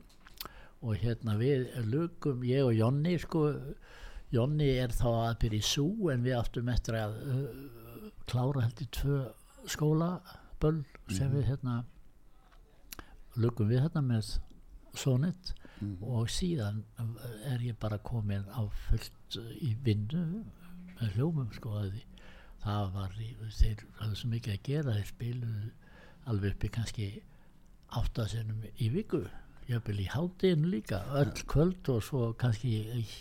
og 0.82 0.98
hérna 1.02 1.38
við 1.40 1.68
lukum, 1.90 2.44
ég 2.46 2.66
og 2.66 2.74
Jonni 2.78 3.18
sko, 3.22 3.44
Jonni 4.34 4.70
er 4.78 4.94
þá 4.94 5.08
að 5.10 5.38
byrja 5.44 5.64
í 5.64 5.68
sú 5.68 5.88
en 6.14 6.26
við 6.26 6.38
áttum 6.38 6.72
eftir 6.72 6.98
að 7.00 7.16
uh, 7.24 7.46
klára 8.28 8.66
heldur 8.66 8.92
tvö 8.98 9.22
skólaböll 9.68 10.82
sem 11.14 11.32
við 11.34 11.48
hérna 11.52 11.80
lukum 13.38 13.70
við 13.70 13.84
hérna 13.86 14.04
með 14.04 14.36
sonett 14.98 15.54
og 16.02 16.30
síðan 16.34 16.82
er 17.46 17.62
ég 17.62 17.78
bara 17.80 18.00
komin 18.02 18.48
á 18.50 18.66
fullt 18.88 19.38
í 19.62 19.76
vinnu 19.86 20.24
með 20.98 21.18
hljómum 21.18 21.52
sko 21.54 21.76
að 21.78 21.92
því 21.94 22.06
það 22.64 22.94
var, 22.96 23.18
þeir 23.60 23.84
hafði 24.00 24.20
svo 24.20 24.30
mikið 24.32 24.56
að 24.56 24.64
gera 24.66 24.96
þeir 24.98 25.12
spiluðu 25.12 25.68
alveg 26.28 26.56
uppi 26.56 26.72
kannski 26.74 27.10
áttasinnum 28.00 28.66
í 28.74 28.90
viku 28.92 29.22
jöfnvel 29.68 30.00
í 30.00 30.08
hátinu 30.14 30.70
líka 30.72 31.02
öll 31.20 31.32
kvöld 31.52 31.90
og 31.92 32.04
svo 32.06 32.30
kannski 32.40 32.72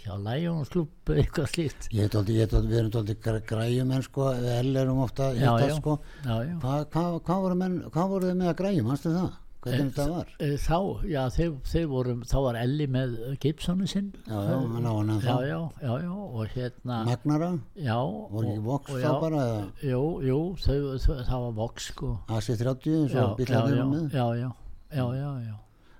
á 0.07 0.15
Lions-klubb 0.15 1.11
eitthvað 1.17 1.49
slíkt 1.55 1.89
Ég 1.93 2.07
heit 2.07 2.15
aldrei, 2.21 2.37
við 2.47 2.79
erum 2.83 3.01
aldrei 3.01 3.41
græjum 3.51 3.91
en 3.97 4.03
sko, 4.07 4.29
við 4.37 4.53
L 4.61 4.77
erum 4.85 5.01
ofta 5.07 5.33
já. 5.35 5.51
sko. 5.77 5.99
já, 6.25 6.37
já. 6.47 6.55
Hvað 6.63 6.87
hva, 6.95 7.09
hva 7.19 7.41
voru, 7.43 7.59
hva 7.91 8.07
voru 8.13 8.31
þið 8.31 8.39
með 8.45 8.53
að 8.53 8.57
græjum, 8.63 8.93
hanstu 8.95 9.17
það? 9.17 9.35
Hvernig 9.67 9.89
þetta 9.97 10.05
var? 10.13 10.29
E, 10.39 10.49
þá, 10.63 10.77
já, 11.11 11.23
þeir, 11.35 11.55
þeir 11.67 11.87
vorum 11.91 12.21
þá 12.31 12.35
var 12.45 12.59
Elli 12.61 12.87
með 12.87 13.17
Gibsonu 13.43 13.89
sinn 13.91 14.13
Já, 14.29 14.37
já, 14.47 14.59
hann 14.63 14.87
á 14.87 14.93
hann 14.95 15.11
já, 15.19 15.35
já, 15.43 15.59
já, 15.83 15.95
já, 16.05 16.13
og 16.15 16.53
hérna 16.55 16.99
Magnara, 17.09 17.49
já, 17.75 17.97
voru 18.31 18.47
ekki 18.53 18.61
og- 18.61 18.69
Vox 18.71 18.93
og 18.95 19.03
þá 19.03 19.21
bara 19.25 19.43
jú, 19.83 20.03
jú, 20.23 20.39
það 20.63 21.35
var 21.35 21.53
Vox 21.59 21.91
sko 21.91 22.13
AC30 22.31 22.95
eins 23.01 23.17
já, 23.19 23.25
og 23.27 23.37
bílarnir 23.41 23.75
já, 23.75 23.83
eru 23.83 23.91
með? 23.91 24.07
já, 24.15 24.27
já, 24.39 24.51
já, 24.95 25.33
já, 25.51 25.57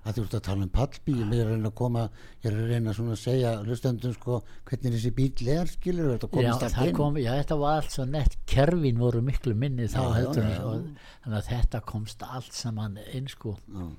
já. 0.07 0.11
að 0.11 0.17
þú 0.17 0.23
ert 0.25 0.35
að 0.37 0.43
tala 0.47 0.65
um 0.65 0.71
pallbíl 0.77 1.17
ég 1.19 1.33
er 1.37 1.41
að 1.43 1.51
reyna 1.51 1.71
að 1.71 1.75
koma, 1.81 2.03
ég 2.43 2.47
er 2.49 2.57
að 2.57 2.71
reyna 2.71 2.93
svona 2.97 3.15
að 3.17 3.21
segja 3.23 3.51
hlustendum 3.65 4.15
sko 4.15 4.39
hvernig 4.69 4.95
þessi 4.95 5.11
bíl 5.17 5.51
er 5.57 5.73
skilur 5.73 6.13
þetta 6.13 6.31
komist 6.31 6.65
allt 6.67 6.77
það 6.77 6.89
inn. 6.91 6.95
kom, 7.01 7.19
já, 7.21 7.31
þetta 7.41 7.59
var 7.63 7.81
allt 7.81 7.97
svo 7.97 8.07
nett 8.13 8.39
kerfin 8.49 9.03
voru 9.03 9.21
miklu 9.27 9.53
minni 9.57 9.89
þá 9.91 10.01
heldur 10.15 10.47
þannig 10.47 11.37
að 11.41 11.51
þetta 11.51 11.83
komst 11.91 12.25
allt 12.27 12.55
saman 12.55 12.97
inn 13.11 13.29
sko. 13.31 13.57
Já. 13.67 13.91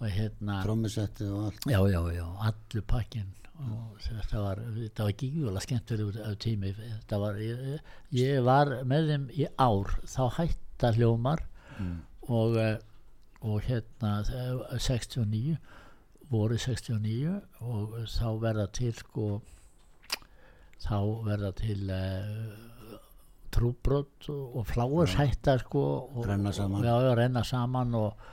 og 0.00 0.08
hérna, 0.08 0.62
trommusettið 0.64 1.34
og 1.36 1.50
allt. 1.50 1.66
Já, 1.68 1.80
já, 1.92 2.00
já, 2.16 2.24
allur 2.48 2.86
pakkin 2.88 3.28
og 3.60 3.98
þetta 4.00 4.40
var, 4.40 4.60
þetta 4.76 5.06
var 5.06 5.16
gífulega 5.20 5.62
skemmtilegur 5.66 6.36
tími 6.40 6.70
þetta 6.78 7.18
var, 7.20 7.40
ég, 7.44 7.90
ég 8.16 8.44
var 8.46 8.70
með 8.88 9.10
þeim 9.10 9.26
í 9.36 9.48
ár, 9.60 9.92
þá 10.08 10.22
hætta 10.38 10.92
hljómar 10.96 11.42
og, 12.30 12.56
eh, 12.56 12.78
og 13.40 13.60
hérna 13.64 14.20
eh, 14.20 14.78
69 14.78 15.56
voru 16.30 16.58
69 16.58 17.40
og 17.60 17.96
þá 18.06 18.26
verða 18.42 18.66
til 18.76 18.92
sko 18.94 19.28
þá 20.80 20.98
verða 21.26 21.50
til 21.58 21.90
uh, 21.92 22.98
trúbrot 23.52 24.28
og, 24.32 24.60
og 24.60 24.68
fláurs 24.68 25.16
hætta 25.18 25.58
sko 25.64 25.82
og, 26.06 26.28
já, 26.84 26.94
já, 27.04 27.14
renna 27.18 27.42
saman 27.44 27.94
og, 27.98 28.28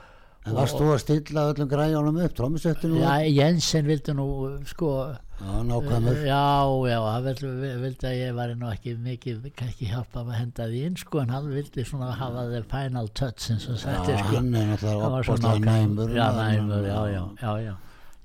en 0.48 0.54
varst 0.58 0.76
þú 0.80 0.90
að 0.94 1.00
stilla 1.04 1.44
öllum 1.52 1.68
græjónum 1.70 2.20
upp 2.24 2.34
trommusettinu 2.38 3.00
já, 3.02 3.14
Jensen 3.28 3.86
vildi 3.88 4.14
nú 4.16 4.26
sko 4.66 4.92
já, 5.38 5.52
nákvæmur. 5.68 6.16
Já, 6.26 6.44
já, 6.90 6.98
hann 7.12 7.24
vildi, 7.28 8.06
að 8.10 8.16
ég 8.18 8.32
var 8.34 8.54
nú 8.58 8.70
ekki 8.72 8.94
mikið 8.98 9.50
kannski 9.58 9.90
hjálpa 9.92 10.24
að 10.24 10.32
henda 10.40 10.66
því 10.70 10.80
inn 10.88 10.96
sko 10.98 11.20
en 11.22 11.30
hann 11.36 11.50
vildi 11.52 11.84
svona 11.86 12.10
hafa 12.18 12.46
the 12.50 12.62
final 12.72 13.08
touch 13.14 13.50
eins 13.52 13.68
og 13.70 13.76
já, 13.78 13.84
þetta 13.92 14.16
sko. 14.24 14.36
hann 14.36 14.54
er 14.54 14.72
náttúrulega 14.72 15.38
nákvæm- 15.44 15.68
næmur 15.68 16.16
já, 16.16 16.26
næmur, 16.40 16.88
já, 16.88 17.00
já, 17.14 17.22
já, 17.42 17.52
já. 17.68 17.76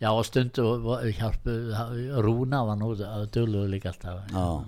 Já, 0.03 0.09
og 0.11 0.25
stundu 0.25 0.63
hjálpu 1.15 1.53
Rúna 2.25 2.63
var 2.67 2.75
nú 2.75 2.89
að 2.97 3.27
döluðu 3.31 3.69
líka 3.71 3.93
alltaf. 3.93 4.25
Já, 4.33 4.65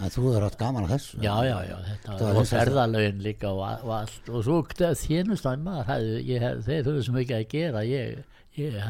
en 0.00 0.14
þú 0.14 0.32
er 0.34 0.46
átt 0.46 0.58
gaman 0.60 0.86
að 0.86 0.94
þessu. 0.96 1.20
Já, 1.24 1.34
já, 1.46 1.56
já, 1.68 1.76
þetta 1.88 2.32
var 2.38 2.48
ferðalögin 2.50 3.22
líka 3.24 3.52
og, 3.52 3.62
og 3.84 3.92
allt. 4.00 4.30
Og 4.30 4.46
svo 4.46 4.60
þjónustan 5.04 5.66
maður 5.66 5.90
hefði, 5.92 6.16
ég 6.30 6.48
þeir 6.66 6.88
höfðu 6.90 7.04
svo 7.06 7.16
mikið 7.18 7.36
að 7.38 7.46
gera. 7.54 7.84
Ég, 7.88 8.24
ég 8.58 8.80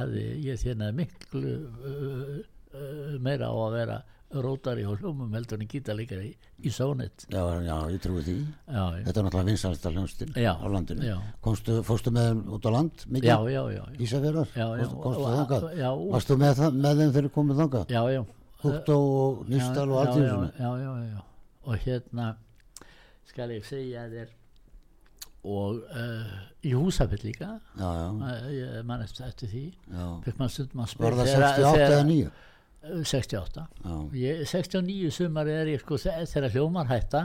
ég 0.47 0.63
þjónaði 0.63 0.97
miklu 1.03 1.59
uh, 1.59 2.33
uh, 2.75 3.19
meira 3.23 3.51
á 3.51 3.55
að 3.55 3.77
vera 3.77 4.01
rótari 4.31 4.85
og 4.87 5.01
hljómum 5.01 5.33
heldur 5.35 5.59
en 5.59 5.69
gíta 5.71 5.95
líka 5.97 6.15
í, 6.23 6.31
í 6.63 6.71
sónit 6.71 7.25
já, 7.33 7.41
já, 7.67 7.75
ég 7.91 8.03
trúi 8.03 8.23
því. 8.23 8.37
Já, 8.71 8.83
já, 8.95 9.05
þetta 9.09 9.19
er 9.23 9.27
náttúrulega 9.27 9.49
vinsalsta 9.49 9.91
hljónstin 9.91 10.35
Já, 10.39 10.53
á 10.55 10.67
landinu. 10.71 11.03
já. 11.03 11.17
Komstu, 11.43 11.81
fórstu 11.87 12.13
með 12.15 12.29
þeim 12.29 12.43
út 12.55 12.69
á 12.69 12.71
land 12.77 13.07
mikið, 13.11 13.31
já, 13.33 13.39
já, 13.51 13.63
já, 13.75 13.83
Ísafjörðar 14.07 14.53
já, 14.55 14.67
já, 14.79 14.87
komstu, 15.03 15.33
þangað? 15.35 15.67
varstu 16.15 16.39
með, 16.39 16.63
með 16.79 17.03
þeim 17.03 17.17
þegar 17.17 17.35
komið 17.41 17.65
þangað? 17.65 17.97
Já, 17.97 18.03
já 18.15 18.23
Húktó 18.63 18.97
og 19.01 19.47
Nýstal 19.49 19.89
og 19.89 19.99
allt 20.03 20.19
í 20.19 20.25
já, 20.25 20.35
þessu 20.35 20.61
já, 20.61 20.71
já, 20.85 20.93
já, 21.15 21.23
og 21.65 21.79
hérna 21.87 22.29
skal 23.31 23.51
ég 23.55 23.65
segja 23.65 24.05
þér 24.13 24.37
og 25.51 25.79
uh, 25.97 26.33
í 26.69 26.75
húsafell 26.77 27.23
líka. 27.25 27.55
Já, 27.81 27.89
já, 27.97 28.07
uh, 28.13 28.49
ég 28.53 28.85
man 28.85 29.01
eftir, 29.07 29.25
eftir 29.31 29.49
því. 29.49 29.63
Að 29.97 30.19
var 31.01 31.17
það 31.17 31.31
þegar- 31.31 31.55
68 31.57 31.77
þegar- 31.79 31.95
eða 31.95 32.07
9 32.11 32.31
eh, 32.83 33.05
68 33.05 33.67
já, 33.85 33.95
ég, 34.21 34.43
69 34.49 35.11
sumar 35.17 35.47
er 35.49 35.67
ég 35.73 35.81
sko 35.81 35.95
þe- 36.01 36.27
þegar 36.35 36.55
hljómar 36.57 36.87
hætta 36.93 37.23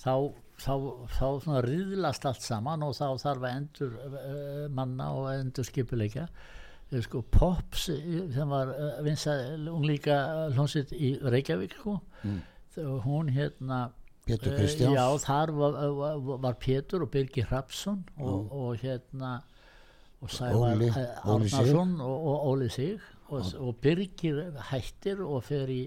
þá, 0.00 0.12
þá, 0.60 0.74
þá 1.16 1.24
svona 1.44 1.62
riðlast 1.64 2.24
allt 2.28 2.42
saman 2.44 2.82
og 2.82 2.92
þá 2.96 3.06
þarf 3.24 3.42
að 3.48 3.56
endur 3.56 3.96
uh, 4.04 4.68
manna 4.68 5.10
og 5.16 5.32
endur 5.32 5.64
skipuleika 5.64 6.28
Eh, 6.28 6.63
sko 7.02 7.22
Pops 7.34 7.88
eh, 7.88 8.30
sem 8.34 8.48
var 8.50 8.70
uh, 8.70 9.02
vinsa 9.04 9.34
unglíka 9.72 10.16
hljónsitt 10.54 10.92
í 10.94 11.16
Reykjavík 11.22 11.74
sko. 11.80 11.98
Mm. 12.22 12.40
hún 13.04 13.28
hérna 13.30 13.92
Pétur 14.24 14.52
Eh, 14.52 14.58
Kristjáns. 14.58 14.94
Já, 14.96 15.18
þar 15.26 15.52
var, 15.52 16.38
var, 16.40 16.54
Pétur 16.54 17.02
og 17.04 17.10
Birgir 17.10 17.44
Hrapsson 17.50 18.04
og, 18.16 18.52
og 18.52 18.78
hérna 18.80 19.42
og 20.20 20.30
Sævar 20.30 20.80
eh. 20.80 20.96
Árnason 21.24 22.00
og, 22.00 22.26
og 22.26 22.46
Óli 22.52 22.68
Sig. 22.68 22.98
Og, 23.28 23.44
og 23.58 23.76
Birgir 23.76 24.52
hættir 24.70 25.20
og 25.20 25.44
fer 25.44 25.68
í 25.68 25.82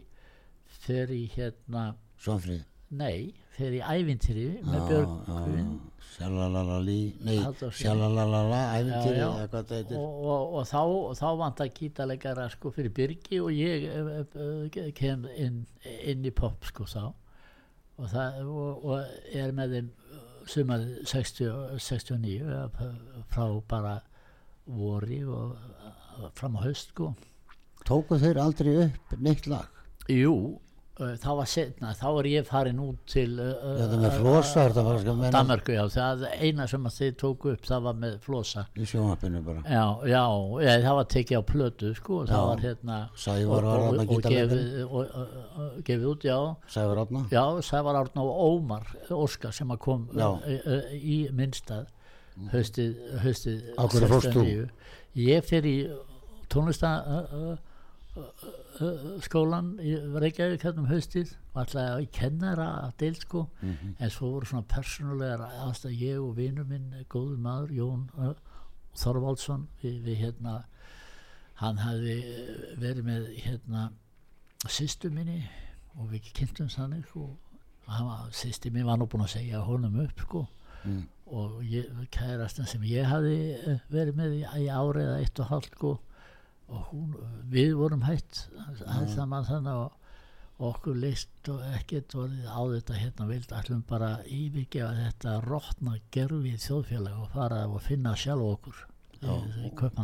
fer 0.68 1.10
í 1.14 1.26
hérna 1.34 1.93
Svanfrið 2.22 2.66
nei, 2.90 3.34
fer 3.58 3.74
í 3.76 3.80
ævintýri 3.84 4.48
með 4.64 4.84
Björgvin 4.92 5.72
Sjalalalali 6.18 7.00
Nei, 7.28 7.38
sjalalalala 7.78 8.60
Ævintýri 8.80 9.20
eða 9.22 9.48
hvað 9.52 9.68
það 9.70 9.76
heitir. 9.82 9.98
Og, 10.00 10.22
og, 10.32 10.56
og 10.58 10.68
þá, 10.70 10.82
þá 11.20 11.28
vant 11.42 11.62
að 11.66 11.74
gítalegara 11.78 12.46
sko 12.54 12.72
fyrir 12.74 12.94
Birgi 12.98 13.42
og 13.44 13.52
ég 13.54 13.86
uh, 13.92 14.24
uh, 14.24 14.80
kem 14.98 15.28
inn, 15.36 15.60
inn 15.86 16.26
í 16.26 16.32
pop 16.34 16.66
sko 16.70 16.88
þá. 16.90 17.04
Og, 17.98 18.08
það, 18.14 18.40
og, 18.46 18.86
og 18.88 19.36
er 19.38 19.54
með 19.58 19.76
þeim 19.78 19.92
sumar 20.48 20.86
60, 21.12 21.52
69 21.84 22.38
uh, 22.48 22.66
p- 22.74 23.26
frá 23.34 23.46
bara 23.70 23.98
vori 24.66 25.22
og 25.28 25.58
fram 26.40 26.58
á 26.58 26.66
haust 26.66 26.94
sko. 26.96 27.12
Tóku 27.88 28.18
þeir 28.20 28.42
aldrei 28.42 28.74
upp 28.88 29.14
neitt 29.22 29.46
lag? 29.48 29.70
Jú, 30.12 30.34
uh, 31.00 31.14
þá 31.22 31.28
var 31.39 31.50
setna 31.52 31.91
þá 31.98 32.06
er 32.10 32.30
ég 32.32 32.48
farin 32.48 32.82
út 32.84 33.00
til 33.10 33.32
uh, 33.39 33.54
Þetta 33.80 34.00
með 34.02 34.18
flosa 34.20 34.66
sko 34.74 35.16
Danmarku, 35.34 35.76
já, 35.78 35.84
það 35.93 36.26
eina 36.38 36.68
sem 36.70 36.88
þið 36.98 37.18
tóku 37.22 37.54
upp 37.54 37.68
það 37.68 37.86
var 37.88 38.00
með 38.04 38.16
flosa. 38.26 38.66
Í 38.78 38.88
sjónvarpinu 38.89 39.41
bara. 39.45 39.64
Já, 39.66 39.86
já, 40.12 40.24
já, 40.66 40.72
það 40.86 40.98
var 41.00 41.10
tekið 41.16 41.38
á 41.38 41.43
plötu 41.52 41.91
sko, 41.98 42.22
það 42.30 42.38
Já. 42.38 42.48
var 42.52 42.64
hérna 42.68 43.00
og, 43.08 43.52
og, 43.58 44.00
og, 44.88 45.12
og, 45.58 45.78
gefið 45.88 46.08
út, 46.14 46.26
já. 46.28 46.39
Sævar 46.74 47.04
Átna 47.04 47.26
já, 47.32 47.43
Sævar 47.66 48.02
Árn 48.02 48.24
og 48.24 48.41
Ómar 48.48 48.89
Óskar 49.14 49.56
sem 49.56 49.72
að 49.74 49.84
kom 49.88 50.10
uh, 50.18 50.50
í 50.98 51.22
minnstað 51.36 51.88
haustið, 52.52 52.98
haustið 53.24 53.64
Á 53.78 53.84
hverju 53.89 54.10
fórst 54.12 54.34
þú? 54.34 54.43
69. 54.45 54.70
ég 55.24 55.48
fer 55.48 55.68
í 55.68 55.76
tónlista 56.52 56.93
uh, 57.02 57.36
uh, 57.38 58.22
uh, 58.22 58.56
skólan 59.25 59.73
í 59.82 59.93
Reykjavík 60.21 60.63
hérna 60.65 60.84
um 60.84 60.89
haustið 60.91 61.32
og 61.53 61.61
ætlaði 61.63 61.93
að 61.95 62.09
kennara 62.17 62.67
að 62.86 62.93
deil 63.01 63.15
sko 63.19 63.47
Mhm. 63.61 63.95
en 63.99 64.09
svo 64.09 64.32
voru 64.32 64.45
svona 64.45 64.67
persónulegar 64.67 65.41
aðstæð 65.47 65.99
ég 66.01 66.21
og 66.21 66.36
vinur 66.38 66.65
minn, 66.69 66.93
góður 67.09 67.38
maður 67.38 67.71
Jón 67.78 68.09
uh, 68.17 68.34
Þorvaldsson 68.97 69.67
við, 69.84 70.01
við 70.05 70.17
hérna 70.25 70.63
hann 71.61 71.78
hafði 71.82 72.15
eh, 72.21 72.75
verið 72.78 73.03
með 73.05 73.28
hérna 73.43 73.88
sýstu 74.67 75.09
minni 75.13 75.43
og 75.97 76.11
við 76.11 76.32
kynntum 76.34 76.69
þannig 76.69 77.05
sko. 77.09 77.30
sýsti 78.32 78.69
mín 78.71 78.86
var 78.86 78.97
nú 78.97 79.07
búin 79.07 79.23
að 79.23 79.32
segja 79.39 79.61
honum 79.65 79.99
upp 80.03 80.19
sko. 80.19 80.47
Mm. 80.86 81.07
og 81.28 81.63
ég, 81.63 81.88
kærastan 82.11 82.67
sem 82.67 82.82
ég 82.88 83.03
hafði 83.09 83.53
eh, 83.67 83.80
verið 83.91 84.15
með 84.15 84.36
í, 84.38 84.43
í 84.63 84.67
ári 84.71 85.01
eða 85.03 85.17
eitt 85.19 85.39
og 85.39 85.47
hálft 85.49 85.73
sko. 85.75 85.97
Og 86.68 86.89
hún, 86.91 87.13
við 87.51 87.76
vorum 87.80 88.03
hætt 88.07 88.43
hætt 88.82 89.13
saman 89.13 89.47
þannig 89.47 89.80
og, 89.86 89.93
okkur 90.68 90.95
list 90.97 91.49
og 91.53 91.61
ekkert 91.78 92.15
orðið 92.18 92.47
á 92.49 92.61
þetta 92.74 92.95
hérna 92.97 93.28
vild 93.30 93.51
ætlum 93.53 93.84
bara 93.88 94.07
að 94.18 94.32
yfirgefa 94.39 94.89
þetta 95.03 95.36
rótna 95.45 95.97
gerfi 96.15 96.55
þjóðfélag 96.63 97.20
og 97.22 97.30
fara 97.36 97.59
og 97.70 97.84
finna 97.86 98.15
sjálf 98.18 98.47
okkur 98.55 98.80
í, 99.22 99.38
í 99.68 99.72
kef- 99.78 100.01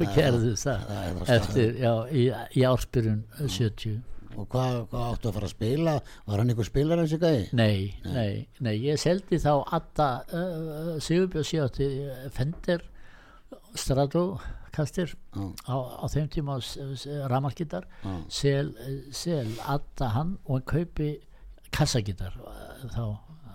og 0.00 0.16
gerðu 0.16 0.54
það 0.56 0.88
það 0.88 1.20
það 1.20 1.36
eftir, 1.36 1.78
já, 1.84 1.92
í, 2.08 2.24
í 2.56 2.66
ársbyrjun 2.72 3.22
70 3.44 4.02
Og 4.34 4.48
hvað, 4.50 4.80
hvað 4.90 5.04
áttu 5.12 5.28
að 5.28 5.36
fara 5.36 5.46
að 5.46 5.52
spila? 5.52 5.92
Var 6.26 6.40
hann 6.40 6.48
einhver 6.50 6.66
spilar 6.66 6.98
eins 7.02 7.12
og 7.14 7.20
gæði? 7.22 7.42
Nei, 7.54 7.76
nei, 8.02 8.32
nei, 8.66 8.72
ég 8.82 8.98
seldi 8.98 9.38
þá 9.38 9.52
Adda 9.78 10.08
uh, 10.26 10.88
Sigurbjörn 11.04 11.46
sjátti 11.46 11.86
Fender 12.34 12.82
Stratokastir 13.74 15.14
á, 15.34 15.74
á 15.74 16.06
þeim 16.10 16.28
tíma 16.32 16.58
ramaskittar 17.30 17.86
Já. 18.04 18.14
sel, 18.28 18.72
sel 19.12 19.50
Adda 19.66 20.08
hann 20.14 20.36
og 20.44 20.60
hann 20.60 20.66
kaupi 20.70 21.10
kassagittar 21.74 22.36
þá 22.94 23.04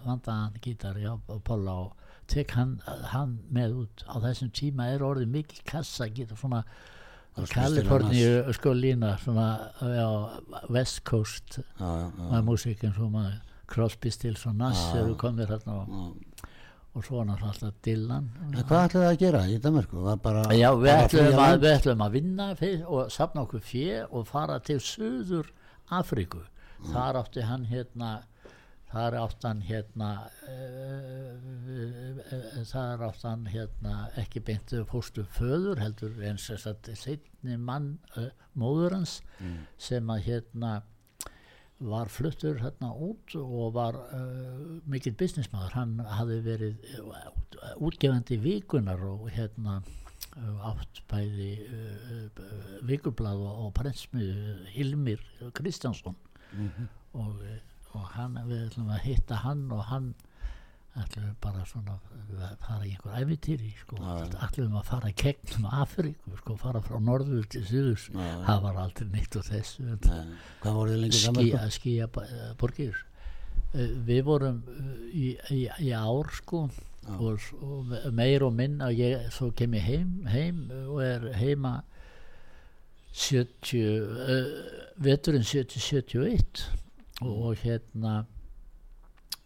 vandaðan 0.05 0.59
gítar 0.63 0.95
já, 0.99 1.13
og 1.28 1.41
Póla 1.43 1.74
og 1.86 1.95
tek 2.30 2.51
hann, 2.55 2.78
hann 3.11 3.39
með 3.51 3.76
út 3.86 4.03
á 4.07 4.15
þessum 4.24 4.51
tíma 4.55 4.88
er 4.93 5.03
orðið 5.03 5.32
mikið 5.34 5.63
kassagittar 5.67 6.39
svona 6.39 6.63
Kaliforníu 7.39 8.51
sko 8.57 8.74
lína 8.76 9.13
svona 9.24 9.72
já, 9.80 10.07
West 10.70 11.03
Coast 11.07 11.59
Já, 11.59 11.88
já, 11.88 12.07
já. 12.17 12.26
með 12.34 12.43
músíkin 12.49 12.95
svo 12.95 13.07
maður 13.13 13.38
Crosby, 13.70 14.09
Stills 14.09 14.47
og 14.49 14.55
Nass 14.57 14.80
eru 14.97 15.13
komið 15.20 15.51
hérna 15.53 15.76
og. 15.84 16.15
Og 17.00 17.06
svo 17.08 17.24
náttúrulega 17.24 17.54
alltaf 17.54 17.76
Dylan. 17.86 18.30
En 18.43 18.56
hvað 18.60 18.86
ætlaði 18.86 19.06
það 19.06 19.10
að 19.10 19.20
gera 19.24 19.41
í 19.47 19.58
Danmarku? 19.64 20.06
Já, 20.60 20.70
við 20.76 20.91
ætlum, 20.93 21.38
að, 21.43 21.68
ætlum 21.74 22.04
að 22.06 22.18
vinna 22.18 22.47
og 22.88 23.14
safna 23.14 23.45
okkur 23.45 23.64
fjö 23.64 24.02
og 24.10 24.28
fara 24.28 24.60
til 24.60 24.80
Suður 24.84 25.54
Afríku. 26.00 26.43
Þar 26.89 27.24
átti 27.24 27.45
hann 27.47 27.66
hérna 27.70 28.10
þar 28.89 29.18
átti 29.20 29.45
hann 29.45 29.60
hérna 29.68 30.10
uh, 30.50 31.34
þar 32.66 33.04
átti 33.10 33.28
hann 33.28 33.47
hérna 33.54 33.95
ekki 34.20 34.41
beint 34.45 34.74
fórstu 34.89 35.26
föður 35.38 35.82
heldur 35.84 36.16
en 36.26 36.39
sem 36.41 36.58
sagt 36.58 36.89
setni 36.97 37.58
mann 37.58 38.00
uh, 38.18 38.32
móður 38.58 38.97
hans 38.97 39.20
sem 39.78 40.10
að 40.10 40.26
hérna 40.32 40.72
var 41.80 42.09
fluttur 42.11 42.59
hérna 42.59 42.91
út 42.91 43.36
og 43.39 43.73
var 43.77 43.95
uh, 43.95 44.80
mikill 44.89 45.15
businessmaður. 45.15 45.75
Hann 45.77 45.95
hafði 46.17 46.39
verið 46.43 46.89
uh, 46.99 47.30
útgefandi 47.80 48.39
vikunar 48.43 49.01
og 49.07 49.30
hérna 49.32 49.80
uh, 49.80 50.69
átt 50.71 51.01
bæði 51.11 51.51
vikublað 52.88 53.39
og, 53.45 53.65
og 53.65 53.73
prentsmiðu 53.80 54.57
Hilmir 54.75 55.23
Kristjánsson. 55.55 56.17
Og, 57.13 57.39
uh, 57.39 57.59
og 57.95 58.09
hann 58.17 58.36
við 58.49 58.67
ætlum 58.67 58.91
að 58.93 59.05
hitta 59.07 59.39
hann 59.45 59.69
og 59.71 59.88
hann 59.89 60.13
ætlum 61.04 61.26
við 61.26 61.36
bara 61.43 61.66
svona 61.68 61.95
að 61.95 62.56
fara 62.64 62.86
í 62.86 62.93
einhver 62.93 63.18
æfitýri 63.20 63.72
sko, 63.82 64.00
ætlum 64.00 64.74
við 64.74 64.80
að 64.80 64.88
fara 64.89 65.12
í 65.12 65.16
kegnum 65.20 65.68
Afríku 65.80 66.39
sko, 66.41 66.58
fara 66.60 66.82
frá 66.86 67.00
norður 67.04 67.47
til 67.52 67.64
já. 67.64 68.28
það 68.45 68.66
var 68.66 68.82
aldrei 68.84 69.08
neitt 69.14 69.38
og 69.39 69.47
þessu 69.47 69.97
skýja, 71.20 71.64
skýja 71.76 72.10
uh, 72.10 72.52
borgir. 72.60 72.97
Uh, 73.74 73.95
við 74.08 74.24
vorum 74.28 74.62
uh, 74.68 74.93
í, 75.14 75.34
í, 75.56 75.62
í 75.88 75.91
ár 75.95 76.32
sko 76.38 76.68
og, 77.18 77.45
og 77.64 77.93
meir 78.14 78.43
og 78.45 78.54
minn 78.56 78.82
að 78.86 79.00
ég 79.00 79.30
svo 79.34 79.52
kem 79.56 79.78
ég 79.78 79.88
heim, 79.88 80.12
heim 80.30 80.66
og 80.89 81.00
er 81.06 81.30
heima 81.39 81.80
70 83.16 83.80
uh, 83.80 84.52
veturinn 85.02 85.47
70-71 85.47 86.68
og, 87.22 87.32
og 87.32 87.64
hérna 87.64 88.24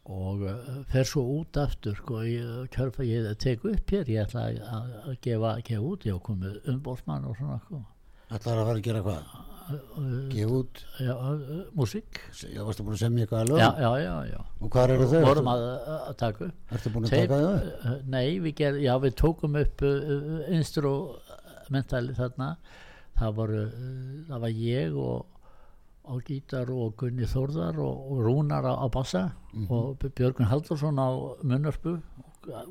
og 0.05 0.41
uh, 0.43 0.83
fer 0.91 1.05
svo 1.07 1.21
út 1.39 1.55
aftur 1.61 1.95
sko, 1.95 2.19
ég, 2.27 2.67
kjörfa, 2.75 3.05
ég 3.07 3.29
tek 3.39 3.63
upp 3.69 3.93
hér 3.95 4.09
ég 4.11 4.25
ætla 4.25 4.49
að, 4.49 4.57
að, 4.67 4.91
að 5.07 5.17
gefa, 5.23 5.53
gefa 5.69 5.85
út 5.93 6.05
ég 6.09 6.17
hef 6.17 6.23
komið 6.27 6.57
umbóðsmann 6.73 7.27
og 7.29 7.37
svona 7.39 7.59
sko. 7.63 7.79
Ætlaði 8.33 8.59
að 8.59 8.67
fara 8.67 8.77
að 8.79 8.85
gera 8.89 9.03
hvað? 9.05 9.33
Gefa 10.33 10.55
út? 10.59 10.79
já, 10.99 11.13
músík 11.79 12.17
Já, 12.51 12.59
varstu 12.67 12.83
búin 12.83 12.97
að 12.97 13.03
semja 13.05 13.23
eitthvað 13.23 13.43
að 13.45 13.51
lög? 13.53 13.61
já, 13.63 13.69
já, 13.79 13.91
já, 14.03 14.15
já 14.33 14.39
Og 14.59 14.71
hvað 14.73 14.91
eru 14.97 15.05
þau? 15.13 15.21
vorum 15.29 15.49
að, 15.53 15.63
að 15.93 16.15
taka 16.19 16.47
upp 16.49 16.73
Ertu 16.75 16.91
búin 16.97 17.07
að 17.07 17.13
Þeir- 17.13 17.29
taka 17.31 17.37
þau? 17.45 17.93
nei, 18.11 18.25
við, 18.43 18.55
ger, 18.59 18.79
já, 18.83 18.93
við 19.05 19.15
tókum 19.23 19.55
upp 19.61 19.85
uh, 19.87 19.93
instrumentali 20.57 22.15
þarna 22.17 22.49
það, 23.19 23.31
voru, 23.39 23.61
það 24.27 24.43
var 24.43 24.57
ég 24.67 24.97
og 24.99 25.32
á 26.03 26.13
gítar 26.27 26.69
og 26.73 26.95
Gunni 26.99 27.25
Þórðar 27.29 27.77
og, 27.79 28.11
og 28.11 28.19
Rúnar 28.25 28.65
á, 28.67 28.73
á 28.75 28.87
bassa 28.91 29.23
Mhm. 29.53 29.67
og 29.69 29.99
Björgun 30.15 30.47
Haldursson 30.49 30.97
á 30.99 31.09
munnarpu 31.43 31.99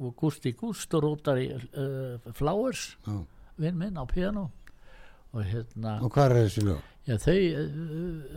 og, 0.00 0.14
Gusti 0.16 0.52
Gust 0.52 0.92
og 0.94 1.02
Rótar 1.04 1.38
í 1.40 1.46
uh, 1.54 2.32
Flowers 2.34 2.96
Já. 3.06 3.20
vinn 3.58 3.78
minn 3.78 3.96
á 3.96 4.04
piano 4.04 4.50
og 5.32 5.44
hérna 5.44 6.00
Og 6.02 6.10
hvað 6.12 6.30
eru 6.34 6.42
þessi 6.48 6.64
lög? 6.66 6.80
Já, 7.06 7.16
þau... 7.18 7.34
Uh, 7.34 7.62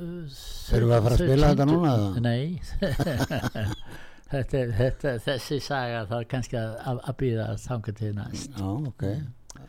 uh, 0.02 0.76
Erum 0.78 0.89
við 0.89 0.96
að 0.96 1.04
fara 1.04 1.16
að 1.16 1.24
spila 1.26 1.50
þetta 1.52 1.66
núna, 1.70 1.91
eða? 1.96 2.22
Nei, 2.26 2.62
þetta, 4.32 4.58
er- 4.62 4.74
þetta, 4.80 5.12
þessi 5.26 5.60
saga 5.62 6.06
það 6.10 6.20
er 6.24 6.30
kannski 6.32 6.58
að, 6.62 6.78
að, 6.96 7.12
býða 7.20 7.50
að 7.52 7.60
þanga 7.66 7.93
til 8.00 8.14
næst. 8.18 8.56
Já, 8.56 8.70
ok 8.89 9.04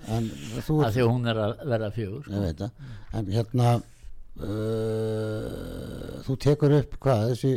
Af 0.06 0.94
því 0.94 1.04
hún 1.06 1.28
er 1.30 1.38
að 1.40 1.52
verða 1.70 1.90
fjögur. 1.94 2.24
ég 2.30 2.42
veit 2.46 2.58
það 2.62 2.70
En 3.18 3.28
hérna 3.32 3.74
uh, 4.36 6.22
Þú 6.26 6.36
tekur 6.42 6.74
upp 6.80 6.96
hvað 7.02 7.28
þessi 7.32 7.52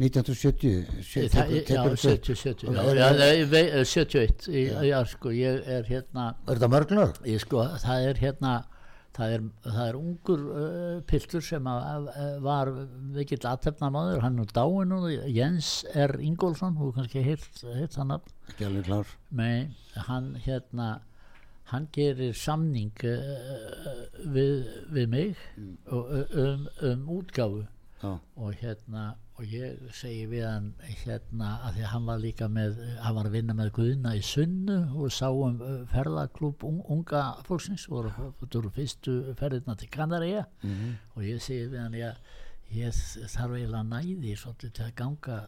1970 0.00 1.02
sjö- 1.04 1.26
Það, 1.28 1.34
tekur- 1.34 1.52
já, 1.52 1.64
tekur 1.68 1.92
upp- 1.92 2.00
70, 2.00 2.34
70, 2.40 2.72
já, 2.72 2.80
Er- 2.80 2.96
já, 2.96 3.06
er- 3.10 3.18
nei, 3.18 3.44
vei- 3.44 3.70
eh, 3.70 3.84
71, 3.84 4.48
í, 4.48 4.62
já, 4.88 5.04
sko, 5.06 5.28
ég 5.30 5.66
er 5.68 5.82
hérna, 5.84 6.34
Er 6.48 6.54
þetta 6.56 6.68
mörg 6.72 6.90
lög? 6.96 7.14
ég 7.26 7.40
sko, 7.40 7.64
það 7.84 8.06
er 8.08 8.14
hérna, 8.14 8.64
það 9.12 9.34
er, 9.34 9.40
það 9.66 9.88
er 9.88 9.94
ungur 9.98 10.40
uh, 10.56 11.00
piltur 11.02 11.42
sem 11.42 11.64
að, 11.64 12.08
að, 12.16 12.40
var 12.40 12.70
mikill 13.12 13.44
aðtefnamaður, 13.44 14.20
hann 14.22 14.38
er 14.38 14.46
dáin 14.54 14.88
nú, 14.88 15.00
Jens 15.28 15.84
R. 15.94 16.16
Ingólfsson, 16.20 16.76
þú 16.78 16.94
kannski 16.96 17.22
heilt, 17.22 17.62
heilt 17.74 17.94
hann 18.00 18.10
að, 18.16 18.20
Ekki 18.48 18.64
alveg 18.70 18.84
klár. 18.88 19.06
Nei, 19.30 19.68
hann 20.08 20.34
hérna 20.46 21.00
hann 21.70 21.88
gerir 21.94 22.34
samning 22.34 22.92
uh, 23.04 24.04
við, 24.34 24.64
við 24.94 25.08
mig 25.12 25.36
og, 25.86 26.08
um, 26.34 26.68
um 26.90 27.08
útgáfu. 27.20 27.66
Já, 28.00 28.14
og 28.40 28.54
hérna 28.56 29.10
og 29.36 29.44
ég 29.52 29.76
segi 29.96 30.22
við 30.28 30.44
hann 30.48 30.70
hérna 31.02 31.50
að 31.66 31.74
því 31.76 31.82
að 31.84 31.90
hann 31.94 32.06
var 32.08 32.18
líka 32.22 32.46
með 32.48 32.78
hann 33.04 33.14
var 33.18 33.28
að 33.28 33.34
vinna 33.36 33.56
með 33.58 33.70
Guðna 33.76 34.14
í 34.16 34.22
Sunnu 34.24 34.76
og 34.96 35.12
sá 35.12 35.28
um 35.32 35.60
uh, 35.60 35.74
ferðaklúb 35.92 36.64
un, 36.68 36.78
unga 36.92 37.22
fólksins 37.44 37.84
og 37.92 38.08
það 38.16 38.54
voru 38.56 38.72
fyrstu 38.76 39.16
ferðina 39.40 39.76
til 39.80 39.90
Kanaríja 39.92 40.46
Mhm. 40.62 40.94
og 41.16 41.22
ég 41.28 41.40
segi 41.44 41.68
við 41.74 41.80
hann 41.82 41.98
ég, 42.00 42.16
ég 42.72 42.96
þarf 43.34 43.56
eiginlega 43.58 43.84
næði 43.92 44.36
svolítið 44.36 44.72
til 44.78 44.84
að 44.88 44.94
ganga 45.02 45.38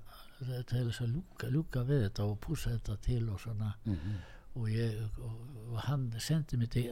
til 0.43 0.85
þess 0.89 1.01
að 1.07 1.12
ljúka, 1.16 1.51
ljúka 1.57 1.85
við 1.89 2.01
þetta 2.09 2.25
og 2.29 2.39
púsa 2.43 2.70
þetta 2.77 2.97
til 3.05 3.29
og 3.31 3.41
svona. 3.41 3.75
Mhm. 3.87 4.16
Og, 4.57 4.66
ég, 4.68 4.98
og, 5.18 5.78
hann 5.86 6.11
sendi 6.20 6.57
mig 6.61 6.70
til 6.74 6.90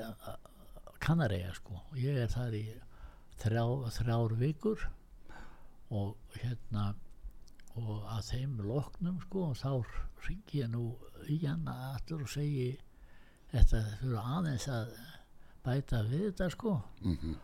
Kanaríja 1.00 1.52
sko 1.56 1.74
og 1.90 1.96
ég 2.00 2.16
er 2.24 2.28
þar 2.32 2.54
í 2.56 2.64
þrjá, 3.40 3.64
þrjár 3.98 4.34
vikur 4.40 4.86
og 5.90 6.16
hérna 6.36 6.90
og 7.80 8.04
að 8.10 8.24
þeim 8.30 8.56
loknum 8.66 9.20
sko 9.24 9.44
og 9.50 9.56
þá 9.60 9.70
ringi 10.26 10.60
ég 10.62 10.70
nú 10.72 10.84
í 11.30 11.38
hann 11.46 11.68
aftur 11.70 12.24
og 12.26 12.32
segi 12.32 12.72
þetta 13.52 13.80
fyrir 14.00 14.18
aðeins 14.20 14.66
að 14.70 14.90
bæta 15.64 16.02
við 16.08 16.26
þetta 16.30 16.50
sko 16.56 16.74
Mhm. 17.02 17.34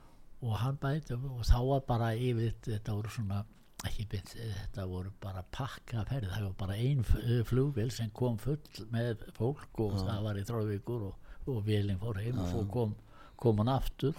og 0.42 0.56
hann 0.60 0.76
bæti 0.76 1.14
og 1.16 1.44
þá 1.48 1.58
var 1.68 1.80
bara 1.88 2.10
yfir 2.14 2.52
þetta 2.62 2.92
voru 2.94 3.08
svona 3.10 3.44
ekki 3.88 4.06
beint, 4.12 4.30
þetta 4.36 4.84
voru 4.90 5.10
bara 5.22 5.42
pakkaferð, 5.56 6.28
það 6.34 6.44
var 6.48 6.54
bara 6.60 6.76
ein 6.76 7.02
flugvél 7.48 7.90
sem 7.94 8.10
kom 8.16 8.36
full 8.42 8.58
með 8.92 9.24
fólk 9.38 9.80
og 9.86 9.96
það 10.02 10.22
var 10.28 10.38
í 10.40 10.44
þráðvíkur 10.48 11.08
og, 11.08 11.32
og 11.50 11.60
vélinn 11.66 11.98
fór 12.02 12.20
heim 12.22 12.38
og 12.42 12.48
svo 12.52 12.62
kom, 12.72 12.94
kom 13.36 13.58
hann 13.62 13.68
aftur. 13.74 14.14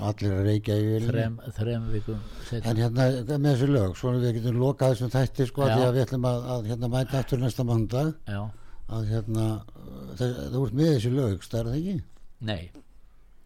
Þrem, 1.09 1.37
þrem 1.57 1.87
vikum 1.93 2.19
setna. 2.47 2.69
En 2.71 2.81
hérna 2.83 3.37
með 3.41 3.47
þessu 3.55 3.69
lög, 3.73 3.95
svona 3.97 4.21
við 4.23 4.35
getum 4.39 4.59
lokað 4.61 4.93
þessum 4.95 5.13
þætti 5.15 5.47
sko, 5.49 5.65
að 5.67 5.85
við 5.97 6.03
ætlum 6.05 6.27
að, 6.29 6.49
að 6.55 6.69
hérna 6.71 6.91
mæta 6.93 7.21
aftur 7.23 7.41
næsta 7.41 7.65
mándag 7.67 8.11
Já, 8.29 8.41
að 8.97 9.07
hérna, 9.11 9.47
uh, 9.77 10.11
þe- 10.19 10.33
þú 10.53 10.65
ert 10.67 10.77
með 10.81 10.91
þessu 10.95 11.13
lög, 11.17 11.39
stærð 11.47 11.71
það 11.73 11.79
ekki? 11.81 11.97
nei 12.47 12.61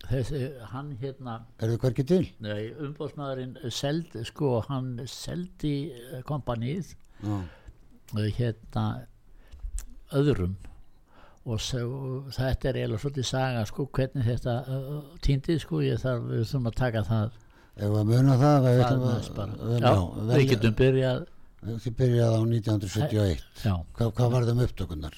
þessi, 0.10 0.42
hann 0.72 0.92
hérna 1.02 1.36
Er 1.60 1.70
þið 1.74 1.78
hvergi 1.84 2.06
til? 2.10 2.24
nei, 2.44 2.72
umbóðsmaðurinn 2.88 3.56
seldi, 3.72 4.24
sko, 4.28 4.62
hann 4.70 4.94
seldi 5.08 5.74
eh, 5.92 6.22
kompanið 6.28 6.96
eh, 7.24 8.28
hérna 8.38 8.86
öðrum. 10.18 10.56
Og 11.50 11.58
svo, 11.64 12.20
þetta 12.36 12.70
er 12.70 12.78
eiginlega 12.84 13.02
svolítið 13.02 13.26
saga 13.26 13.62
sko 13.66 13.88
hvernig 13.98 14.28
þetta 14.28 14.54
uh, 14.70 14.98
týndið 15.26 15.62
sko 15.64 15.80
ég 15.82 15.98
þarf 16.04 16.28
við 16.30 16.44
þurfum 16.46 16.68
að 16.70 16.76
taka 16.78 17.02
það 17.08 17.32
ef 17.82 17.96
við 17.96 18.10
muna 18.12 18.36
það? 18.38 18.68
Við, 18.68 18.82
það 18.84 18.92
að- 18.92 19.56
við- 19.72 19.80
já, 19.82 19.90
já, 19.90 20.28
við 20.36 20.44
getum 20.52 20.76
byrjað 20.82 21.24
þið 21.82 21.96
byrjaði 21.98 22.38
á 22.38 22.42
1971 22.52 23.42
já, 23.66 23.74
hvað, 23.98 24.12
hvað 24.20 24.32
var 24.36 24.46
þeim 24.52 24.62
upptökunar 24.68 25.18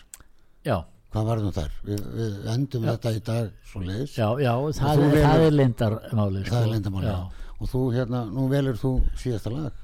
já, 0.69 0.77
hvað 1.13 1.27
var 1.29 1.41
þeim 1.43 1.53
þar? 1.59 1.77
Við, 1.87 2.03
við 2.17 2.49
endum 2.55 2.87
þetta 2.89 3.13
í 3.13 3.21
dag 3.29 3.49
svo 3.69 3.81
leiðis 3.85 4.17
já, 4.17 4.27
já 4.41 4.53
það, 4.79 4.91
er, 4.91 5.01
velur- 5.03 5.25
það 5.27 5.45
er 5.47 5.55
lindarmáli 5.59 6.43
það 6.49 6.59
er 6.65 6.71
leyndamáli 6.73 7.09
já, 7.11 7.17
og 7.59 7.71
þú 7.73 7.81
hérna, 7.95 8.21
nú 8.33 8.45
velur 8.51 8.79
þú 8.81 8.93
síðasta 9.23 9.53
lag. 9.53 9.81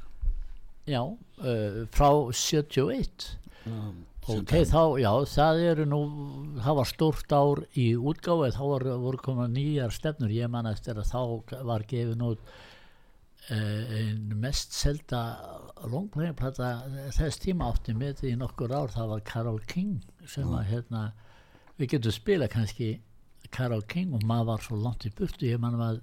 Já 0.89 1.01
uh, 1.05 1.83
frá 1.93 2.09
71 2.33 3.27
sem 4.29 4.41
ok, 4.43 4.51
þá, 4.69 4.81
já, 5.01 5.11
það 5.31 5.59
eru 5.71 5.85
nú 5.89 5.99
það 6.61 6.75
var 6.81 6.89
stórt 6.89 7.33
ár 7.33 7.61
í 7.77 7.85
útgáfi 7.97 8.51
þá 8.57 8.59
voru, 8.65 8.97
voru 9.01 9.21
komað 9.25 9.53
nýjar 9.55 9.93
stefnur. 9.95 10.33
Ég 10.33 10.49
man 10.53 10.69
eftir 10.69 10.99
að 11.01 11.07
þá 11.09 11.61
var 11.69 11.85
gefin 11.89 12.25
út 12.27 12.51
einn 13.49 14.35
mest 14.37 14.75
selda 14.77 15.21
longplayingplata 15.89 16.67
þess 17.15 17.39
tíma 17.41 17.71
átti 17.71 17.95
með 17.97 18.19
því 18.21 18.33
nokkur 18.43 18.73
ár 18.77 18.91
það 18.93 19.07
var 19.15 19.23
Carol 19.25 19.57
King 19.71 19.95
sem 20.27 20.49
að 20.49 20.65
hérna 20.71 21.03
við 21.79 21.93
getum 21.95 22.15
spila 22.15 22.49
kannski 22.51 22.97
Carol 23.55 23.83
King 23.87 24.13
og 24.13 24.25
maður 24.27 24.49
var 24.51 24.65
svo 24.65 24.79
langt 24.79 25.05
í 25.07 25.13
burtu. 25.15 25.47
Ég 25.47 25.61
man 25.61 25.79
að 25.79 26.01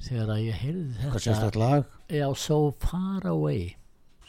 þegar 0.00 0.32
að 0.34 0.42
ég 0.46 0.58
heyrði 0.62 0.86
hvað 0.96 1.12
þetta 1.12 1.22
sérstætt 1.26 1.60
lag? 1.60 1.92
Já, 2.08 2.26
So 2.34 2.58
Far 2.80 3.26
Away. 3.28 3.76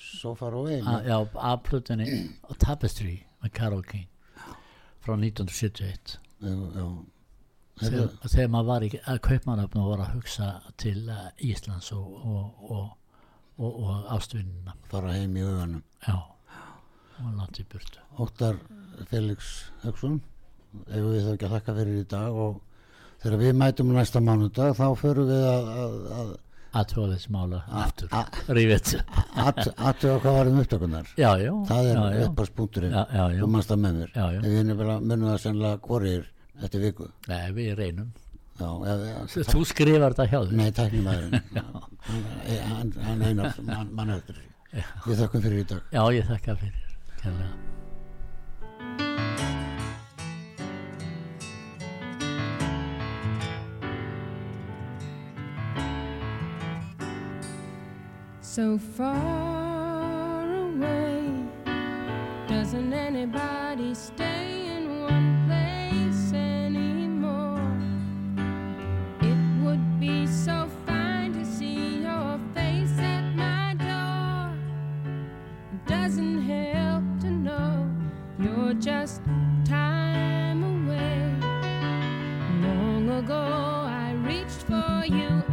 So 0.01 0.33
Far 0.35 0.57
Away 0.57 0.81
A, 0.81 0.99
já, 1.05 1.17
af 1.35 1.63
plutinni 1.67 2.07
Tapestry 2.63 3.21
með 3.41 3.53
Carol 3.57 3.83
King 3.87 4.07
frá 5.01 5.15
1971 5.17 6.17
já, 6.41 6.51
já. 6.77 6.85
þegar, 7.81 8.09
þegar 8.27 8.51
maður 8.53 8.67
var 8.67 8.85
í 8.85 8.89
kaupmannöfn 9.27 9.81
og 9.81 9.87
var 9.93 10.03
að 10.05 10.17
hugsa 10.17 10.49
til 10.81 10.99
uh, 11.09 11.29
Íslands 11.41 11.89
og, 11.95 12.11
og, 12.21 12.67
og, 12.69 13.15
og, 13.57 13.71
og 13.71 14.11
ástvinnina 14.17 14.75
fara 14.91 15.15
heim 15.15 15.37
í 15.39 15.45
augunum. 15.45 15.81
Já, 16.05 16.17
og 17.25 17.39
langt 17.39 17.61
í 17.61 17.65
burtu. 17.71 18.03
Óttar 18.21 18.59
Felix 19.09 19.51
Högson 19.85 20.19
ef 20.87 21.01
við 21.03 21.25
þá 21.25 21.33
ekki 21.33 21.47
að 21.47 21.57
þakka 21.57 21.75
fyrir 21.79 21.99
í 21.99 22.05
dag 22.11 22.39
og 22.45 22.61
þegar 23.21 23.41
við 23.41 23.59
mætum 23.59 23.91
næsta 23.95 24.21
mánudag 24.23 24.77
þá 24.77 24.87
förum 24.99 25.29
við 25.29 25.45
að, 25.49 25.69
að, 25.83 25.97
að 26.19 26.31
aðtjóða 26.81 27.15
þessi 27.17 27.33
mála 27.35 27.61
aftur. 27.81 28.13
Rífið 28.55 28.93
aðtöða 29.41 30.19
hvað 30.23 30.37
var 30.37 30.51
um 30.51 30.59
upptökunar 30.61 31.09
já, 31.19 31.29
já, 31.41 31.51
það 31.67 31.89
er 31.91 32.01
já. 32.15 32.27
þú 33.41 33.49
mannst 33.51 33.73
það 33.73 33.81
með 33.85 33.99
mér. 33.99 34.13
Við 34.45 34.73
munum 34.77 35.25
það 35.27 35.39
sennilega 35.45 35.81
hvorir 35.87 36.29
eftir 36.61 36.85
viku. 36.85 37.09
Nei, 37.27 37.41
við 37.57 37.73
reynum. 37.79 38.13
Já, 38.61 38.69
eða, 38.93 39.25
þú 39.49 39.63
skrifar 39.65 40.13
þetta 40.13 40.29
hjá 40.29 40.37
þér. 40.37 40.55
Nei, 40.59 40.69
tæknumæðurinn 40.77 41.43
hann, 41.57 42.63
hann, 42.69 42.93
hann 43.07 43.25
einar 43.25 43.59
mann, 43.65 44.15
eftir 44.19 44.39
við 45.07 45.25
þakkum 45.25 45.43
fyrir 45.43 45.65
í 45.65 45.67
dag. 45.73 45.91
Já, 45.91 46.03
ég 46.15 46.31
þakka 46.31 46.57
fyrir 46.61 46.90
kærlega. 47.23 47.55
So 58.41 58.77
far 58.77 60.45
away, 60.67 61.21
doesn't 62.47 62.93
anybody 62.93 63.93
stay 63.93 64.60
you, 85.11 85.50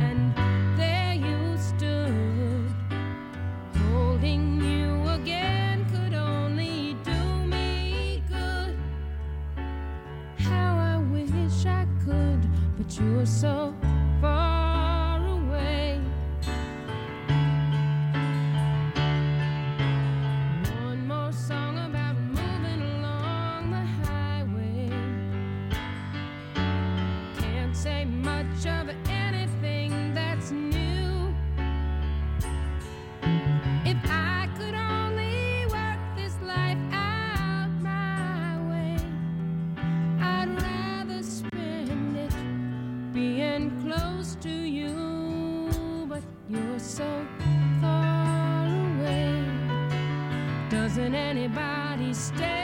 anybody 51.15 52.13
stay. 52.13 52.58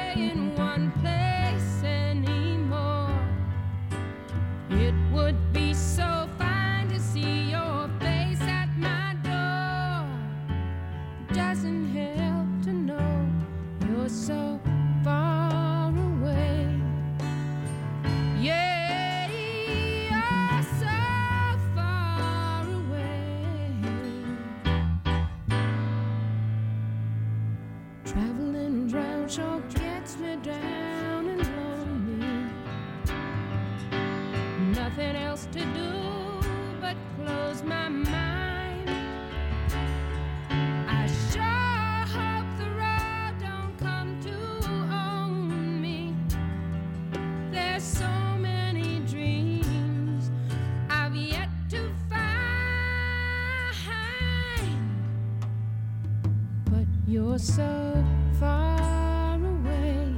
You're 57.34 57.38
so 57.40 58.04
far 58.38 59.34
away. 59.34 60.14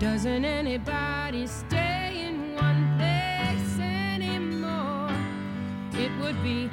Doesn't 0.00 0.44
anybody 0.44 1.46
stay 1.46 2.26
in 2.26 2.56
one 2.56 2.96
place 2.98 3.78
anymore? 3.78 5.12
It 5.92 6.10
would 6.20 6.42
be 6.42 6.68